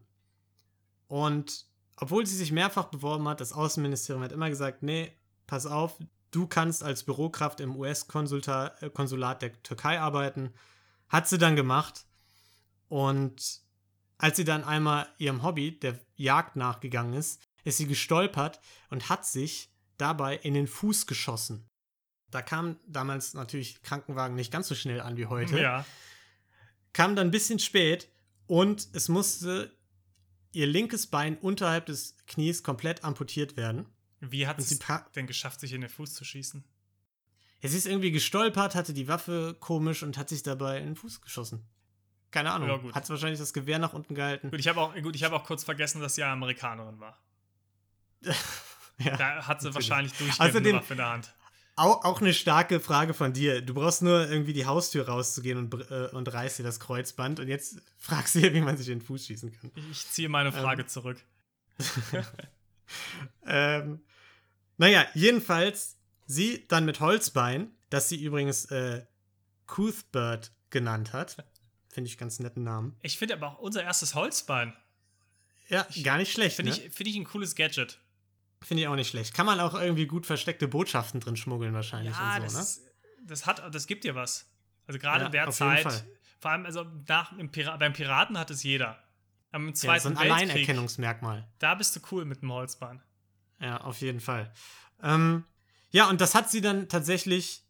Und 1.07 1.65
obwohl 1.95 2.27
sie 2.27 2.35
sich 2.35 2.51
mehrfach 2.51 2.85
beworben 2.85 3.27
hat, 3.27 3.41
das 3.41 3.51
Außenministerium 3.51 4.23
hat 4.23 4.31
immer 4.31 4.49
gesagt, 4.51 4.83
nee, 4.83 5.11
pass 5.47 5.65
auf, 5.65 5.97
du 6.29 6.45
kannst 6.45 6.83
als 6.83 7.05
Bürokraft 7.05 7.61
im 7.61 7.75
US-Konsulat 7.75 9.41
der 9.41 9.63
Türkei 9.63 9.99
arbeiten. 9.99 10.53
Hat 11.09 11.27
sie 11.27 11.39
dann 11.39 11.55
gemacht. 11.55 12.05
Und 12.89 13.61
als 14.19 14.37
sie 14.37 14.45
dann 14.45 14.63
einmal 14.63 15.07
ihrem 15.17 15.41
Hobby, 15.41 15.79
der 15.79 15.99
Jagd, 16.15 16.57
nachgegangen 16.57 17.15
ist, 17.15 17.41
ist 17.63 17.77
sie 17.77 17.87
gestolpert 17.87 18.59
und 18.89 19.09
hat 19.09 19.25
sich 19.25 19.69
dabei 19.97 20.35
in 20.37 20.53
den 20.53 20.67
Fuß 20.67 21.07
geschossen. 21.07 21.69
Da 22.29 22.41
kam 22.41 22.79
damals 22.87 23.33
natürlich 23.33 23.81
Krankenwagen 23.83 24.35
nicht 24.35 24.51
ganz 24.51 24.67
so 24.67 24.75
schnell 24.75 25.01
an 25.01 25.17
wie 25.17 25.27
heute. 25.27 25.59
Ja. 25.61 25.85
Kam 26.91 27.15
dann 27.15 27.27
ein 27.27 27.31
bisschen 27.31 27.59
spät 27.59 28.09
und 28.47 28.87
es 28.93 29.07
musste 29.09 29.71
ihr 30.51 30.67
linkes 30.67 31.07
Bein 31.07 31.37
unterhalb 31.37 31.85
des 31.87 32.15
Knies 32.27 32.63
komplett 32.63 33.03
amputiert 33.03 33.57
werden. 33.57 33.85
Wie 34.19 34.47
hat 34.47 34.61
sie 34.61 34.79
denn 35.15 35.27
geschafft, 35.27 35.59
sich 35.59 35.73
in 35.73 35.81
den 35.81 35.89
Fuß 35.89 36.13
zu 36.13 36.23
schießen? 36.23 36.63
Ja, 37.61 37.69
sie 37.69 37.77
ist 37.77 37.87
irgendwie 37.87 38.11
gestolpert, 38.11 38.75
hatte 38.75 38.93
die 38.93 39.07
Waffe 39.07 39.55
komisch 39.59 40.03
und 40.03 40.17
hat 40.17 40.29
sich 40.29 40.43
dabei 40.43 40.79
in 40.79 40.85
den 40.85 40.95
Fuß 40.95 41.21
geschossen. 41.21 41.65
Keine 42.31 42.49
Ja, 42.49 42.55
Ahnung. 42.55 42.81
gut. 42.81 42.95
hat 42.95 43.09
wahrscheinlich 43.09 43.39
das 43.39 43.53
Gewehr 43.53 43.79
nach 43.79 43.93
unten 43.93 44.15
gehalten. 44.15 44.49
Gut, 44.51 44.59
ich 44.59 44.67
habe 44.67 44.81
auch, 44.81 44.95
gut, 45.01 45.15
ich 45.15 45.23
hab 45.23 45.33
auch 45.33 45.43
kurz 45.45 45.63
vergessen, 45.63 46.01
dass 46.01 46.15
sie 46.15 46.23
eine 46.23 46.33
Amerikanerin 46.33 46.99
war. 46.99 47.19
Ja. 48.99 49.17
Da 49.17 49.47
hat 49.47 49.59
sie 49.59 49.67
natürlich. 49.67 49.89
wahrscheinlich 49.89 50.13
durchgehend 50.13 50.73
Waffe 50.75 50.93
in 50.93 50.97
der 50.97 51.09
Hand. 51.09 51.33
Auch, 51.75 52.05
auch 52.05 52.21
eine 52.21 52.33
starke 52.33 52.79
Frage 52.79 53.15
von 53.15 53.33
dir. 53.33 53.63
Du 53.63 53.73
brauchst 53.73 54.03
nur 54.03 54.29
irgendwie 54.29 54.53
die 54.53 54.67
Haustür 54.67 55.07
rauszugehen 55.07 55.57
und, 55.57 55.73
äh, 55.89 56.09
und 56.11 56.31
reißt 56.31 56.59
dir 56.59 56.63
das 56.63 56.79
Kreuzband 56.79 57.39
und 57.39 57.47
jetzt 57.47 57.81
fragst 57.97 58.35
du 58.35 58.41
dir, 58.41 58.53
wie 58.53 58.61
man 58.61 58.77
sich 58.77 58.87
in 58.89 58.99
den 58.99 59.05
Fuß 59.05 59.25
schießen 59.25 59.51
kann. 59.51 59.71
Ich 59.91 60.07
ziehe 60.07 60.29
meine 60.29 60.51
Frage 60.51 60.85
zurück. 60.85 61.17
Ähm, 63.45 64.01
naja, 64.77 65.05
jedenfalls 65.15 65.97
sie 66.27 66.67
dann 66.67 66.85
mit 66.85 66.99
Holzbein, 66.99 67.71
das 67.89 68.09
sie 68.09 68.21
übrigens 68.21 68.65
äh, 68.65 69.05
Cuthbert 69.65 70.51
genannt 70.69 71.13
hat. 71.13 71.37
Finde 71.89 72.09
ich 72.09 72.17
ganz 72.17 72.39
netten 72.39 72.63
Namen. 72.63 72.95
Ich 73.01 73.17
finde 73.17 73.35
aber 73.35 73.47
auch 73.47 73.59
unser 73.59 73.83
erstes 73.83 74.15
Holzbein. 74.15 74.75
Ja, 75.69 75.87
gar 76.03 76.17
nicht 76.17 76.31
schlecht. 76.31 76.55
Finde 76.55 76.71
ne? 76.71 76.77
ich, 76.77 76.93
find 76.93 77.09
ich 77.09 77.15
ein 77.15 77.23
cooles 77.23 77.55
Gadget. 77.55 77.99
Finde 78.63 78.83
ich 78.83 78.87
auch 78.87 78.95
nicht 78.95 79.09
schlecht. 79.09 79.33
Kann 79.33 79.45
man 79.45 79.59
auch 79.59 79.73
irgendwie 79.73 80.07
gut 80.07 80.25
versteckte 80.25 80.67
Botschaften 80.67 81.19
drin 81.19 81.35
schmuggeln 81.35 81.73
wahrscheinlich 81.73 82.13
Ja, 82.13 82.37
und 82.37 82.49
so, 82.49 82.57
ne? 82.57 82.63
das, 82.63 82.81
das, 83.25 83.45
hat, 83.45 83.75
das 83.75 83.87
gibt 83.87 84.03
dir 84.03 84.15
was. 84.15 84.49
Also 84.87 84.99
gerade 84.99 85.21
Ja, 85.21 85.25
in 85.27 85.31
der 85.31 85.49
Zeit, 85.51 86.05
vor 86.39 86.51
allem 86.51 86.65
also 86.65 86.85
nach, 87.07 87.33
Pira 87.51 87.77
beim 87.77 87.93
Piraten 87.93 88.37
hat 88.37 88.51
es 88.51 88.63
jeder. 88.63 88.97
Am 89.51 89.67
Ja, 89.67 89.73
Zweiten 89.73 90.01
so 90.03 90.09
ein 90.09 90.15
Weltkrieg, 90.15 90.31
Alleinerkennungsmerkmal. 90.31 91.47
da 91.59 91.75
bist 91.75 91.95
du 91.95 91.99
cool 92.11 92.25
mit 92.25 92.41
dem 92.41 92.51
Holzbein. 92.51 93.01
Ja, 93.59 93.81
auf 93.81 94.01
jeden 94.01 94.19
Fall. 94.19 94.51
Ähm, 95.01 95.45
ja, 95.91 96.09
und 96.09 96.21
das 96.21 96.33
hat 96.35 96.49
sie 96.49 96.59
dann 96.61 96.89
tatsächlich 96.89 97.63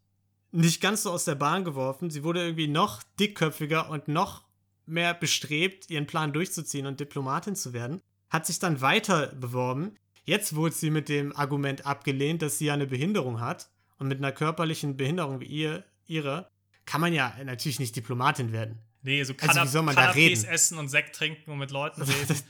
nicht 0.51 0.81
ganz 0.81 1.03
so 1.03 1.11
aus 1.11 1.25
der 1.25 1.35
Bahn 1.35 1.65
geworfen. 1.65 2.09
Sie 2.09 2.23
wurde 2.23 2.41
irgendwie 2.41 2.67
noch 2.67 3.03
dickköpfiger 3.19 3.89
und 3.89 4.07
noch 4.07 4.45
mehr 4.85 5.13
bestrebt, 5.13 5.89
ihren 5.89 6.07
Plan 6.07 6.31
durchzuziehen 6.33 6.85
und 6.85 6.99
Diplomatin 6.99 7.55
zu 7.55 7.73
werden. 7.73 8.01
Hat 8.29 8.45
sich 8.45 8.59
dann 8.59 8.81
weiter 8.81 9.27
beworben. 9.35 9.95
Jetzt 10.25 10.55
wurde 10.55 10.73
sie 10.75 10.89
mit 10.89 11.09
dem 11.09 11.35
Argument 11.35 11.85
abgelehnt, 11.85 12.41
dass 12.41 12.57
sie 12.57 12.65
ja 12.65 12.73
eine 12.73 12.87
Behinderung 12.87 13.39
hat. 13.41 13.69
Und 13.97 14.07
mit 14.07 14.17
einer 14.17 14.31
körperlichen 14.31 14.97
Behinderung 14.97 15.39
wie 15.39 15.45
ihr, 15.45 15.83
ihre 16.07 16.49
kann 16.85 16.99
man 16.99 17.13
ja 17.13 17.33
natürlich 17.45 17.79
nicht 17.79 17.95
Diplomatin 17.95 18.51
werden. 18.51 18.79
Nee, 19.01 19.23
so 19.23 19.33
Also, 19.33 19.43
wie 19.43 19.47
Kanap 19.47 19.67
soll 19.67 19.81
man 19.83 19.95
da 19.95 20.11
Kanapés 20.11 20.15
reden? 20.15 20.45
essen 20.45 20.77
und 20.77 20.89
Sekt 20.89 21.15
trinken 21.15 21.51
und 21.51 21.57
mit 21.59 21.71
Leuten 21.71 22.01
reden. 22.03 22.41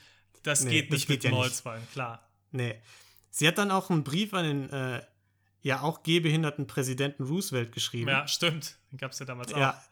Das 0.42 0.64
Nee, 0.64 0.70
geht 0.70 0.90
das 0.90 0.92
nicht 0.98 1.06
geht 1.08 1.24
mit 1.24 1.32
ja. 1.32 1.38
Holzwein, 1.38 1.80
klar. 1.92 2.28
Nee. 2.50 2.80
Sie 3.30 3.46
hat 3.48 3.58
dann 3.58 3.70
auch 3.70 3.90
einen 3.90 4.04
Brief 4.04 4.34
an 4.34 4.44
den 4.44 4.70
äh, 4.70 5.02
ja 5.62 5.80
auch 5.80 6.02
gehbehinderten 6.02 6.66
Präsidenten 6.66 7.24
Roosevelt 7.24 7.72
geschrieben. 7.72 8.08
Ja, 8.08 8.26
stimmt. 8.28 8.78
Den 8.92 8.98
gab 8.98 9.12
es 9.12 9.18
ja 9.18 9.26
damals 9.26 9.52
auch. 9.52 9.58
Ja, 9.58 9.82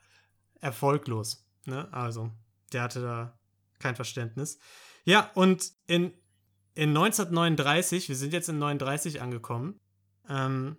erfolglos. 0.60 1.44
Ne? 1.66 1.88
Also, 1.92 2.30
der 2.72 2.82
hatte 2.82 3.00
da 3.02 3.38
kein 3.78 3.96
Verständnis. 3.96 4.58
Ja, 5.04 5.30
und 5.34 5.72
in, 5.86 6.12
in 6.74 6.90
1939, 6.90 8.08
wir 8.08 8.16
sind 8.16 8.32
jetzt 8.32 8.48
in 8.48 8.58
39 8.58 9.20
angekommen, 9.20 9.78
ähm, 10.28 10.76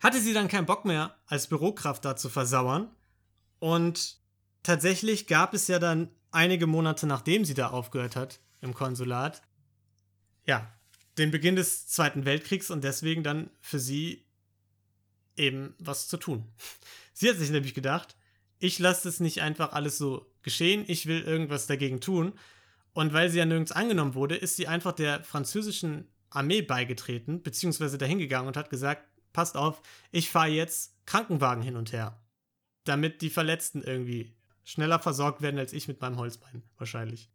hatte 0.00 0.20
sie 0.20 0.32
dann 0.32 0.48
keinen 0.48 0.66
Bock 0.66 0.84
mehr, 0.84 1.16
als 1.26 1.46
Bürokraft 1.46 2.04
da 2.04 2.16
zu 2.16 2.28
versauern. 2.28 2.90
Und 3.58 4.18
tatsächlich 4.62 5.26
gab 5.26 5.54
es 5.54 5.66
ja 5.66 5.78
dann 5.78 6.10
einige 6.30 6.66
Monate 6.66 7.06
nachdem 7.06 7.44
sie 7.44 7.54
da 7.54 7.68
aufgehört 7.68 8.16
hat 8.16 8.40
im 8.60 8.74
Konsulat, 8.74 9.42
ja, 10.44 10.72
den 11.16 11.30
Beginn 11.30 11.56
des 11.56 11.88
Zweiten 11.88 12.24
Weltkriegs 12.24 12.70
und 12.70 12.84
deswegen 12.84 13.22
dann 13.22 13.50
für 13.60 13.78
sie 13.78 14.24
eben 15.36 15.74
was 15.78 16.08
zu 16.08 16.16
tun. 16.16 16.44
Sie 17.12 17.28
hat 17.28 17.36
sich 17.36 17.50
nämlich 17.50 17.74
gedacht, 17.74 18.16
ich 18.60 18.78
lasse 18.78 19.08
es 19.08 19.18
nicht 19.18 19.42
einfach 19.42 19.72
alles 19.72 19.98
so 19.98 20.30
geschehen, 20.42 20.84
ich 20.86 21.06
will 21.06 21.22
irgendwas 21.22 21.66
dagegen 21.66 22.00
tun. 22.00 22.32
Und 22.98 23.12
weil 23.12 23.30
sie 23.30 23.38
ja 23.38 23.46
nirgends 23.46 23.70
angenommen 23.70 24.16
wurde, 24.16 24.34
ist 24.34 24.56
sie 24.56 24.66
einfach 24.66 24.90
der 24.90 25.22
französischen 25.22 26.08
Armee 26.30 26.62
beigetreten, 26.62 27.44
beziehungsweise 27.44 27.96
dahin 27.96 28.18
gegangen 28.18 28.48
und 28.48 28.56
hat 28.56 28.70
gesagt, 28.70 29.06
passt 29.32 29.56
auf, 29.56 29.82
ich 30.10 30.30
fahre 30.30 30.48
jetzt 30.48 30.96
Krankenwagen 31.06 31.62
hin 31.62 31.76
und 31.76 31.92
her, 31.92 32.20
damit 32.82 33.22
die 33.22 33.30
Verletzten 33.30 33.84
irgendwie 33.84 34.34
schneller 34.64 34.98
versorgt 34.98 35.42
werden 35.42 35.60
als 35.60 35.72
ich 35.72 35.86
mit 35.86 36.00
meinem 36.00 36.16
Holzbein, 36.16 36.64
wahrscheinlich. 36.76 37.30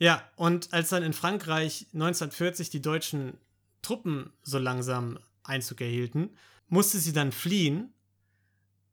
Ja, 0.00 0.28
und 0.34 0.72
als 0.72 0.88
dann 0.88 1.04
in 1.04 1.12
Frankreich 1.12 1.86
1940 1.92 2.68
die 2.68 2.82
deutschen 2.82 3.38
Truppen 3.82 4.32
so 4.42 4.58
langsam 4.58 5.20
Einzug 5.44 5.80
erhielten, 5.80 6.30
musste 6.66 6.98
sie 6.98 7.12
dann 7.12 7.30
fliehen 7.30 7.94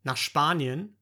nach 0.03 0.17
Spanien, 0.17 0.95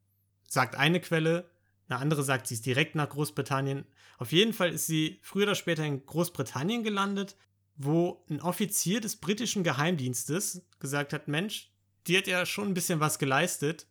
sagt 0.47 0.75
eine 0.75 1.01
Quelle, 1.01 1.49
eine 1.89 1.99
andere 1.99 2.23
sagt, 2.23 2.47
sie 2.47 2.53
ist 2.53 2.65
direkt 2.65 2.95
nach 2.95 3.09
Großbritannien. 3.09 3.83
Auf 4.23 4.31
jeden 4.31 4.53
Fall 4.53 4.71
ist 4.71 4.87
sie 4.87 5.19
früher 5.21 5.43
oder 5.43 5.55
später 5.55 5.83
in 5.83 6.05
Großbritannien 6.05 6.81
gelandet, 6.81 7.35
wo 7.75 8.23
ein 8.29 8.39
Offizier 8.39 9.01
des 9.01 9.17
britischen 9.17 9.65
Geheimdienstes 9.65 10.65
gesagt 10.79 11.11
hat, 11.11 11.27
Mensch, 11.27 11.73
die 12.07 12.17
hat 12.17 12.27
ja 12.27 12.45
schon 12.45 12.69
ein 12.69 12.73
bisschen 12.73 13.01
was 13.01 13.19
geleistet. 13.19 13.85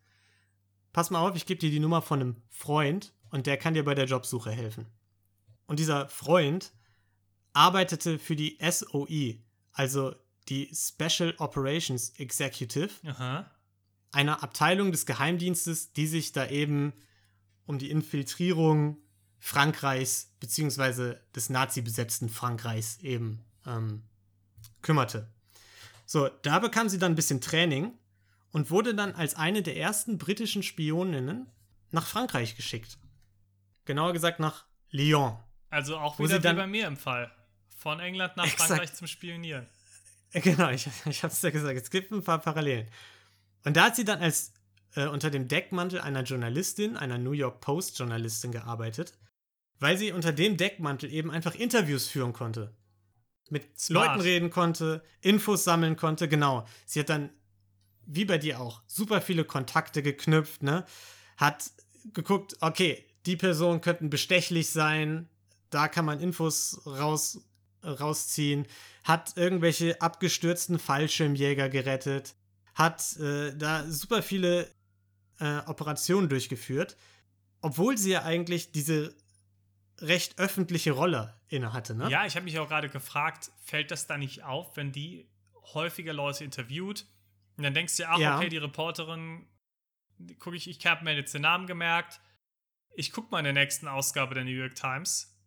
Pass 0.95 1.11
mal 1.11 1.21
auf, 1.21 1.37
ich 1.37 1.45
gebe 1.45 1.61
dir 1.61 1.71
die 1.71 1.81
Nummer 1.81 2.01
von 2.01 2.19
einem 2.19 2.37
Freund 2.49 3.13
und 3.29 3.47
der 3.47 3.59
kann 3.59 3.75
dir 3.75 3.85
bei 3.85 3.95
der 3.95 4.07
Jobsuche 4.07 4.51
helfen. 4.51 4.87
Und 5.67 5.79
dieser 5.79 6.09
Freund 6.09 6.73
arbeitete 7.53 8.19
für 8.19 8.35
die 8.35 8.57
SOE, 8.59 9.35
also 9.73 10.15
die 10.49 10.71
Special 10.75 11.35
Operations 11.37 12.09
Executive, 12.17 12.89
Aha. 13.05 13.51
einer 14.13 14.43
Abteilung 14.43 14.93
des 14.93 15.05
Geheimdienstes, 15.05 15.93
die 15.93 16.07
sich 16.07 16.33
da 16.33 16.49
eben 16.49 16.95
um 17.67 17.79
die 17.79 17.91
Infiltrierung 17.91 18.97
Frankreichs 19.45 20.31
beziehungsweise 20.39 21.21
des 21.35 21.51
Nazi-besetzten 21.51 22.29
Frankreichs 22.29 22.99
eben 23.01 23.45
ähm, 23.67 24.05
kümmerte. 24.83 25.27
So, 26.07 26.29
da 26.43 26.61
bekam 26.61 26.89
sie 26.89 26.99
dann 26.99 27.13
ein 27.13 27.17
bisschen 27.17 27.41
Training 27.41 27.93
und 28.53 28.71
wurde 28.71 28.95
dann 28.95 29.13
als 29.17 29.35
eine 29.35 29.63
der 29.63 29.77
ersten 29.77 30.17
britischen 30.17 30.63
Spioninnen 30.63 31.49
nach 31.91 32.07
Frankreich 32.07 32.55
geschickt. 32.55 32.99
Genauer 33.85 34.13
gesagt 34.13 34.39
nach 34.39 34.65
Lyon. 34.91 35.37
Also 35.71 35.99
auch 35.99 36.21
wieder 36.21 36.29
sie 36.29 36.35
wie 36.37 36.41
dann- 36.41 36.57
bei 36.57 36.69
mir 36.69 36.87
im 36.87 36.97
Fall. 36.97 37.29
Von 37.77 37.99
England 37.99 38.37
nach 38.37 38.45
Exakt. 38.47 38.69
Frankreich 38.69 38.95
zum 38.95 39.09
Spionieren. 39.09 39.67
Äh, 40.31 40.41
Genau, 40.41 40.71
ich, 40.71 40.89
ich 41.07 41.23
habe 41.25 41.33
es 41.35 41.43
ja 41.43 41.51
gesagt, 41.51 41.77
es 41.77 41.91
gibt 41.91 42.13
ein 42.13 42.23
paar 42.23 42.39
Parallelen. 42.39 42.87
Und 43.65 43.77
da 43.77 43.87
hat 43.87 43.97
sie 43.97 44.05
dann 44.05 44.21
als 44.21 44.53
äh, 44.95 45.07
unter 45.09 45.31
dem 45.31 45.49
Deckmantel 45.49 46.01
einer 46.01 46.23
Journalistin, 46.23 46.97
einer 46.97 47.19
New 47.19 47.33
York 47.33 47.61
Post 47.61 47.99
Journalistin 47.99 48.53
gearbeitet, 48.53 49.15
weil 49.83 49.99
sie 49.99 50.13
unter 50.13 50.33
dem 50.33 50.57
Deckmantel 50.57 51.13
eben 51.13 51.33
einfach 51.33 51.57
Interviews 51.57 52.07
führen 52.07 52.33
konnte. 52.33 52.73
Mit 53.51 53.79
Smart. 53.79 54.07
Leuten 54.07 54.21
reden 54.21 54.51
konnte, 54.51 55.03
Infos 55.21 55.65
sammeln 55.65 55.97
konnte, 55.97 56.29
genau. 56.29 56.67
Sie 56.87 57.01
hat 57.01 57.09
dann, 57.09 57.31
wie 58.07 58.25
bei 58.25 58.39
dir 58.39 58.61
auch, 58.61 58.83
super 58.87 59.21
viele 59.21 59.45
Kontakte 59.45 60.05
geknüpft, 60.05 60.63
ne? 60.63 60.87
Hat 61.37 61.73
geguckt, 62.13 62.57
okay, 62.61 63.05
die 63.27 63.37
Personen 63.37 63.81
könnten 63.81 64.09
bestechlich 64.09 64.71
sein, 64.71 65.29
da 65.71 65.89
kann 65.89 66.05
man 66.05 66.21
Infos 66.21 66.81
raus, 66.87 67.41
rausziehen, 67.83 68.69
hat 69.03 69.37
irgendwelche 69.37 70.01
abgestürzten 70.01 70.79
Fallschirmjäger 70.79 71.69
gerettet, 71.69 72.37
hat 72.75 73.17
äh, 73.17 73.53
da 73.57 73.85
super 73.91 74.23
viele 74.23 74.69
äh, 75.41 75.59
Operationen 75.67 76.29
durchgeführt, 76.29 76.97
obwohl 77.63 77.99
sie 77.99 78.13
ja 78.13 78.23
eigentlich 78.23 78.71
diese 78.71 79.13
recht 80.01 80.39
öffentliche 80.39 80.93
Rolle 80.93 81.35
innehatte, 81.49 81.95
ne? 81.95 82.09
Ja, 82.11 82.27
ich 82.27 82.35
habe 82.37 82.45
mich 82.45 82.59
auch 82.59 82.69
gerade 82.69 82.89
gefragt, 82.89 83.51
fällt 83.65 83.91
das 83.91 84.07
da 84.07 84.17
nicht 84.19 84.43
auf, 84.43 84.77
wenn 84.77 84.93
die 84.93 85.29
häufiger 85.75 86.13
Leute 86.13 86.45
interviewt 86.45 87.07
und 87.57 87.65
dann 87.65 87.75
denkst 87.75 87.97
du, 87.97 88.09
ach, 88.09 88.19
Ja. 88.19 88.37
okay, 88.39 88.49
die 88.49 88.57
Reporterin, 88.59 89.47
gucke 90.39 90.57
ich, 90.57 90.69
ich 90.69 90.85
habe 90.87 91.05
mir 91.05 91.15
jetzt 91.15 91.35
den 91.35 91.43
Namen 91.43 91.67
gemerkt, 91.67 92.21
ich 92.95 93.13
gucke 93.13 93.31
mal 93.31 93.39
in 93.39 93.45
der 93.45 93.53
nächsten 93.55 93.89
Ausgabe 93.89 94.35
der 94.35 94.45
New 94.45 94.51
York 94.51 94.75
Times, 94.75 95.39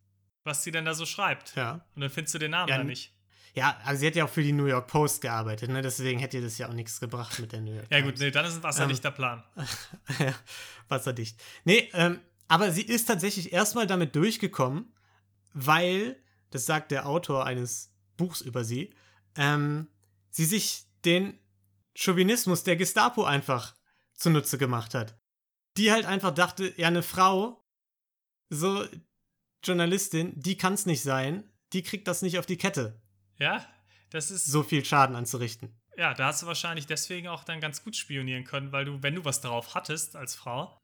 was 0.44 0.64
sie 0.64 0.72
denn 0.72 0.86
da 0.86 0.94
so 0.94 1.06
schreibt. 1.06 1.56
Ja. 1.56 1.86
Und 1.96 2.02
dann 2.02 2.10
findest 2.10 2.34
du 2.36 2.40
den 2.40 2.52
Namen 2.52 2.70
Ja, 2.70 2.78
da 2.78 2.84
nicht. 2.84 3.12
Ja, 3.54 3.78
also 3.86 4.00
sie 4.02 4.08
hat 4.08 4.16
ja 4.16 4.26
auch 4.26 4.30
für 4.30 4.44
die 4.44 4.52
New 4.52 4.66
York 4.66 4.88
Post 4.88 5.22
gearbeitet, 5.22 5.70
ne? 5.70 5.82
Deswegen 5.82 6.20
hätte 6.20 6.38
ihr 6.38 6.44
das 6.44 6.58
ja 6.58 6.68
auch 6.68 6.74
nichts 6.74 7.00
gebracht 7.00 7.40
mit 7.40 7.52
der 7.54 7.62
New 7.62 7.72
York 7.74 7.88
Ja 7.90 8.00
Times. 8.00 8.12
gut, 8.12 8.20
nee, 8.20 8.32
dann 8.32 8.46
ist 8.46 8.56
ein 8.58 8.64
wasserdichter 8.64 9.12
Plan. 9.12 9.44
Ja, 10.20 10.34
wasserdicht. 10.90 11.42
Nee, 11.64 11.90
ähm, 11.94 12.20
aber 12.48 12.72
sie 12.72 12.84
ist 12.84 13.06
tatsächlich 13.06 13.54
erstmal 13.54 13.88
damit 13.88 14.16
durchgekommen, 14.16 14.94
weil, 15.54 16.22
das 16.52 16.66
sagt 16.66 16.92
der 16.92 17.08
Autor 17.08 17.46
eines 17.46 17.94
Buchs 18.18 18.42
über 18.42 18.64
sie, 18.64 18.94
ähm, 19.36 19.88
sie 20.30 20.46
sich 20.46 20.86
den 21.04 21.40
Chauvinismus 21.96 22.64
der 22.64 22.76
Gestapo 22.76 23.24
einfach 23.24 23.76
zunutze 24.14 24.58
gemacht 24.58 24.94
hat. 24.94 25.18
Die 25.78 25.92
halt 25.92 26.06
einfach 26.06 26.34
dachte, 26.34 26.74
ja, 26.78 26.88
eine 26.88 27.04
Frau, 27.04 27.66
so 28.50 28.86
Journalistin, 29.64 30.34
die 30.40 30.58
kann 30.58 30.74
es 30.74 30.86
nicht 30.86 31.02
sein, 31.02 31.52
die 31.74 31.84
kriegt 31.84 32.08
das 32.08 32.22
nicht 32.22 32.38
auf 32.40 32.46
die 32.46 32.58
Kette, 32.58 33.02
Ja, 33.40 33.66
das 34.12 34.32
ist, 34.32 34.46
so 34.46 34.64
viel 34.64 34.86
Schaden 34.86 35.16
anzurichten. 35.16 35.76
ja, 35.98 36.14
da 36.14 36.28
hast 36.28 36.44
du 36.44 36.48
wahrscheinlich 36.48 36.86
deswegen 36.86 37.28
auch 37.28 37.44
dann 37.44 37.60
ganz 37.60 37.84
gut 37.84 37.96
spionieren 37.96 38.44
können, 38.44 38.72
weil 38.72 38.86
du, 38.86 39.02
wenn 39.02 39.16
du 39.16 39.26
was 39.26 39.42
darauf 39.42 39.74
hattest 39.74 40.16
als 40.16 40.36
Frau, 40.36 40.80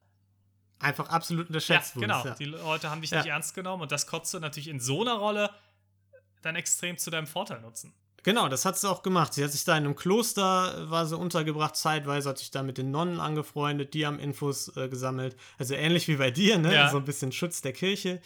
Einfach 0.82 1.10
absolut 1.10 1.46
ja, 1.46 1.50
unterschätzt 1.50 1.94
genau, 1.96 2.20
wurdest, 2.20 2.40
die 2.40 2.46
Leute 2.46 2.90
haben 2.90 3.02
dich 3.02 3.12
Ja. 3.12 3.20
nicht 3.20 3.30
ernst 3.30 3.54
genommen 3.56 3.84
und 3.84 3.92
das 3.92 4.08
konntest 4.08 4.34
du 4.34 4.40
natürlich 4.40 4.68
in 4.68 4.80
so 4.80 5.02
einer 5.02 5.14
Rolle 5.14 5.50
dann 6.42 6.56
extrem 6.56 6.98
zu 6.98 7.12
deinem 7.12 7.28
Vorteil 7.28 7.62
nutzen. 7.62 7.94
Genau, 8.24 8.50
das 8.50 8.66
hat 8.66 8.78
sie 8.78 8.88
auch 8.90 9.02
gemacht. 9.02 9.34
Sie 9.34 9.44
hat 9.44 9.52
sich 9.52 9.64
da 9.64 9.76
in 9.76 9.86
einem 9.86 9.96
Kloster, 9.96 10.90
war 10.92 11.08
sie 11.08 11.18
untergebracht, 11.18 11.76
zeitweise 11.76 12.30
hat 12.30 12.38
sich 12.38 12.52
da 12.52 12.62
mit 12.62 12.78
den 12.78 12.92
Nonnen 12.92 13.20
angefreundet, 13.20 13.94
die 13.96 14.06
haben 14.06 14.20
Infos 14.20 14.76
äh, 14.78 14.90
gesammelt. 14.90 15.36
Also 15.58 15.74
ähnlich 15.74 16.08
wie 16.08 16.18
bei 16.18 16.30
dir, 16.30 16.60
ne? 16.60 16.74
Ja. 16.74 16.90
So 16.90 16.98
ein 16.98 17.06
bisschen 17.06 17.32
Schutz 17.32 17.62
der 17.62 17.74
Kirche. 17.74 18.22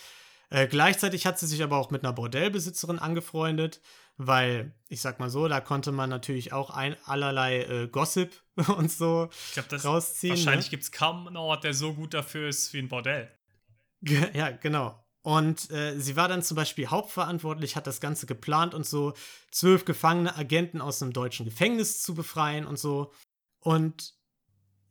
Äh, 0.49 0.67
gleichzeitig 0.67 1.25
hat 1.25 1.39
sie 1.39 1.47
sich 1.47 1.63
aber 1.63 1.77
auch 1.77 1.91
mit 1.91 2.03
einer 2.03 2.13
Bordellbesitzerin 2.13 2.99
angefreundet, 2.99 3.81
weil, 4.17 4.73
ich 4.87 5.01
sag 5.01 5.19
mal 5.19 5.29
so, 5.29 5.47
da 5.47 5.59
konnte 5.59 5.91
man 5.91 6.09
natürlich 6.09 6.53
auch 6.53 6.69
ein 6.69 6.95
allerlei 7.05 7.63
äh, 7.63 7.87
Gossip 7.87 8.31
und 8.77 8.91
so 8.91 9.29
Ich 9.47 9.53
glaube, 9.53 9.69
das 9.69 9.85
rausziehen. 9.85 10.35
wahrscheinlich 10.35 10.67
ne? 10.67 10.71
gibt 10.71 10.83
es 10.83 10.91
kaum 10.91 11.27
einen 11.27 11.37
Ort, 11.37 11.63
der 11.63 11.73
so 11.73 11.93
gut 11.93 12.13
dafür 12.13 12.47
ist 12.47 12.73
wie 12.73 12.79
ein 12.79 12.89
Bordell. 12.89 13.31
Ja, 14.33 14.51
genau. 14.51 15.01
Und 15.23 15.71
äh, 15.71 15.99
sie 15.99 16.15
war 16.15 16.27
dann 16.27 16.43
zum 16.43 16.55
Beispiel 16.55 16.85
hauptverantwortlich, 16.87 17.75
hat 17.75 17.87
das 17.87 17.99
Ganze 17.99 18.27
geplant 18.27 18.75
und 18.75 18.85
so, 18.85 19.13
zwölf 19.49 19.83
gefangene 19.83 20.35
Agenten 20.37 20.81
aus 20.81 21.01
einem 21.01 21.13
deutschen 21.13 21.45
Gefängnis 21.45 22.03
zu 22.03 22.13
befreien 22.13 22.67
und 22.67 22.77
so. 22.77 23.11
Und 23.59 24.13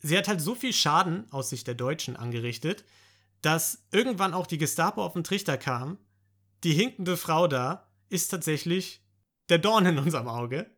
sie 0.03 0.19
hat 0.19 0.27
halt 0.27 0.41
so 0.41 0.57
viel 0.57 0.73
Schaden 0.73 1.31
aus 1.31 1.51
Sicht 1.51 1.69
der 1.69 1.77
Deutschen 1.77 2.17
angerichtet, 2.17 2.85
dass 3.43 3.87
irgendwann 3.93 4.35
auch 4.35 4.49
die 4.49 4.59
Gestapo 4.59 5.05
auf 5.05 5.13
den 5.13 5.23
Trichter 5.23 5.57
kam. 5.57 5.99
Die 6.65 6.73
hinkende 6.73 7.17
Frau 7.17 7.47
da 7.47 7.87
ist 8.09 8.29
tatsächlich 8.29 9.04
der 9.49 9.59
Dorn 9.59 9.87
in 9.87 9.99
unserem 9.99 10.29
Auge. 10.29 10.71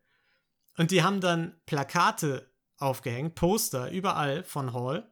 Und 0.76 0.90
die 0.90 1.02
haben 1.02 1.20
dann 1.20 1.58
Plakate 1.66 2.50
aufgehängt, 2.78 3.34
Poster 3.34 3.90
überall 3.90 4.44
von 4.44 4.72
Hall, 4.72 5.10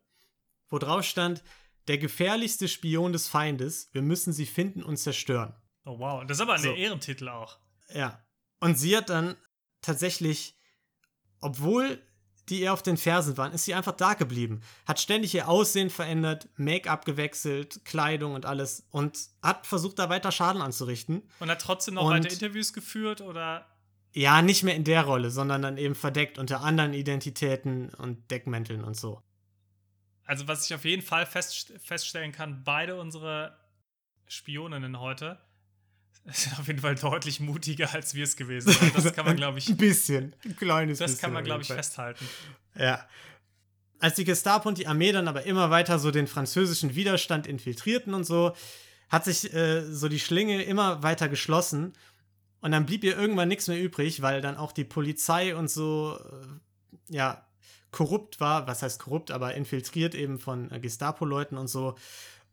wo 0.68 0.78
drauf 0.78 1.05
stand, 1.05 1.42
der 1.88 1.98
gefährlichste 1.98 2.68
Spion 2.68 3.12
des 3.12 3.28
Feindes. 3.28 3.88
Wir 3.92 4.02
müssen 4.02 4.32
sie 4.32 4.46
finden 4.46 4.82
und 4.82 4.96
zerstören. 4.96 5.55
Oh 5.84 5.98
wow, 5.98 6.24
das 6.26 6.38
ist 6.38 6.42
aber 6.42 6.55
ein 6.55 6.62
So. 6.62 6.74
Ehrentitel 6.74 7.28
auch. 7.28 7.59
Ja. 7.92 8.24
Und 8.61 8.78
sie 8.78 8.96
hat 8.96 9.11
dann 9.11 9.36
tatsächlich, 9.82 10.59
obwohl 11.40 12.00
die 12.49 12.61
ihr 12.61 12.72
auf 12.72 12.82
den 12.82 12.97
Fersen 12.97 13.36
waren, 13.36 13.53
ist 13.53 13.64
sie 13.64 13.74
einfach 13.74 13.92
da 13.92 14.14
geblieben. 14.14 14.61
Hat 14.86 15.01
ständig 15.01 15.34
ihr 15.34 15.49
Aussehen 15.49 15.90
verändert, 15.90 16.49
Make-up 16.57 17.05
gewechselt, 17.05 17.84
Kleidung 17.84 18.34
und 18.34 18.45
alles 18.47 18.86
und 18.90 19.18
hat 19.42 19.66
versucht, 19.66 19.99
da 19.99 20.09
weiter 20.11 20.30
Schaden 20.32 20.61
anzurichten. 20.62 21.22
Und 21.40 21.51
hat 21.51 21.61
trotzdem 21.61 21.95
noch 21.95 22.05
Und- 22.05 22.11
weiter 22.12 22.30
Interviews 22.30 22.72
geführt 22.72 23.20
oder 23.20 23.66
Ja, 24.12 24.42
nicht 24.42 24.62
mehr 24.62 24.76
in 24.76 24.84
der 24.84 25.03
Rolle, 25.05 25.30
sondern 25.30 25.62
dann 25.62 25.76
eben 25.78 25.95
verdeckt 25.97 26.38
unter 26.38 26.61
anderen 26.61 26.95
Identitäten 26.95 27.88
und 27.95 28.30
Deckmänteln 28.30 28.84
und 28.84 28.97
so. 28.97 29.20
Also, 30.26 30.47
was 30.49 30.66
ich 30.66 30.74
auf 30.74 30.84
jeden 30.84 31.03
Fall 31.03 31.26
fest, 31.26 31.72
feststellen 31.82 32.30
kann, 32.32 32.62
beide 32.64 32.97
unsere 32.99 33.57
Spioninnen 34.26 35.01
heute 35.01 35.38
sind 36.33 36.59
auf 36.59 36.66
jeden 36.66 36.81
Fall 36.81 36.95
deutlich 36.95 37.41
mutiger, 37.41 37.93
als 37.93 38.14
wir 38.14 38.25
es 38.25 38.37
gewesen 38.37 38.72
sind. 38.72 38.97
Das 38.97 39.12
kann 39.12 39.27
man, 39.27 39.37
glaube 39.37 39.59
ich, 39.59 39.68
Ein 39.68 39.77
bisschen. 39.77 40.35
Ein 40.45 40.57
kleines 40.57 40.99
das 40.99 41.12
bisschen. 41.12 41.20
kann 41.20 41.33
man, 41.33 41.45
glaube 41.45 41.62
ich, 41.62 41.68
festhalten. 41.68 42.27
Ja. 42.79 43.07
Als 43.99 44.16
die 44.16 44.25
Gestapo 44.25 44.68
und 44.68 44.79
die 44.79 44.87
Armee 44.87 45.12
dann 45.12 45.29
aber 45.29 45.45
immer 45.45 45.70
weiter 45.70 45.99
so 45.99 46.11
den 46.11 46.27
französischen 46.27 46.95
Widerstand 46.95 47.47
infiltrierten 47.47 48.14
und 48.14 48.25
so, 48.25 48.55
hat 49.09 49.25
sich 49.25 49.53
äh, 49.53 49.83
so 49.83 50.09
die 50.09 50.18
Schlinge 50.20 50.62
immer 50.62 51.03
weiter 51.03 51.29
geschlossen. 51.29 51.93
Und 52.61 52.72
dann 52.72 52.87
blieb 52.87 53.05
ihr 53.05 53.16
irgendwann 53.18 53.49
nichts 53.49 53.68
mehr 53.68 53.81
übrig, 53.81 54.22
weil 54.22 54.41
dann 54.41 54.57
auch 54.57 54.72
die 54.72 54.85
Polizei 54.85 55.55
und 55.55 55.70
so, 55.70 56.18
äh, 57.11 57.14
ja, 57.14 57.47
korrupt 57.91 58.41
war. 58.41 58.66
Was 58.66 58.83
heißt 58.83 58.99
korrupt, 58.99 59.31
aber 59.31 59.55
infiltriert 59.55 60.14
eben 60.14 60.39
von 60.39 60.70
äh, 60.70 60.81
Gestapo-Leuten 60.81 61.59
und 61.59 61.68
so. 61.68 61.97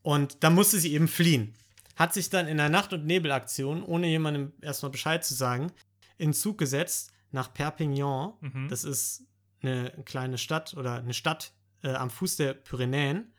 Und 0.02 0.44
da 0.44 0.50
musste 0.50 0.80
sie 0.80 0.94
eben 0.94 1.08
fliehen. 1.08 1.54
Hat 2.02 2.16
sich 2.16 2.32
dann 2.32 2.48
in 2.48 2.58
der 2.58 2.70
Nacht- 2.70 2.94
und 2.94 3.06
Nebelaktion, 3.06 3.84
ohne 3.84 4.08
jemandem 4.08 4.54
erstmal 4.60 4.92
Bescheid 4.92 5.24
zu 5.24 5.36
sagen, 5.36 5.72
in 6.18 6.34
Zug 6.34 6.58
gesetzt 6.58 7.14
nach 7.30 7.54
Perpignan. 7.54 8.34
Mhm. 8.42 8.70
Das 8.70 8.84
ist 8.84 9.28
eine 9.62 9.92
kleine 10.04 10.40
Stadt 10.40 10.74
oder 10.74 10.96
eine 10.96 11.14
Stadt 11.14 11.54
äh, 11.84 11.94
am 11.94 12.10
Fuß 12.10 12.38
der 12.38 12.56
Pyrenäen 12.56 13.32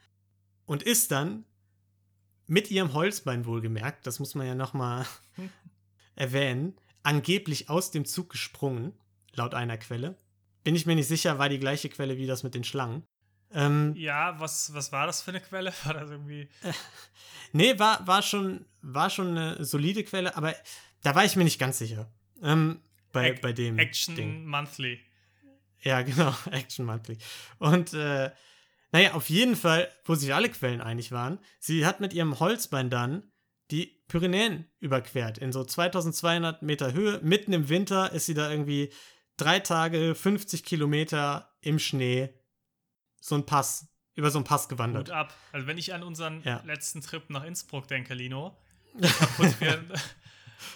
und 0.64 0.84
ist 0.84 1.10
dann 1.10 1.44
mit 2.46 2.70
ihrem 2.70 2.92
Holzbein 2.92 3.46
wohlgemerkt, 3.46 4.06
das 4.06 4.20
muss 4.20 4.36
man 4.36 4.46
ja 4.46 4.54
nochmal 4.54 5.06
erwähnen, 6.14 6.76
angeblich 7.02 7.68
aus 7.68 7.90
dem 7.90 8.04
Zug 8.04 8.30
gesprungen, 8.30 8.92
laut 9.32 9.54
einer 9.54 9.76
Quelle. 9.76 10.16
Bin 10.62 10.76
ich 10.76 10.86
mir 10.86 10.94
nicht 10.94 11.08
sicher, 11.08 11.36
war 11.40 11.48
die 11.48 11.58
gleiche 11.58 11.88
Quelle 11.88 12.16
wie 12.16 12.26
das 12.26 12.44
mit 12.44 12.54
den 12.54 12.62
Schlangen. 12.62 13.02
Ähm, 13.54 13.94
Ja, 13.96 14.38
was, 14.40 14.72
was 14.74 14.92
war 14.92 15.06
das 15.06 15.22
für 15.22 15.30
eine 15.30 15.40
Quelle? 15.40 15.72
War 15.84 15.94
das 15.94 16.10
irgendwie. 16.10 16.48
nee, 17.52 17.78
war, 17.78 18.06
war, 18.06 18.22
schon, 18.22 18.64
war 18.80 19.10
schon 19.10 19.36
eine 19.36 19.64
solide 19.64 20.04
Quelle, 20.04 20.36
aber 20.36 20.54
da 21.02 21.14
war 21.14 21.24
ich 21.24 21.36
mir 21.36 21.44
nicht 21.44 21.58
ganz 21.58 21.78
sicher. 21.78 22.10
Ähm, 22.42 22.80
bei, 23.12 23.32
Ac- 23.34 23.40
bei 23.42 23.52
dem 23.52 23.78
Action 23.78 24.14
Ding. 24.16 24.46
Monthly. 24.46 25.00
Ja, 25.82 26.02
genau, 26.08 26.34
Action 26.50 26.86
Monthly. 26.86 27.18
Und 27.58 27.92
äh, 27.94 28.30
naja, 28.92 29.12
auf 29.14 29.28
jeden 29.30 29.56
Fall, 29.56 29.88
wo 30.04 30.14
sich 30.14 30.32
alle 30.34 30.48
Quellen 30.50 30.80
einig 30.80 31.12
waren, 31.12 31.38
sie 31.58 31.86
hat 31.86 32.00
mit 32.00 32.12
ihrem 32.12 32.38
Holzbein 32.40 32.90
dann 32.90 33.30
die 33.70 34.02
Pyrenäen 34.08 34.70
überquert. 34.80 35.38
In 35.38 35.50
so 35.52 35.64
2200 35.64 36.60
Meter 36.62 36.92
Höhe. 36.92 37.20
Mitten 37.22 37.52
im 37.54 37.68
Winter 37.70 38.12
ist 38.12 38.26
sie 38.26 38.34
da 38.34 38.50
irgendwie 38.50 38.92
drei 39.38 39.60
Tage, 39.60 40.14
50 40.14 40.62
Kilometer 40.64 41.50
im 41.62 41.78
Schnee 41.78 42.28
so 43.22 43.36
ein 43.36 43.46
Pass, 43.46 43.86
über 44.14 44.30
so 44.30 44.38
einen 44.38 44.44
Pass 44.44 44.68
gewandert. 44.68 45.06
Gut 45.06 45.14
ab. 45.14 45.32
Also, 45.52 45.66
wenn 45.66 45.78
ich 45.78 45.94
an 45.94 46.02
unseren 46.02 46.42
Ja. 46.42 46.60
letzten 46.66 47.00
Trip 47.00 47.28
nach 47.30 47.44
Innsbruck 47.44 47.86
denke, 47.88 48.14
Lino, 48.14 48.56
kaputt 49.00 49.60
wir 49.60 49.84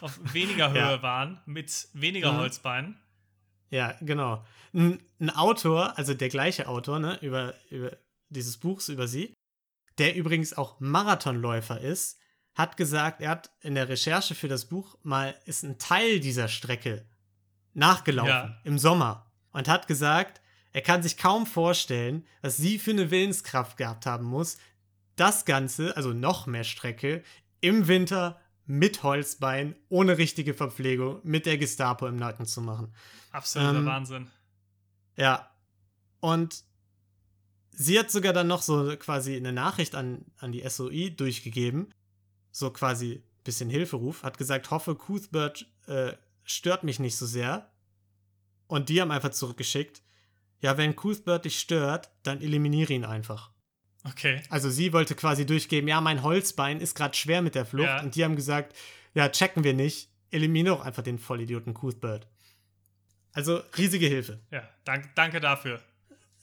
auf 0.00 0.18
weniger 0.32 0.70
Höhe 0.70 0.78
Ja. 0.78 1.02
waren, 1.02 1.40
mit 1.44 1.88
weniger 1.92 2.32
Mhm. 2.32 2.36
Holzbeinen. 2.38 2.98
Ja, 3.70 3.94
genau. 4.00 4.44
Ein, 4.72 5.02
ein 5.20 5.30
Autor, 5.30 5.98
also 5.98 6.14
der 6.14 6.28
gleiche 6.28 6.68
Autor, 6.68 6.98
ne, 7.00 7.18
über, 7.20 7.54
über 7.70 7.96
dieses 8.28 8.56
Buchs 8.58 8.88
über 8.88 9.08
sie, 9.08 9.34
der 9.98 10.14
übrigens 10.14 10.54
auch 10.54 10.78
Marathonläufer 10.80 11.80
ist, 11.80 12.18
hat 12.54 12.76
gesagt, 12.76 13.20
er 13.20 13.30
hat 13.30 13.50
in 13.60 13.74
der 13.74 13.88
Recherche 13.88 14.34
für 14.34 14.48
das 14.48 14.66
Buch 14.66 14.96
mal 15.02 15.34
ist 15.46 15.62
ein 15.64 15.78
Teil 15.78 16.20
dieser 16.20 16.48
Strecke 16.48 17.06
nachgelaufen 17.74 18.30
Ja. 18.30 18.60
im 18.64 18.78
Sommer 18.78 19.30
und 19.52 19.68
hat 19.68 19.88
gesagt, 19.88 20.40
er 20.76 20.82
kann 20.82 21.02
sich 21.02 21.16
kaum 21.16 21.46
vorstellen, 21.46 22.26
was 22.42 22.58
sie 22.58 22.78
für 22.78 22.90
eine 22.90 23.10
Willenskraft 23.10 23.78
gehabt 23.78 24.04
haben 24.04 24.26
muss, 24.26 24.58
das 25.16 25.46
Ganze, 25.46 25.96
also 25.96 26.12
noch 26.12 26.46
mehr 26.46 26.64
Strecke, 26.64 27.24
im 27.62 27.88
Winter 27.88 28.38
mit 28.66 29.02
Holzbein, 29.02 29.74
ohne 29.88 30.18
richtige 30.18 30.52
Verpflegung, 30.52 31.20
mit 31.22 31.46
der 31.46 31.56
Gestapo 31.56 32.06
im 32.06 32.16
Nacken 32.16 32.44
zu 32.44 32.60
machen. 32.60 32.92
Absoluter 33.32 33.78
Ähm, 33.78 33.86
Wahnsinn. 33.86 34.30
Ja. 35.16 35.48
Und 36.20 36.62
sie 37.70 37.98
hat 37.98 38.10
sogar 38.10 38.34
dann 38.34 38.46
noch 38.46 38.60
so 38.60 38.94
quasi 38.98 39.34
eine 39.34 39.54
Nachricht 39.54 39.94
an, 39.94 40.26
an 40.36 40.52
die 40.52 40.68
SOI 40.68 41.08
durchgegeben. 41.08 41.90
So 42.50 42.70
quasi 42.70 43.12
ein 43.14 43.44
bisschen 43.44 43.70
Hilferuf. 43.70 44.24
Hat 44.24 44.36
gesagt, 44.36 44.70
hoffe, 44.70 44.94
Cuthbert 44.94 45.64
äh, 45.86 46.12
stört 46.44 46.84
mich 46.84 46.98
nicht 46.98 47.16
so 47.16 47.24
sehr. 47.24 47.72
Und 48.66 48.90
die 48.90 49.00
haben 49.00 49.10
einfach 49.10 49.30
zurückgeschickt. 49.30 50.02
Ja, 50.66 50.76
wenn 50.76 50.96
Cuthbert 50.96 51.44
dich 51.44 51.60
stört, 51.60 52.10
dann 52.24 52.40
eliminiere 52.40 52.92
ihn 52.92 53.04
einfach. 53.04 53.52
Okay. 54.02 54.42
Also 54.50 54.68
sie 54.68 54.92
wollte 54.92 55.14
quasi 55.14 55.46
durchgeben, 55.46 55.86
ja, 55.86 56.00
mein 56.00 56.24
Holzbein 56.24 56.80
ist 56.80 56.96
gerade 56.96 57.16
schwer 57.16 57.40
mit 57.40 57.54
der 57.54 57.64
Flucht. 57.64 57.86
Ja. 57.86 58.02
Und 58.02 58.16
die 58.16 58.24
haben 58.24 58.34
gesagt, 58.34 58.76
ja, 59.14 59.28
checken 59.28 59.62
wir 59.62 59.74
nicht. 59.74 60.10
Eliminiere 60.32 60.74
doch 60.74 60.84
einfach 60.84 61.04
den 61.04 61.20
Vollidioten 61.20 61.72
Cuthbert. 61.72 62.26
Also 63.32 63.62
riesige 63.78 64.08
Hilfe. 64.08 64.40
Ja, 64.50 64.68
dank, 64.82 65.14
danke 65.14 65.38
dafür. 65.38 65.80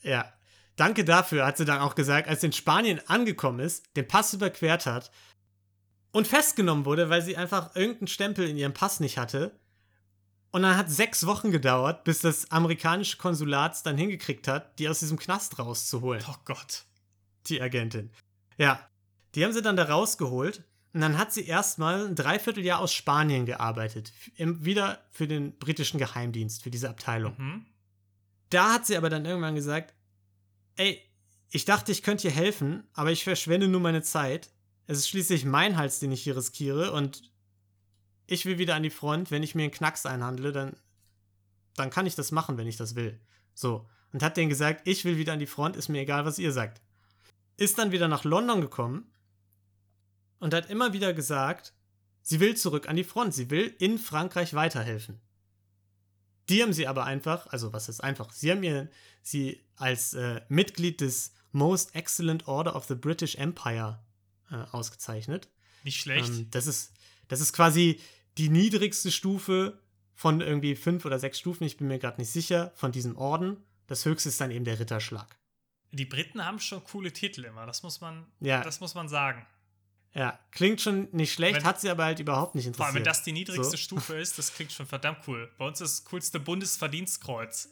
Ja. 0.00 0.32
Danke 0.76 1.04
dafür, 1.04 1.44
hat 1.44 1.58
sie 1.58 1.66
dann 1.66 1.82
auch 1.82 1.94
gesagt, 1.94 2.26
als 2.26 2.40
sie 2.40 2.46
in 2.46 2.54
Spanien 2.54 3.02
angekommen 3.06 3.60
ist, 3.60 3.94
den 3.94 4.08
Pass 4.08 4.32
überquert 4.32 4.86
hat 4.86 5.10
und 6.12 6.26
festgenommen 6.26 6.86
wurde, 6.86 7.10
weil 7.10 7.20
sie 7.20 7.36
einfach 7.36 7.76
irgendeinen 7.76 8.06
Stempel 8.06 8.48
in 8.48 8.56
ihrem 8.56 8.72
Pass 8.72 9.00
nicht 9.00 9.18
hatte. 9.18 9.60
Und 10.54 10.62
dann 10.62 10.76
hat 10.76 10.88
sechs 10.88 11.26
Wochen 11.26 11.50
gedauert, 11.50 12.04
bis 12.04 12.20
das 12.20 12.48
amerikanische 12.52 13.16
Konsulat 13.16 13.74
es 13.74 13.82
dann 13.82 13.98
hingekriegt 13.98 14.46
hat, 14.46 14.78
die 14.78 14.88
aus 14.88 15.00
diesem 15.00 15.18
Knast 15.18 15.58
rauszuholen, 15.58 16.22
Oh 16.28 16.36
Gott. 16.44 16.84
die 17.48 17.60
Agentin. 17.60 18.12
Ja, 18.56 18.78
die 19.34 19.44
haben 19.44 19.52
sie 19.52 19.62
dann 19.62 19.74
da 19.76 19.82
rausgeholt 19.86 20.62
und 20.92 21.00
dann 21.00 21.18
hat 21.18 21.32
sie 21.32 21.44
erstmal 21.44 22.06
ein 22.06 22.14
Dreivierteljahr 22.14 22.78
aus 22.78 22.92
Spanien 22.92 23.46
gearbeitet. 23.46 24.12
Im, 24.36 24.64
wieder 24.64 25.00
für 25.10 25.26
den 25.26 25.58
britischen 25.58 25.98
Geheimdienst, 25.98 26.62
für 26.62 26.70
diese 26.70 26.88
Abteilung. 26.88 27.34
Mhm. 27.36 27.66
Da 28.50 28.74
hat 28.74 28.86
sie 28.86 28.96
aber 28.96 29.10
dann 29.10 29.24
irgendwann 29.24 29.56
gesagt, 29.56 29.92
ey, 30.76 31.02
ich 31.50 31.64
dachte, 31.64 31.90
ich 31.90 32.04
könnte 32.04 32.28
ihr 32.28 32.32
helfen, 32.32 32.84
aber 32.92 33.10
ich 33.10 33.24
verschwende 33.24 33.66
nur 33.66 33.80
meine 33.80 34.02
Zeit. 34.02 34.50
Es 34.86 34.98
ist 34.98 35.08
schließlich 35.08 35.44
mein 35.46 35.76
Hals, 35.76 35.98
den 35.98 36.12
ich 36.12 36.22
hier 36.22 36.36
riskiere 36.36 36.92
und 36.92 37.33
ich 38.26 38.46
will 38.46 38.58
wieder 38.58 38.74
an 38.74 38.82
die 38.82 38.90
Front. 38.90 39.30
Wenn 39.30 39.42
ich 39.42 39.54
mir 39.54 39.64
einen 39.64 39.72
Knacks 39.72 40.06
einhandle, 40.06 40.52
dann, 40.52 40.76
dann 41.76 41.90
kann 41.90 42.06
ich 42.06 42.14
das 42.14 42.32
machen, 42.32 42.56
wenn 42.56 42.66
ich 42.66 42.76
das 42.76 42.94
will. 42.94 43.20
So. 43.54 43.88
Und 44.12 44.22
hat 44.22 44.36
denen 44.36 44.48
gesagt, 44.48 44.86
ich 44.86 45.04
will 45.04 45.16
wieder 45.16 45.32
an 45.32 45.38
die 45.38 45.46
Front, 45.46 45.76
ist 45.76 45.88
mir 45.88 46.00
egal, 46.00 46.24
was 46.24 46.38
ihr 46.38 46.52
sagt. 46.52 46.80
Ist 47.56 47.78
dann 47.78 47.92
wieder 47.92 48.08
nach 48.08 48.24
London 48.24 48.60
gekommen 48.60 49.10
und 50.38 50.54
hat 50.54 50.70
immer 50.70 50.92
wieder 50.92 51.12
gesagt, 51.12 51.72
sie 52.22 52.40
will 52.40 52.56
zurück 52.56 52.88
an 52.88 52.96
die 52.96 53.04
Front, 53.04 53.34
sie 53.34 53.50
will 53.50 53.74
in 53.78 53.98
Frankreich 53.98 54.54
weiterhelfen. 54.54 55.20
Die 56.48 56.62
haben 56.62 56.72
sie 56.72 56.86
aber 56.86 57.04
einfach, 57.04 57.46
also 57.48 57.72
was 57.72 57.88
ist 57.88 58.02
einfach, 58.02 58.32
sie 58.32 58.50
haben 58.50 58.62
ihr, 58.62 58.90
sie 59.22 59.64
als 59.76 60.14
äh, 60.14 60.42
Mitglied 60.48 61.00
des 61.00 61.32
Most 61.52 61.94
Excellent 61.94 62.46
Order 62.46 62.76
of 62.76 62.84
the 62.84 62.94
British 62.94 63.36
Empire 63.36 64.00
äh, 64.50 64.56
ausgezeichnet. 64.72 65.48
Nicht 65.84 66.00
schlecht. 66.00 66.28
Ähm, 66.28 66.50
das, 66.50 66.66
ist, 66.66 66.92
das 67.28 67.40
ist 67.40 67.52
quasi 67.52 68.00
die 68.38 68.48
niedrigste 68.48 69.10
Stufe 69.10 69.78
von 70.14 70.40
irgendwie 70.40 70.76
fünf 70.76 71.04
oder 71.04 71.18
sechs 71.18 71.38
Stufen, 71.38 71.64
ich 71.64 71.76
bin 71.76 71.88
mir 71.88 71.98
gerade 71.98 72.20
nicht 72.20 72.30
sicher, 72.30 72.72
von 72.76 72.92
diesem 72.92 73.16
Orden. 73.16 73.56
Das 73.86 74.04
höchste 74.04 74.28
ist 74.28 74.40
dann 74.40 74.50
eben 74.50 74.64
der 74.64 74.78
Ritterschlag. 74.78 75.36
Die 75.92 76.04
Briten 76.06 76.44
haben 76.44 76.58
schon 76.58 76.82
coole 76.84 77.12
Titel 77.12 77.44
immer, 77.44 77.66
das 77.66 77.82
muss 77.82 78.00
man, 78.00 78.26
Ja. 78.40 78.62
das 78.62 78.80
muss 78.80 78.94
man 78.94 79.08
sagen. 79.08 79.46
Ja, 80.14 80.38
klingt 80.52 80.80
schon 80.80 81.08
nicht 81.10 81.32
schlecht, 81.32 81.56
Wenn- 81.56 81.64
hat 81.64 81.80
sie 81.80 81.90
aber 81.90 82.04
halt 82.04 82.20
überhaupt 82.20 82.54
nicht 82.54 82.64
Vor 82.64 82.68
interessiert. 82.68 82.86
allem, 82.86 82.94
wenn 82.96 83.04
das 83.04 83.22
die 83.24 83.32
niedrigste 83.32 83.70
So. 83.72 83.76
Stufe 83.76 84.14
ist, 84.20 84.38
das 84.38 84.54
klingt 84.54 84.70
schon 84.72 84.86
verdammt 84.86 85.18
cool. 85.26 85.50
Bei 85.58 85.66
uns 85.66 85.80
ist 85.80 85.98
das 86.00 86.04
coolste 86.04 86.38
Bundesverdienstkreuz. 86.40 87.70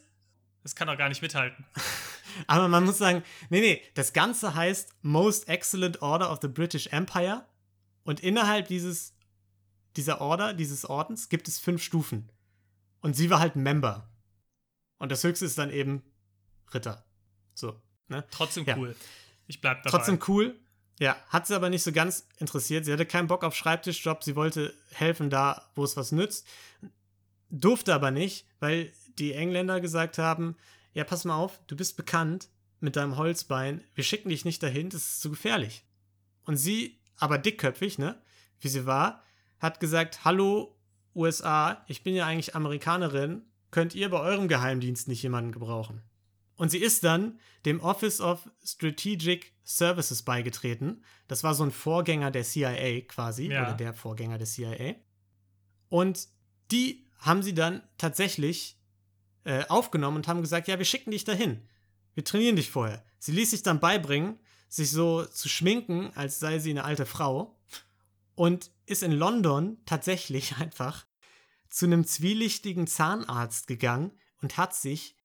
Das 0.61 0.75
kann 0.75 0.87
doch 0.87 0.97
gar 0.97 1.09
nicht 1.09 1.21
mithalten. 1.21 1.65
Aber 2.47 2.67
man 2.67 2.85
muss 2.85 2.97
sagen, 2.97 3.23
nee, 3.49 3.59
nee, 3.61 3.81
das 3.95 4.13
Ganze 4.13 4.55
heißt 4.55 4.93
Most 5.01 5.47
Excellent 5.49 6.01
Order 6.01 6.31
of 6.31 6.39
the 6.41 6.47
British 6.47 6.87
Empire. 6.87 7.45
Und 8.03 8.21
innerhalb 8.21 8.67
dieses, 8.67 9.13
dieser 9.95 10.21
Order, 10.21 10.53
dieses 10.53 10.85
Ordens, 10.85 11.29
gibt 11.29 11.47
es 11.47 11.59
fünf 11.59 11.81
Stufen. 11.83 12.29
Und 13.01 13.15
sie 13.15 13.29
war 13.29 13.39
halt 13.39 13.55
Member. 13.55 14.09
Und 14.97 15.11
das 15.11 15.23
höchste 15.23 15.45
ist 15.45 15.57
dann 15.57 15.69
eben 15.69 16.03
Ritter. 16.73 17.05
So, 17.53 17.79
ne? 18.07 18.23
Trotzdem 18.31 18.65
Ja. 18.65 18.77
cool. 18.77 18.95
Ich 19.47 19.61
bleib 19.61 19.83
dabei. 19.83 19.97
Trotzdem 19.97 20.19
cool. 20.27 20.59
Ja, 20.99 21.17
hat 21.27 21.47
sie 21.47 21.55
aber 21.55 21.69
nicht 21.69 21.83
so 21.83 21.91
ganz 21.91 22.27
interessiert. 22.37 22.85
Sie 22.85 22.93
hatte 22.93 23.05
keinen 23.05 23.27
Bock 23.27 23.43
auf 23.43 23.55
Schreibtischjob. 23.55 24.23
Sie 24.23 24.35
wollte 24.35 24.73
helfen 24.91 25.29
da, 25.29 25.69
wo 25.75 25.83
es 25.83 25.97
was 25.97 26.11
nützt. 26.11 26.47
Durfte 27.49 27.93
aber 27.93 28.11
nicht, 28.11 28.47
weil 28.59 28.91
die 29.19 29.33
Engländer 29.33 29.81
gesagt 29.81 30.17
haben: 30.17 30.55
Ja, 30.93 31.03
pass 31.03 31.25
mal 31.25 31.35
auf, 31.35 31.59
du 31.67 31.75
bist 31.75 31.97
bekannt 31.97 32.47
mit 32.79 32.95
deinem 32.95 33.17
Holzbein. 33.17 33.83
Wir 33.95 34.03
schicken 34.03 34.29
dich 34.29 34.45
nicht 34.45 34.61
dahin, 34.63 34.89
das 34.89 35.01
ist 35.03 35.21
zu 35.21 35.29
gefährlich. 35.29 35.83
Und 36.45 36.57
sie, 36.57 36.99
aber 37.17 37.37
dickköpfig, 37.37 37.97
ne, 37.97 38.21
wie 38.59 38.67
sie 38.67 38.85
war, 38.85 39.23
hat 39.63 39.79
gesagt: 39.79 40.23
Hallo, 40.23 40.77
USA, 41.15 41.83
ich 41.87 42.03
bin 42.03 42.13
ja 42.13 42.27
eigentlich 42.27 42.55
Amerikanerin. 42.55 43.41
Könnt 43.71 43.95
ihr 43.95 44.09
bei 44.09 44.19
eurem 44.19 44.47
Geheimdienst 44.47 45.07
nicht 45.07 45.23
jemanden 45.23 45.51
gebrauchen? 45.51 46.03
Und 46.55 46.69
sie 46.69 46.77
ist 46.77 47.03
dann 47.03 47.39
dem 47.65 47.79
Office 47.79 48.21
of 48.21 48.47
Strategic 48.63 49.53
Services 49.63 50.21
beigetreten. 50.21 51.03
Das 51.27 51.43
war 51.43 51.55
so 51.55 51.63
ein 51.63 51.71
Vorgänger 51.71 52.29
der 52.29 52.43
CIA 52.43 53.01
quasi, 53.07 53.47
Ja. 53.47 53.63
oder 53.63 53.73
der 53.73 53.93
Vorgänger 53.95 54.37
der 54.37 54.45
CIA. 54.45 54.95
Und 55.89 56.27
die 56.71 57.07
haben 57.19 57.41
sie 57.41 57.55
dann 57.55 57.81
tatsächlich 57.97 58.77
äh, 59.45 59.65
aufgenommen 59.67 60.17
und 60.17 60.27
haben 60.27 60.41
gesagt, 60.41 60.67
ja, 60.67 60.77
wir 60.77 60.85
schicken 60.85 61.11
dich 61.11 61.23
dahin. 61.23 61.67
Wir 62.13 62.23
trainieren 62.23 62.55
dich 62.55 62.69
vorher. 62.69 63.03
Sie 63.17 63.31
ließ 63.31 63.49
sich 63.51 63.63
dann 63.63 63.79
beibringen, 63.79 64.37
sich 64.69 64.91
so 64.91 65.25
zu 65.25 65.49
schminken, 65.49 66.11
als 66.15 66.39
sei 66.39 66.59
sie 66.59 66.69
eine 66.71 66.83
alte 66.83 67.05
Frau. 67.07 67.57
Und 68.35 68.69
ist 68.85 69.03
in 69.03 69.11
London 69.11 69.77
tatsächlich 69.85 70.57
einfach 70.59 71.05
zu 71.69 71.85
einem 71.85 72.05
zwielichtigen 72.05 72.85
Zahnarzt 72.87 73.67
gegangen 73.67 74.11
und 74.41 74.57
hat 74.57 74.75
sich, 74.75 75.15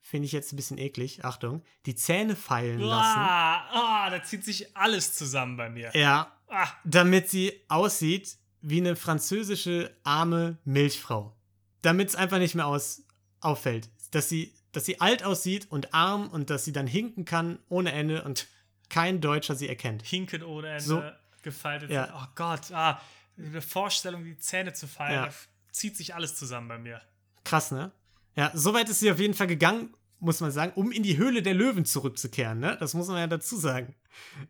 finde 0.00 0.26
ich 0.26 0.32
jetzt 0.32 0.52
ein 0.52 0.56
bisschen 0.56 0.78
eklig, 0.78 1.24
Achtung, 1.24 1.62
die 1.86 1.94
Zähne 1.94 2.36
feilen 2.36 2.80
lassen. 2.80 3.18
Ah, 3.18 4.04
ah, 4.06 4.10
da 4.10 4.22
zieht 4.22 4.44
sich 4.44 4.76
alles 4.76 5.14
zusammen 5.14 5.56
bei 5.56 5.70
mir. 5.70 5.90
Ja, 5.96 6.30
Ah, 6.48 6.68
damit 6.84 7.30
sie 7.30 7.64
aussieht 7.68 8.36
wie 8.60 8.78
eine 8.78 8.94
französische 8.96 9.96
arme 10.04 10.58
Milchfrau. 10.64 11.34
Damit 11.82 12.10
es 12.10 12.14
einfach 12.14 12.38
nicht 12.38 12.54
mehr 12.54 12.66
aus 12.66 13.02
auffällt, 13.40 13.90
dass 14.12 14.28
sie, 14.28 14.54
dass 14.70 14.84
sie 14.84 15.00
alt 15.00 15.24
aussieht 15.24 15.66
und 15.70 15.92
arm 15.94 16.28
und 16.28 16.50
dass 16.50 16.64
sie 16.64 16.72
dann 16.72 16.86
hinken 16.86 17.24
kann 17.24 17.58
ohne 17.68 17.92
Ende 17.92 18.22
und 18.22 18.46
kein 18.88 19.20
Deutscher 19.20 19.56
sie 19.56 19.68
erkennt. 19.68 20.02
hinken 20.02 20.42
ohne 20.44 20.68
Ende, 20.68 20.84
So. 20.84 21.02
Gefaltet. 21.44 21.90
Ja. 21.90 22.12
Oh 22.20 22.26
Gott, 22.34 22.72
ah, 22.72 23.00
eine 23.38 23.62
Vorstellung, 23.62 24.24
die 24.24 24.36
Zähne 24.38 24.72
zu 24.72 24.86
fallen, 24.88 25.12
Ja. 25.26 25.28
zieht 25.70 25.96
sich 25.96 26.14
alles 26.14 26.34
zusammen 26.36 26.68
bei 26.68 26.78
mir. 26.78 27.00
Krass, 27.44 27.70
ne? 27.70 27.92
Ja, 28.36 28.50
soweit 28.54 28.88
ist 28.88 28.98
sie 29.00 29.10
auf 29.12 29.18
jeden 29.20 29.34
Fall 29.34 29.46
gegangen, 29.46 29.94
muss 30.18 30.40
man 30.40 30.50
sagen, 30.50 30.72
um 30.74 30.90
in 30.90 31.02
die 31.02 31.16
Höhle 31.18 31.42
der 31.42 31.54
Löwen 31.54 31.84
zurückzukehren, 31.84 32.58
ne? 32.58 32.76
Das 32.80 32.94
muss 32.94 33.06
man 33.08 33.18
ja 33.18 33.26
dazu 33.26 33.56
sagen. 33.56 33.94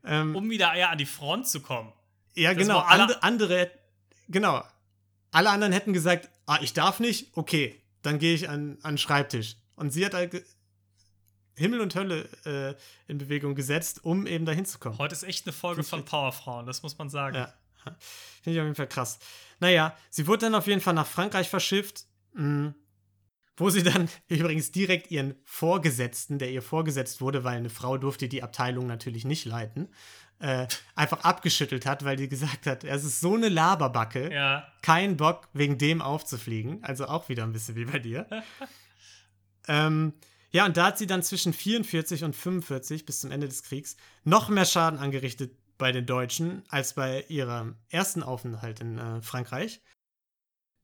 Ähm, 0.05 0.35
Um 0.37 0.49
wieder 0.51 0.73
eher 0.75 0.91
an 0.91 0.99
die 0.99 1.07
Front 1.07 1.49
zu 1.49 1.61
kommen. 1.61 1.93
ja, 2.35 2.55
das 2.55 2.63
genau. 2.63 2.79
alle- 2.81 3.03
Ande, 3.03 3.23
andere, 3.23 3.71
genau. 4.29 4.63
Alle 5.33 5.51
anderen 5.51 5.73
hätten 5.73 5.93
gesagt, 5.93 6.31
ah, 6.47 6.59
ich 6.63 6.73
darf 6.75 7.01
nicht, 7.01 7.37
okay, 7.37 7.81
dann 8.03 8.19
gehe 8.19 8.35
ich 8.35 8.49
an, 8.49 8.79
an 8.83 8.93
den 8.93 8.99
Schreibtisch. 8.99 9.57
Und 9.77 9.91
sie 9.93 10.05
hat 10.07 10.15
halt 10.15 10.45
Himmel 11.57 11.81
und 11.81 11.95
Hölle 11.95 12.29
äh, 12.45 12.75
in 13.11 13.19
Bewegung 13.19 13.55
gesetzt, 13.55 14.05
um 14.05 14.27
eben 14.27 14.45
dahin 14.45 14.65
zu 14.67 14.79
kommen. 14.79 14.99
Heute 14.99 15.15
ist 15.15 15.23
echt 15.23 15.47
eine 15.47 15.53
Folge 15.53 15.83
Finde 15.83 15.87
ich 15.87 15.91
von 15.91 16.05
Powerfrauen, 16.05 16.67
das 16.67 16.83
muss 16.83 16.99
man 16.99 17.09
sagen. 17.09 17.37
Ja. 17.37 17.55
Finde 18.43 18.57
ich 18.57 18.61
auf 18.61 18.65
jeden 18.65 18.75
Fall 18.75 18.89
krass. 18.89 19.19
Naja, 19.61 19.97
sie 20.11 20.27
wurde 20.27 20.47
dann 20.47 20.55
auf 20.55 20.67
jeden 20.67 20.81
Fall 20.81 20.95
nach 20.95 21.07
Frankreich 21.07 21.49
verschifft, 21.49 22.05
mh, 22.33 22.75
wo 23.57 23.71
sie 23.71 23.83
dann 23.83 24.09
übrigens 24.29 24.73
direkt 24.73 25.11
ihren 25.11 25.35
Vorgesetzten, 25.45 26.39
der 26.39 26.51
ihr 26.51 26.63
vorgesetzt 26.63 27.21
wurde, 27.21 27.45
weil 27.45 27.59
eine 27.59 27.71
Frau 27.71 27.99
durfte 27.99 28.29
die 28.29 28.43
Abteilung 28.43 28.87
natürlich 28.87 29.25
nicht 29.25 29.45
leiten, 29.45 29.89
äh, 30.41 30.67
einfach 30.97 31.23
abgeschüttelt 31.25 31.87
hat, 31.87 32.05
weil 32.05 32.17
die 32.17 32.29
gesagt 32.29 32.67
hat, 32.67 32.83
es 32.85 33.05
ist 33.05 33.21
so 33.21 33.35
eine 33.35 33.49
Laberbacke, 33.49 34.33
Ja. 34.33 34.67
kein 34.83 35.17
Bock, 35.17 35.49
wegen 35.53 35.79
dem 35.79 36.03
aufzufliegen. 36.03 36.83
Also 36.83 37.07
auch 37.07 37.29
wieder 37.29 37.45
ein 37.45 37.53
bisschen 37.53 37.77
wie 37.77 37.85
bei 37.85 37.99
dir. 38.01 38.27
ähm, 39.69 40.15
ja, 40.55 40.65
und 40.67 40.77
da 40.77 40.87
hat 40.87 40.99
sie 40.99 41.09
dann 41.09 41.25
zwischen 41.25 41.53
44 41.53 42.23
und 42.23 42.37
45 42.37 43.05
bis 43.05 43.23
zum 43.23 43.33
Ende 43.33 43.49
des 43.49 43.65
Kriegs 43.65 43.97
noch 44.23 44.49
mehr 44.49 44.65
Schaden 44.65 45.01
angerichtet 45.01 45.59
bei 45.79 45.91
den 45.91 46.07
Deutschen 46.07 46.63
als 46.69 46.93
bei 46.93 47.25
ihrem 47.27 47.75
ersten 47.89 48.23
Aufenthalt 48.23 48.79
in 48.79 48.99
äh, 48.99 49.21
Frankreich. 49.21 49.83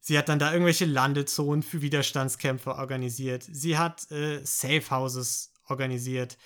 Sie 0.01 0.19
hat 0.19 0.29
dann 0.29 0.41
da 0.41 0.53
irgendwelche 0.53 0.87
Landezonen 0.87 1.63
für 1.63 1.83
Widerstandskämpfer 1.83 2.79
organisiert. 2.79 3.45
Sie 3.49 3.79
hat 3.79 4.11
äh, 4.11 4.45
Safe 4.45 4.91
Houses 4.91 5.53
organisiert, 5.69 6.37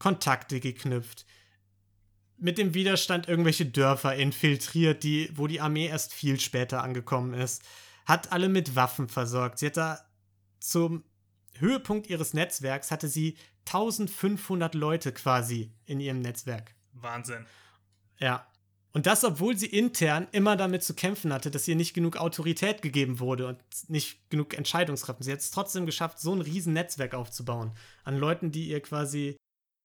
Kontakte 0.00 0.58
geknüpft, 0.58 1.24
mit 2.36 2.58
dem 2.58 2.74
Widerstand 2.74 3.28
irgendwelche 3.28 3.66
Dörfer 3.66 4.16
infiltriert, 4.16 5.04
die, 5.04 5.30
wo 5.34 5.46
die 5.46 5.60
Armee 5.60 5.86
erst 5.86 6.12
viel 6.12 6.40
später 6.40 6.82
angekommen 6.82 7.32
ist, 7.32 7.62
hat 8.06 8.32
alle 8.32 8.48
mit 8.48 8.74
Waffen 8.74 9.08
versorgt. 9.08 9.60
Sie 9.60 9.66
hat 9.66 9.76
da 9.76 10.00
zum 10.58 11.04
Höhepunkt 11.58 12.08
ihres 12.08 12.34
Netzwerks 12.34 12.90
hatte 12.90 13.08
sie 13.08 13.36
1500 13.66 14.74
Leute 14.74 15.12
quasi 15.12 15.72
in 15.84 16.00
ihrem 16.00 16.20
Netzwerk. 16.20 16.74
Wahnsinn. 16.92 17.46
Ja. 18.18 18.46
Und 18.94 19.06
das, 19.06 19.24
obwohl 19.24 19.56
sie 19.56 19.66
intern 19.66 20.28
immer 20.32 20.54
damit 20.54 20.82
zu 20.82 20.94
kämpfen 20.94 21.32
hatte, 21.32 21.50
dass 21.50 21.66
ihr 21.66 21.76
nicht 21.76 21.94
genug 21.94 22.18
Autorität 22.18 22.82
gegeben 22.82 23.20
wurde 23.20 23.46
und 23.46 23.58
nicht 23.88 24.28
genug 24.28 24.52
Entscheidungskraft. 24.52 25.24
Sie 25.24 25.32
hat 25.32 25.38
es 25.38 25.50
trotzdem 25.50 25.86
geschafft, 25.86 26.18
so 26.18 26.34
ein 26.34 26.42
riesen 26.42 26.74
Netzwerk 26.74 27.14
aufzubauen 27.14 27.72
an 28.04 28.18
Leuten, 28.18 28.52
die 28.52 28.68
ihr 28.68 28.80
quasi, 28.82 29.36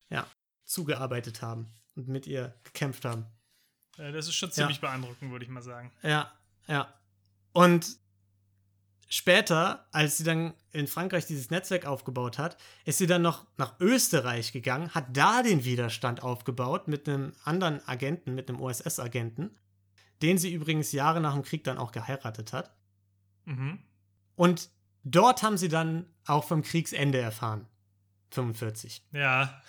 ja, 0.10 0.28
zugearbeitet 0.66 1.42
haben 1.42 1.72
und 1.96 2.10
mit 2.10 2.28
ihr 2.28 2.54
gekämpft 2.66 3.06
haben. 3.06 3.26
Äh, 3.98 4.12
Das 4.12 4.28
ist 4.28 4.36
schon 4.36 4.52
ziemlich 4.52 4.82
beeindruckend, 4.82 5.32
würde 5.32 5.46
ich 5.46 5.52
mal 5.52 5.62
sagen. 5.62 5.92
Ja, 6.04 6.34
ja. 6.68 6.94
Und 7.54 7.98
später, 9.08 9.88
als 9.92 10.18
sie 10.18 10.24
dann 10.24 10.54
in 10.72 10.88
Frankreich 10.88 11.26
dieses 11.26 11.50
Netzwerk 11.50 11.86
aufgebaut 11.86 12.38
hat, 12.38 12.58
ist 12.86 12.98
sie 12.98 13.08
dann 13.08 13.22
noch 13.22 13.46
nach 13.58 13.80
Österreich 13.80 14.52
gegangen, 14.52 14.94
hat 14.94 15.06
da 15.16 15.42
den 15.44 15.64
Widerstand 15.64 16.22
aufgebaut 16.24 16.88
mit 16.88 17.08
einem 17.08 17.34
anderen 17.44 17.86
Agenten, 17.88 18.36
mit 18.36 18.50
einem 18.50 18.62
OSS-Agenten, 18.62 19.58
den 20.22 20.38
sie 20.38 20.54
übrigens 20.54 20.92
Jahre 20.92 21.22
nach 21.22 21.34
dem 21.34 21.44
Krieg 21.44 21.64
dann 21.64 21.78
auch 21.78 21.92
geheiratet 21.92 22.54
hat. 22.54 22.76
Mhm. 23.46 23.80
Und 24.36 24.70
dort 25.04 25.42
haben 25.44 25.58
sie 25.58 25.70
dann 25.70 26.06
auch 26.26 26.44
vom 26.44 26.62
Kriegsende 26.62 27.20
erfahren. 27.20 27.68
45. 28.32 29.04
Ja, 29.12 29.62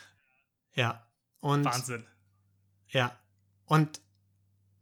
Ja. 0.75 1.05
Und 1.41 1.65
Wahnsinn. 1.65 2.07
Ja. 2.89 3.17
Und 3.65 4.01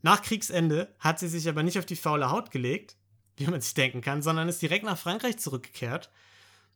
nach 0.02 0.22
Kriegsende 0.22 0.94
hat 0.98 1.18
sie 1.18 1.28
sich 1.28 1.48
aber 1.48 1.62
nicht 1.62 1.78
auf 1.78 1.86
die 1.86 1.96
faule 1.96 2.30
Haut 2.30 2.50
gelegt, 2.50 2.96
wie 3.37 3.47
man 3.47 3.61
sich 3.61 3.74
denken 3.74 4.01
kann, 4.01 4.22
sondern 4.22 4.49
ist 4.49 4.62
direkt 4.62 4.84
nach 4.84 4.99
Frankreich 4.99 5.39
zurückgekehrt, 5.39 6.11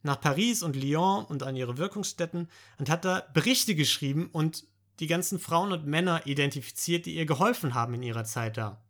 nach 0.03 0.21
Paris 0.21 0.63
und 0.63 0.77
Lyon 0.77 1.25
und 1.25 1.43
an 1.43 1.57
ihre 1.57 1.79
Wirkungsstätten 1.79 2.49
und 2.79 2.91
hat 2.91 3.05
da 3.05 3.27
Berichte 3.33 3.75
geschrieben 3.75 4.29
und 4.33 4.65
die 4.99 5.07
ganzen 5.07 5.39
Frauen 5.39 5.73
und 5.73 5.87
Männer 5.87 6.27
identifiziert, 6.27 7.07
die 7.07 7.17
ihr 7.17 7.27
geholfen 7.27 7.75
haben 7.75 7.95
in 7.95 8.03
ihrer 8.03 8.25
Zeit 8.25 8.57
da. 8.57 8.83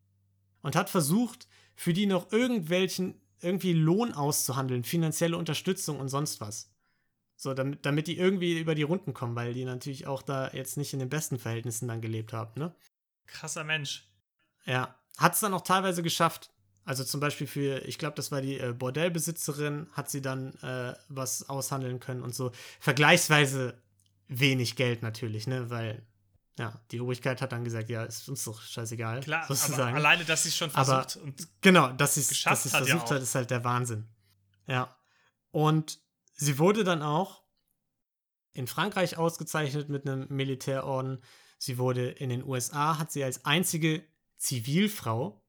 Und 0.63 0.77
hat 0.77 0.91
versucht, 0.91 1.49
für 1.75 1.93
die 1.93 2.07
noch 2.07 2.33
irgendwelchen, 2.33 3.21
irgendwie 3.41 3.73
Lohn 3.73 4.13
auszuhandeln, 4.13 4.85
finanzielle 4.85 5.37
Unterstützung 5.37 5.99
und 5.99 6.09
sonst 6.09 6.41
was. 6.41 6.71
So, 7.37 7.55
damit, 7.55 7.87
damit 7.87 8.07
die 8.07 8.19
irgendwie 8.19 8.59
über 8.59 8.75
die 8.75 8.83
Runden 8.83 9.15
kommen, 9.15 9.35
weil 9.35 9.55
die 9.55 9.65
natürlich 9.65 10.07
auch 10.07 10.21
da 10.21 10.51
jetzt 10.53 10.77
nicht 10.77 10.93
in 10.93 10.99
den 10.99 11.09
besten 11.09 11.39
Verhältnissen 11.39 11.89
dann 11.89 12.03
gelebt 12.03 12.35
haben, 12.35 12.61
ne? 12.61 12.75
Krasser 13.27 13.65
Mensch. 13.65 14.07
Ja. 14.67 14.95
Hat 15.17 15.35
es 15.35 15.41
dann 15.41 15.55
auch 15.55 15.63
teilweise 15.63 16.03
geschafft. 16.03 16.51
Also 16.85 17.05
zum 17.05 17.21
Beispiel 17.21 17.47
für, 17.47 17.79
ich 17.87 17.99
glaube, 17.99 18.17
das 18.17 18.33
war 18.33 18.41
die 18.41 18.59
äh, 18.59 18.73
Bordellbesitzerin, 18.73 19.89
hat 19.93 20.11
sie 20.11 20.23
dann 20.23 20.55
äh, 20.63 20.95
was 21.09 21.49
aushandeln 21.49 22.01
können 22.01 22.23
und 22.23 22.35
so. 22.35 22.53
Vergleichsweise 22.81 23.81
wenig 24.29 24.77
Geld 24.77 25.03
natürlich, 25.03 25.47
ne? 25.47 25.71
Weil, 25.71 26.03
ja, 26.59 26.81
die 26.91 27.01
Obrigkeit 27.01 27.43
hat 27.43 27.53
dann 27.53 27.65
gesagt, 27.65 27.91
ja, 27.91 28.05
ist 28.05 28.29
uns 28.29 28.45
doch 28.45 28.61
scheißegal. 28.63 29.21
Klar, 29.21 29.45
aber 29.45 29.55
sozusagen. 29.55 29.97
alleine, 29.97 30.25
dass 30.25 30.45
sie 30.45 30.49
es 30.49 30.57
schon 30.57 30.71
Aber- 30.75 31.03
versucht 31.03 31.25
und 31.25 31.49
Genau, 31.61 31.93
dass 31.93 32.15
sie 32.15 32.21
es 32.21 32.29
sie's 32.29 32.47
hat 32.47 32.65
ja 32.65 32.71
versucht 32.71 33.11
hat, 33.11 33.23
ist 33.23 33.35
halt 33.35 33.51
der 33.51 33.65
Wahnsinn. 33.65 34.07
Ja. 34.67 34.97
Und 35.51 36.01
sie 36.35 36.59
wurde 36.59 36.85
dann 36.85 37.03
auch 37.03 37.43
in 38.53 38.67
Frankreich 38.67 39.17
ausgezeichnet 39.17 39.89
mit 39.89 40.07
einem 40.07 40.27
Militärorden. 40.29 41.23
Sie 41.59 41.79
wurde 41.79 42.09
in 42.09 42.31
den 42.31 42.45
USA, 42.45 42.99
hat 42.99 43.13
sie 43.13 43.23
als 43.23 43.45
einzige 43.45 44.03
Zivilfrau, 44.39 45.43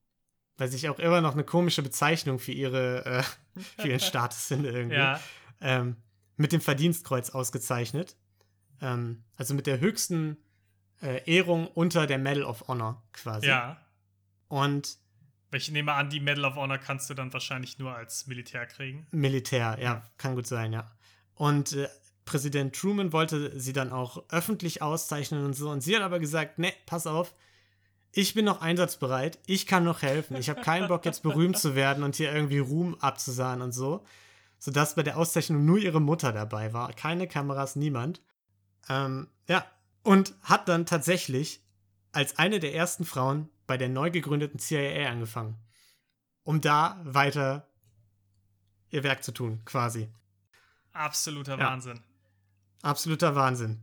was 0.61 0.73
ich 0.73 0.87
auch 0.87 0.99
immer 0.99 1.21
noch 1.21 1.33
eine 1.33 1.43
komische 1.43 1.81
Bezeichnung 1.81 2.39
für, 2.39 2.51
ihre, 2.51 3.05
äh, 3.05 3.23
für 3.81 3.87
ihren 3.89 3.99
Status 3.99 4.45
finde 4.45 4.69
irgendwie, 4.69 4.97
ja, 4.97 5.19
ähm, 5.59 5.97
mit 6.37 6.53
dem 6.53 6.61
Verdienstkreuz 6.61 7.31
ausgezeichnet. 7.31 8.15
Ähm, 8.81 9.23
also 9.35 9.53
mit 9.53 9.67
der 9.67 9.79
höchsten 9.79 10.37
äh, 11.01 11.21
Ehrung 11.25 11.67
unter 11.67 12.07
der 12.07 12.17
Medal 12.17 12.43
of 12.43 12.67
Honor 12.67 13.03
quasi. 13.11 13.47
ja. 13.47 13.77
Und 14.47 14.97
Ich 15.51 15.71
nehme 15.71 15.93
an, 15.93 16.09
die 16.09 16.19
Medal 16.19 16.45
of 16.45 16.55
Honor 16.55 16.77
kannst 16.77 17.09
du 17.09 17.13
dann 17.13 17.31
wahrscheinlich 17.33 17.79
nur 17.79 17.95
als 17.95 18.27
Militär 18.27 18.65
kriegen. 18.65 19.07
Militär, 19.11 19.77
ja, 19.81 20.03
kann 20.17 20.35
gut 20.35 20.47
sein, 20.47 20.73
ja. 20.73 20.91
Und 21.35 21.73
äh, 21.73 21.87
Präsident 22.25 22.75
Truman 22.75 23.13
wollte 23.13 23.59
sie 23.59 23.73
dann 23.73 23.91
auch 23.91 24.23
öffentlich 24.29 24.81
auszeichnen 24.81 25.43
und 25.43 25.53
so. 25.53 25.69
Und 25.69 25.81
sie 25.81 25.95
hat 25.95 26.03
aber 26.03 26.19
gesagt, 26.19 26.59
ne, 26.59 26.71
pass 26.85 27.07
auf, 27.07 27.33
ich 28.13 28.33
bin 28.33 28.45
noch 28.45 28.61
einsatzbereit, 28.61 29.39
ich 29.45 29.65
kann 29.67 29.83
noch 29.83 30.01
helfen. 30.01 30.35
Ich 30.35 30.49
habe 30.49 30.61
keinen 30.61 30.87
Bock, 30.87 31.05
jetzt 31.05 31.23
berühmt 31.23 31.57
zu 31.57 31.75
werden 31.75 32.03
und 32.03 32.15
hier 32.15 32.33
irgendwie 32.33 32.59
Ruhm 32.59 32.95
abzusahen 32.95 33.61
und 33.61 33.71
so. 33.71 34.05
Sodass 34.59 34.95
bei 34.95 35.03
der 35.03 35.17
Auszeichnung 35.17 35.65
nur 35.65 35.77
ihre 35.77 36.01
Mutter 36.01 36.31
dabei 36.33 36.73
war. 36.73 36.93
Keine 36.93 37.27
Kameras, 37.27 37.75
niemand. 37.75 38.21
Ähm, 38.89 39.27
ja. 39.47 39.65
Und 40.03 40.33
hat 40.43 40.67
dann 40.67 40.85
tatsächlich 40.85 41.63
als 42.11 42.37
eine 42.37 42.59
der 42.59 42.75
ersten 42.75 43.05
Frauen 43.05 43.49
bei 43.65 43.77
der 43.77 43.89
neu 43.89 44.11
gegründeten 44.11 44.59
CIA 44.59 45.09
angefangen. 45.09 45.57
Um 46.43 46.59
da 46.59 46.99
weiter 47.03 47.67
ihr 48.89 49.03
Werk 49.03 49.23
zu 49.23 49.31
tun, 49.31 49.61
quasi. 49.63 50.09
Absoluter 50.91 51.57
Ja. 51.57 51.67
Wahnsinn. 51.71 52.01
Absoluter 52.81 53.35
Wahnsinn. 53.35 53.81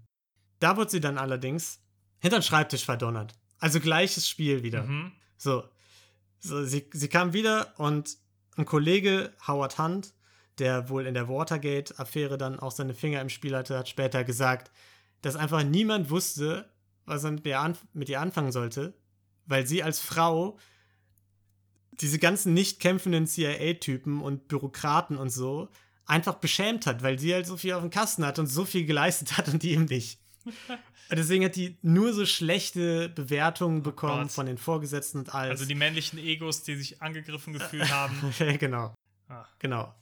Da 0.61 0.77
wird 0.77 0.91
sie 0.91 1.01
dann 1.01 1.19
allerdings 1.19 1.81
hinter 2.19 2.39
den 2.39 2.43
Schreibtisch 2.43 2.85
verdonnert. 2.85 3.35
Also 3.59 3.81
gleiches 3.81 4.29
Spiel 4.29 4.63
wieder. 4.63 4.85
Mhm. 4.85 5.13
So. 5.37 5.65
so 6.39 6.65
sie, 6.65 6.89
sie 6.93 7.09
kam 7.09 7.33
wieder 7.33 7.75
und 7.79 8.17
ein 8.57 8.65
Kollege, 8.65 9.33
Howard 9.47 9.79
Hunt, 9.79 10.13
der 10.59 10.89
wohl 10.89 11.07
in 11.07 11.15
der 11.15 11.29
Watergate-Affäre 11.29 12.39
dann 12.39 12.59
auch 12.59 12.73
seine 12.73 12.95
Finger 12.95 13.21
im 13.21 13.29
Spiel 13.29 13.57
hatte, 13.57 13.79
hat 13.79 13.89
später 13.89 14.25
gesagt, 14.25 14.71
dass 15.23 15.37
einfach 15.37 15.63
niemand 15.63 16.11
wusste, 16.11 16.69
was 17.05 17.25
er 17.25 17.33
mit 17.33 17.47
ihr, 17.47 17.77
mit 17.93 18.09
ihr 18.09 18.21
anfangen 18.21 18.53
sollte, 18.53 18.95
weil 19.47 19.67
sie 19.67 19.83
als 19.83 20.01
Frau 20.01 20.59
diese 21.93 22.19
ganzen 22.19 22.55
nicht 22.55 22.81
kämpfenden 22.81 23.27
CIA-Typen 23.27 24.21
und 24.21 24.49
Bürokraten 24.49 25.17
und 25.17 25.31
so 25.31 25.69
einfach 26.07 26.35
beschämt 26.35 26.87
hat, 26.87 27.03
weil 27.03 27.19
sie 27.19 27.35
halt 27.35 27.47
so 27.47 27.57
viel 27.57 27.75
auf 27.75 27.83
dem 27.83 27.91
Kasten 27.91 28.25
hat 28.25 28.39
und 28.39 28.47
so 28.47 28.65
viel 28.65 28.87
geleistet 28.87 29.37
hat 29.37 29.49
und 29.49 29.63
die 29.63 29.73
ihm 29.73 29.85
nicht. 29.85 30.21
Deswegen 31.11 31.45
hat 31.45 31.57
die 31.57 31.79
nur 31.83 32.13
so 32.13 32.27
schlechte 32.27 33.09
Bewertungen 33.09 33.83
bekommen 33.83 34.25
Gott. 34.25 34.33
von 34.33 34.47
den 34.47 34.59
Vorgesetzten 34.59 35.19
und 35.19 35.35
alles. 35.35 35.53
Also 35.53 35.65
die 35.67 35.75
männlichen 35.75 36.19
Egos, 36.19 36.63
die 36.63 36.77
sich 36.77 37.01
angegriffen 37.03 37.53
gefühlt 37.53 37.91
haben. 37.91 38.35
genau, 38.59 38.95
Ah, 39.29 39.47
genau. 39.59 39.95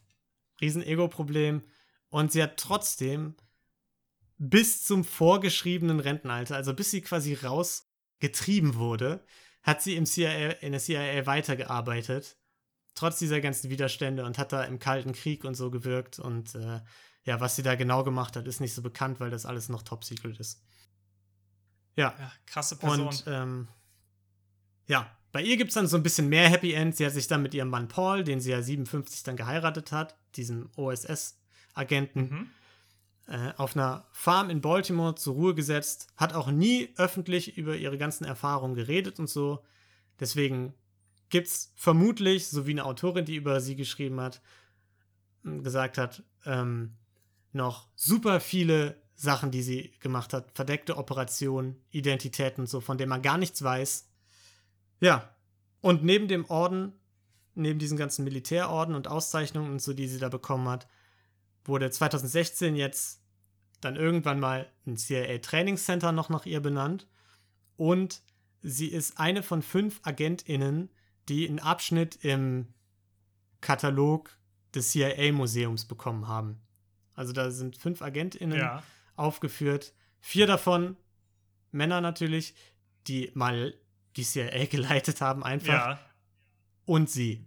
Riesen 0.61 0.83
Ego-Problem. 0.83 1.63
Und 2.09 2.33
sie 2.33 2.43
hat 2.43 2.57
trotzdem 2.57 3.35
bis 4.39 4.85
zum 4.85 5.05
vorgeschriebenen 5.05 6.01
Rentenalter, 6.01 6.57
also 6.57 6.75
bis 6.75 6.91
sie 6.91 7.01
quasi 7.01 7.35
rausgetrieben 7.35 8.77
wurde, 8.77 9.25
hat 9.63 9.83
sie 9.83 9.97
im 9.97 10.07
CIA, 10.07 10.51
in 10.61 10.73
der 10.73 10.81
CIA 10.81 11.27
weitergearbeitet. 11.27 12.37
Trotz 12.95 13.19
dieser 13.19 13.41
ganzen 13.41 13.69
Widerstände 13.71 14.25
und 14.25 14.39
hat 14.39 14.53
da 14.53 14.63
im 14.65 14.79
Kalten 14.79 15.13
Krieg 15.13 15.45
und 15.45 15.55
so 15.55 15.71
gewirkt. 15.71 16.19
Und 16.19 16.55
äh, 16.55 16.81
ja, 17.27 17.41
was 17.41 17.57
sie 17.57 17.63
da 17.63 17.75
genau 17.75 18.05
gemacht 18.05 18.37
hat, 18.37 18.47
ist 18.47 18.61
nicht 18.61 18.73
so 18.73 18.83
bekannt, 18.83 19.21
weil 19.21 19.31
das 19.31 19.47
alles 19.47 19.69
noch 19.69 19.83
top 19.83 20.05
secret 20.05 20.39
ist. 20.39 20.63
Ja, 21.97 22.15
ja, 22.19 22.33
krasse 22.47 22.77
Person. 22.77 23.09
und 23.09 23.25
ähm, 23.27 23.69
ja, 24.87 25.11
bei 25.33 25.43
ihr 25.43 25.57
gibt 25.57 25.69
es 25.69 25.75
dann 25.75 25.89
so 25.89 25.97
ein 25.97 26.03
bisschen 26.03 26.29
mehr 26.29 26.49
Happy 26.49 26.73
End. 26.73 26.97
Sie 26.97 27.05
hat 27.05 27.13
sich 27.13 27.27
dann 27.27 27.43
mit 27.43 27.53
ihrem 27.53 27.69
Mann 27.69 27.89
Paul, 27.89 28.23
den 28.23 28.41
sie 28.41 28.53
ja 28.53 28.63
57 28.63 29.25
dann 29.25 29.37
geheiratet 29.37 29.91
hat, 29.91 30.17
diesem 30.37 30.71
OSS-Agenten, 30.77 32.21
mhm. 32.21 32.51
äh, 33.27 33.53
auf 33.57 33.77
einer 33.77 34.07
Farm 34.13 34.49
in 34.49 34.61
Baltimore 34.61 35.17
zur 35.17 35.35
Ruhe 35.35 35.55
gesetzt, 35.55 36.07
hat 36.17 36.33
auch 36.33 36.51
nie 36.51 36.91
öffentlich 36.97 37.59
über 37.59 37.77
ihre 37.77 37.99
ganzen 37.99 38.25
Erfahrungen 38.25 38.77
geredet 38.77 39.19
und 39.19 39.29
so. 39.29 39.65
Deswegen 40.21 40.75
gibt 41.29 41.49
es 41.49 41.73
vermutlich, 41.75 42.47
so 42.49 42.67
wie 42.67 42.73
eine 42.73 42.85
Autorin, 42.85 43.25
die 43.25 43.35
über 43.35 43.61
sie 43.61 43.75
geschrieben 43.75 44.21
hat, 44.21 44.41
gesagt 45.43 45.99
hat, 45.99 46.23
ähm, 46.45 46.97
noch 47.57 47.89
super 47.95 48.41
viele 48.41 49.01
Sachen, 49.15 49.51
die 49.51 49.63
sie 49.63 49.93
gemacht 50.01 50.33
hat. 50.33 50.53
Verdeckte 50.55 50.97
Operationen, 50.97 51.83
Identitäten 51.91 52.63
und 52.63 52.67
so, 52.69 52.81
von 52.81 52.99
denen 52.99 53.09
man 53.09 53.23
gar 53.23 53.39
nichts 53.39 53.63
weiß. 53.63 54.09
Ja. 55.01 55.35
Und 55.81 56.05
neben 56.05 56.29
dem 56.29 56.45
Orden, 56.47 56.93
neben 57.55 57.79
diesen 57.79 57.97
ganzen 57.97 58.25
Militärorden 58.25 58.95
und 58.95 59.09
Auszeichnungen 59.09 59.73
und 59.73 59.83
so, 59.83 59.93
die 59.93 60.09
sie 60.09 60.19
da 60.19 60.29
bekommen 60.29 60.69
hat, 60.69 60.87
wurde 61.65 61.91
2016 61.91 62.77
jetzt 62.77 63.23
dann 63.81 63.97
irgendwann 63.97 64.41
mal 64.41 64.71
ein 64.87 64.97
CIA-Trainingscenter 64.97 66.13
noch 66.13 66.29
nach 66.29 66.47
ihr 66.47 66.61
benannt. 66.61 67.07
Und 67.77 68.23
sie 68.63 68.89
ist 68.89 69.19
eine 69.19 69.43
von 69.43 69.63
fünf 69.63 70.01
AgentInnen, 70.03 70.91
die 71.29 71.49
einen 71.49 71.59
Abschnitt 71.59 72.25
im 72.25 72.69
Katalog 73.61 74.31
des 74.75 74.91
CIA-Museums 74.91 75.87
bekommen 75.87 76.29
haben. 76.29 76.61
Also 77.17 77.33
da 77.33 77.51
sind 77.51 77.77
fünf 77.77 78.01
AgentInnen 78.03 78.59
Ja, 78.59 78.83
aufgeführt. 79.17 79.93
Vier 80.21 80.47
davon 80.47 80.97
Männer 81.73 82.01
natürlich, 82.01 82.55
die 83.09 83.31
mal 83.35 83.75
die 84.17 84.23
CIA 84.25 84.67
geleitet 84.71 85.21
haben, 85.21 85.43
einfach. 85.43 85.73
ja, 85.73 86.01
Und 86.85 87.11
sie. 87.11 87.45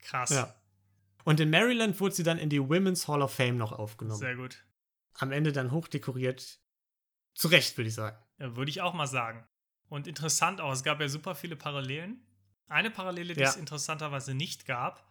krass. 0.00 0.30
Ja. 0.30 0.54
Und 1.24 1.38
in 1.40 1.50
Maryland 1.50 1.98
wurde 2.00 2.14
sie 2.14 2.24
dann 2.24 2.38
in 2.38 2.50
die 2.50 2.60
Women's 2.60 3.06
Hall 3.08 3.22
of 3.22 3.32
Fame 3.32 3.56
noch 3.56 3.72
aufgenommen. 3.72 4.18
Sehr 4.18 4.34
gut. 4.36 4.64
Am 5.14 5.30
Ende 5.30 5.52
dann 5.52 5.70
hochdekoriert. 5.70 6.58
Zu 7.34 7.48
Recht, 7.48 7.76
würde 7.78 7.88
ich 7.88 7.94
sagen. 7.94 8.16
Ja, 8.38 8.56
würde 8.56 8.70
ich 8.70 8.80
auch 8.80 8.92
mal 8.94 9.06
sagen. 9.06 9.46
Und 9.88 10.06
interessant 10.08 10.60
auch, 10.60 10.72
es 10.72 10.82
gab 10.82 11.00
ja 11.00 11.08
super 11.08 11.34
viele 11.34 11.54
Parallelen. 11.54 12.26
Eine 12.66 12.90
Parallele, 12.90 13.34
die 13.34 13.40
Ja. 13.40 13.48
es 13.50 13.56
interessanterweise 13.56 14.34
nicht 14.34 14.66
gab, 14.66 15.06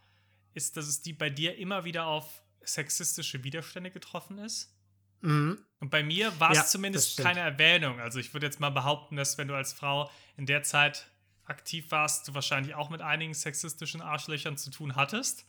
ist, 0.54 0.76
dass 0.76 0.86
es 0.86 1.00
die 1.02 1.12
bei 1.14 1.30
dir 1.30 1.56
immer 1.56 1.84
wieder 1.84 2.06
auf 2.06 2.42
sexistische 2.64 3.44
Widerstände 3.44 3.90
getroffen 3.90 4.38
ist. 4.38 4.74
Mhm. 5.20 5.58
Und 5.80 5.90
bei 5.90 6.02
mir 6.02 6.38
war 6.40 6.50
es 6.50 6.58
Ja, 6.58 6.64
zumindest 6.66 7.18
keine 7.18 7.40
Erwähnung. 7.40 8.00
Also 8.00 8.18
ich 8.18 8.32
würde 8.34 8.46
jetzt 8.46 8.60
mal 8.60 8.70
behaupten, 8.70 9.16
dass 9.16 9.38
wenn 9.38 9.48
du 9.48 9.54
als 9.54 9.72
Frau 9.72 10.10
in 10.36 10.46
der 10.46 10.62
Zeit 10.62 11.08
aktiv 11.44 11.90
warst, 11.90 12.26
du 12.28 12.34
wahrscheinlich 12.34 12.74
auch 12.74 12.90
mit 12.90 13.02
einigen 13.02 13.34
sexistischen 13.34 14.00
Arschlöchern 14.00 14.56
zu 14.56 14.70
tun 14.70 14.96
hattest. 14.96 15.46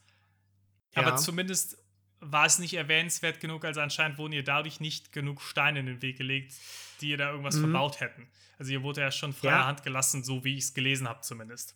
Aber 0.96 1.10
Ja. 1.12 1.16
zumindest 1.18 1.78
war 2.20 2.46
es 2.46 2.58
nicht 2.60 2.74
erwähnenswert 2.76 3.40
genug, 3.40 3.66
also 3.66 3.82
anscheinend 3.82 4.18
wurden 4.18 4.34
ihr 4.34 4.44
dadurch 4.44 4.80
nicht 4.80 5.12
genug 5.12 5.42
Steine 5.42 5.80
in 5.80 5.86
den 5.88 6.02
Weg 6.02 6.18
gelegt, 6.18 6.54
die 7.02 7.10
ihr 7.10 7.18
da 7.18 7.30
irgendwas 7.32 7.56
Mhm. 7.56 7.62
verbaut 7.72 8.00
hätten. 8.00 8.30
Also 8.58 8.72
ihr 8.72 8.82
wurde 8.84 9.02
ja 9.02 9.12
schon 9.12 9.34
freie 9.34 9.52
Ja. 9.52 9.66
Hand 9.66 9.84
gelassen, 9.84 10.24
so 10.24 10.44
wie 10.44 10.56
ich 10.58 10.66
es 10.66 10.74
gelesen 10.74 11.08
habe 11.08 11.22
zumindest. 11.22 11.76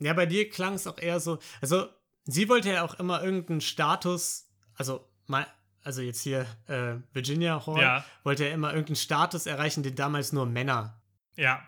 Ja, 0.00 0.12
bei 0.12 0.26
dir 0.26 0.48
klang 0.50 0.74
es 0.74 0.86
auch 0.86 0.98
eher 0.98 1.20
so. 1.20 1.38
Also, 1.60 1.88
sie 2.24 2.48
wollte 2.48 2.70
ja 2.72 2.82
auch 2.84 2.94
immer 2.94 3.22
irgendeinen 3.22 3.60
Status, 3.60 4.49
also 4.80 5.06
mal, 5.26 5.46
also 5.84 6.00
jetzt 6.00 6.22
hier 6.22 6.46
äh, 6.66 6.94
Virginia 7.12 7.64
Hall, 7.66 7.82
Ja. 7.82 8.04
wollte 8.24 8.46
ja 8.46 8.54
immer 8.54 8.70
irgendeinen 8.70 8.96
Status 8.96 9.44
erreichen, 9.44 9.82
den 9.82 9.94
damals 9.94 10.32
nur 10.32 10.46
Männer 10.46 11.00
Ja, 11.36 11.62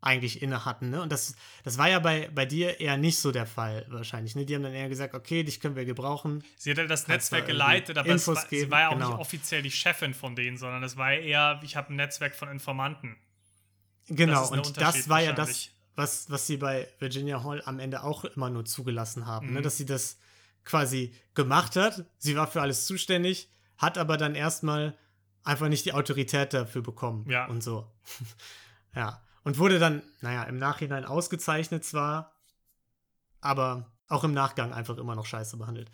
eigentlich 0.00 0.42
inne 0.42 0.64
hatten, 0.64 0.90
ne? 0.90 1.02
Und 1.02 1.10
das, 1.10 1.34
das 1.64 1.78
war 1.78 1.88
ja 1.88 1.98
bei, 2.00 2.28
bei 2.34 2.46
dir 2.46 2.80
eher 2.80 2.96
nicht 2.96 3.18
so 3.18 3.32
der 3.32 3.46
Fall 3.46 3.86
wahrscheinlich, 3.88 4.34
ne? 4.34 4.44
Die 4.44 4.54
haben 4.56 4.62
dann 4.64 4.72
eher 4.74 4.88
gesagt, 4.88 5.14
okay, 5.14 5.44
dich 5.44 5.60
können 5.60 5.76
wir 5.76 5.84
gebrauchen. 5.84 6.42
sie 6.56 6.72
hat 6.72 6.78
ja 6.78 6.86
das 6.86 7.04
Kannst 7.04 7.32
Netzwerk 7.32 7.42
irgendwie 7.48 7.52
geleitet, 7.52 7.98
aber 7.98 8.08
Infos 8.08 8.36
war, 8.36 8.42
sie 8.42 8.48
geben, 8.48 8.70
war 8.72 8.80
ja 8.80 8.88
auch 8.88 8.92
genau. 8.94 9.10
nicht 9.10 9.18
offiziell 9.18 9.62
die 9.62 9.70
Chefin 9.70 10.14
von 10.14 10.34
denen, 10.34 10.56
sondern 10.56 10.82
es 10.82 10.96
war 10.96 11.12
eher, 11.12 11.60
ich 11.62 11.76
habe 11.76 11.92
ein 11.92 11.96
Netzwerk 11.96 12.34
von 12.34 12.48
Informanten. 12.48 13.16
Genau, 14.08 14.50
ein 14.50 14.58
und 14.60 14.76
das 14.76 15.08
war 15.08 15.20
ja 15.20 15.32
das, 15.32 15.70
was, 15.94 16.28
was 16.30 16.46
sie 16.46 16.56
bei 16.56 16.88
Virginia 16.98 17.44
Hall 17.44 17.62
am 17.64 17.78
Ende 17.78 18.02
auch 18.02 18.24
immer 18.24 18.50
nur 18.50 18.64
zugelassen 18.64 19.26
haben, 19.26 19.52
ne? 19.52 19.60
Mhm. 19.60 19.62
Dass 19.64 19.76
sie 19.76 19.86
das 19.86 20.18
quasi 20.68 21.14
gemacht 21.34 21.76
hat. 21.76 22.04
Sie 22.18 22.36
war 22.36 22.46
für 22.46 22.60
alles 22.60 22.86
zuständig, 22.86 23.50
hat 23.78 23.96
aber 23.98 24.16
dann 24.18 24.34
erstmal 24.34 24.96
einfach 25.42 25.68
nicht 25.68 25.84
die 25.86 25.94
Autorität 25.94 26.52
dafür 26.52 26.82
bekommen 26.82 27.28
Ja. 27.28 27.46
und 27.46 27.62
so. 27.62 27.90
ja. 28.94 29.22
Und 29.44 29.56
wurde 29.58 29.78
dann, 29.78 30.02
naja, 30.20 30.42
im 30.44 30.58
Nachhinein 30.58 31.04
ausgezeichnet 31.06 31.84
zwar, 31.84 32.32
aber 33.40 33.90
auch 34.08 34.24
im 34.24 34.34
Nachgang 34.34 34.72
einfach 34.74 34.98
immer 34.98 35.14
noch 35.14 35.24
scheiße 35.26 35.56
behandelt. 35.56 35.90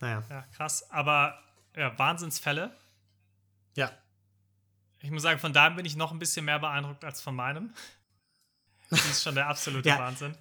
Naja, 0.00 0.22
Ja, 0.30 0.42
krass. 0.56 0.90
Aber 0.90 1.38
ja, 1.76 1.96
Wahnsinnsfälle. 1.98 2.74
ja. 3.76 3.90
Ich 5.00 5.10
muss 5.10 5.20
sagen, 5.22 5.38
von 5.38 5.52
daher 5.52 5.72
bin 5.72 5.84
ich 5.84 5.96
noch 5.96 6.12
ein 6.12 6.18
bisschen 6.18 6.46
mehr 6.46 6.58
beeindruckt 6.58 7.04
als 7.04 7.20
von 7.20 7.34
meinem. 7.34 7.74
Das 8.90 9.04
ist 9.06 9.22
schon 9.22 9.34
der 9.34 9.48
absolute 9.48 9.88
Ja. 9.88 9.98
Wahnsinn. 9.98 10.36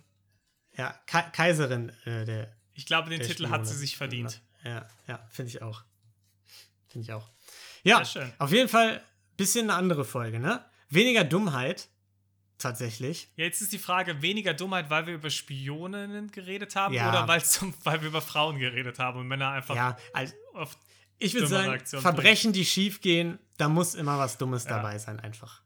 Ja, 0.77 0.93
Ka 1.07 1.21
Kaiserin 1.23 1.89
äh, 2.05 2.23
der 2.25 2.55
Ich 2.73 2.85
glaube, 2.85 3.09
den 3.09 3.19
der 3.19 3.27
Titel 3.27 3.49
hat 3.49 3.61
sie 3.65 3.71
Spione. 3.73 3.79
sich 3.79 3.97
verdient. 3.97 4.41
Ja, 4.63 4.87
ja, 5.07 5.19
finde 5.29 5.49
ich 5.49 5.61
auch. 5.61 5.83
Finde 6.87 7.05
ich 7.05 7.13
auch. 7.13 7.29
Ja, 7.83 8.01
auf 8.39 8.51
jeden 8.51 8.69
Fall 8.69 9.01
bisschen 9.37 9.69
eine 9.69 9.77
andere 9.77 10.05
Folge, 10.05 10.39
ne? 10.39 10.63
Weniger 10.89 11.23
Dummheit, 11.23 11.89
tatsächlich. 12.57 13.27
Ja, 13.35 13.45
jetzt 13.45 13.61
ist 13.61 13.73
die 13.73 13.79
Frage, 13.79 14.21
weniger 14.21 14.53
Dummheit, 14.53 14.89
weil 14.89 15.07
wir 15.07 15.15
über 15.15 15.29
Spioninnen 15.29 16.31
geredet 16.31 16.75
haben 16.75 16.93
Ja. 16.93 17.09
oder 17.09 17.27
weil, 17.27 17.43
zum, 17.43 17.73
weil 17.83 18.01
wir 18.01 18.07
über 18.09 18.21
Frauen 18.21 18.59
geredet 18.59 18.99
haben 18.99 19.19
und 19.19 19.27
Männer 19.27 19.49
einfach 19.49 19.75
Ja, 19.75 19.97
also 20.13 20.33
oft. 20.53 20.77
ich 21.19 21.33
würde 21.33 21.47
sagen, 21.47 21.69
Reaktion 21.69 22.01
Verbrechen, 22.01 22.53
die 22.53 22.63
schief 22.65 23.01
gehen, 23.01 23.39
da 23.57 23.67
muss 23.69 23.95
immer 23.95 24.17
was 24.17 24.37
Dummes 24.37 24.63
Ja. 24.65 24.77
dabei 24.77 24.97
sein, 24.97 25.19
einfach. 25.19 25.61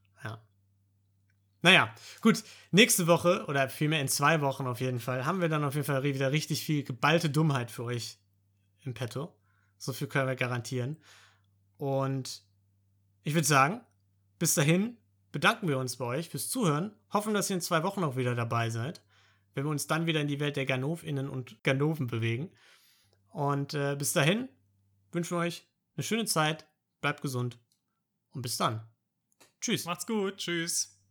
Ja. 1.62 1.70
Naja, 1.70 1.96
gut. 2.22 2.44
Nächste 2.72 3.08
Woche 3.08 3.46
oder 3.48 3.70
vielmehr 3.70 4.02
in 4.02 4.08
zwei 4.08 4.42
Wochen 4.42 4.68
auf 4.68 4.80
jeden 4.80 5.00
Fall 5.00 5.26
haben 5.26 5.42
wir 5.42 5.50
dann 5.50 5.64
auf 5.64 5.76
jeden 5.76 5.86
Fall 5.86 6.04
wieder 6.04 6.32
richtig 6.32 6.64
viel 6.64 6.84
geballte 6.84 7.30
Dummheit 7.30 7.72
für 7.72 7.84
euch 7.84 8.18
im 8.84 8.94
Petto. 8.94 9.34
So 9.78 9.94
viel 9.94 10.08
können 10.08 10.28
wir 10.28 10.36
garantieren. 10.36 10.98
Und 11.78 12.44
ich 13.24 13.34
würde 13.34 13.48
sagen, 13.48 13.82
bis 14.40 14.56
dahin 14.56 14.98
bedanken 15.32 15.68
wir 15.68 15.78
uns 15.78 15.98
bei 15.98 16.06
euch 16.06 16.30
fürs 16.30 16.50
Zuhören. 16.50 16.94
Hoffen, 17.12 17.34
dass 17.34 17.50
ihr 17.50 17.56
in 17.56 17.62
zwei 17.62 17.84
Wochen 17.84 18.04
auch 18.04 18.16
wieder 18.16 18.36
dabei 18.36 18.70
seid, 18.70 19.02
wenn 19.54 19.66
wir 19.66 19.72
uns 19.72 19.88
dann 19.88 20.06
wieder 20.06 20.22
in 20.22 20.28
die 20.28 20.40
Welt 20.40 20.56
der 20.56 20.66
Ganovinnen 20.66 21.30
und 21.30 21.64
Ganoven 21.64 22.08
bewegen. 22.08 22.52
Und 23.30 23.74
äh, 23.74 23.96
bis 23.98 24.14
dahin 24.14 24.50
wünschen 25.12 25.38
wir 25.38 25.42
euch 25.42 25.68
eine 25.96 26.04
schöne 26.04 26.26
Zeit, 26.26 26.68
bleibt 27.02 27.22
gesund 27.22 27.60
und 28.32 28.42
bis 28.42 28.58
dann. 28.58 28.88
Tschüss. 29.62 29.86
Macht's 29.86 30.08
gut. 30.08 30.38
Tschüss. 30.38 30.97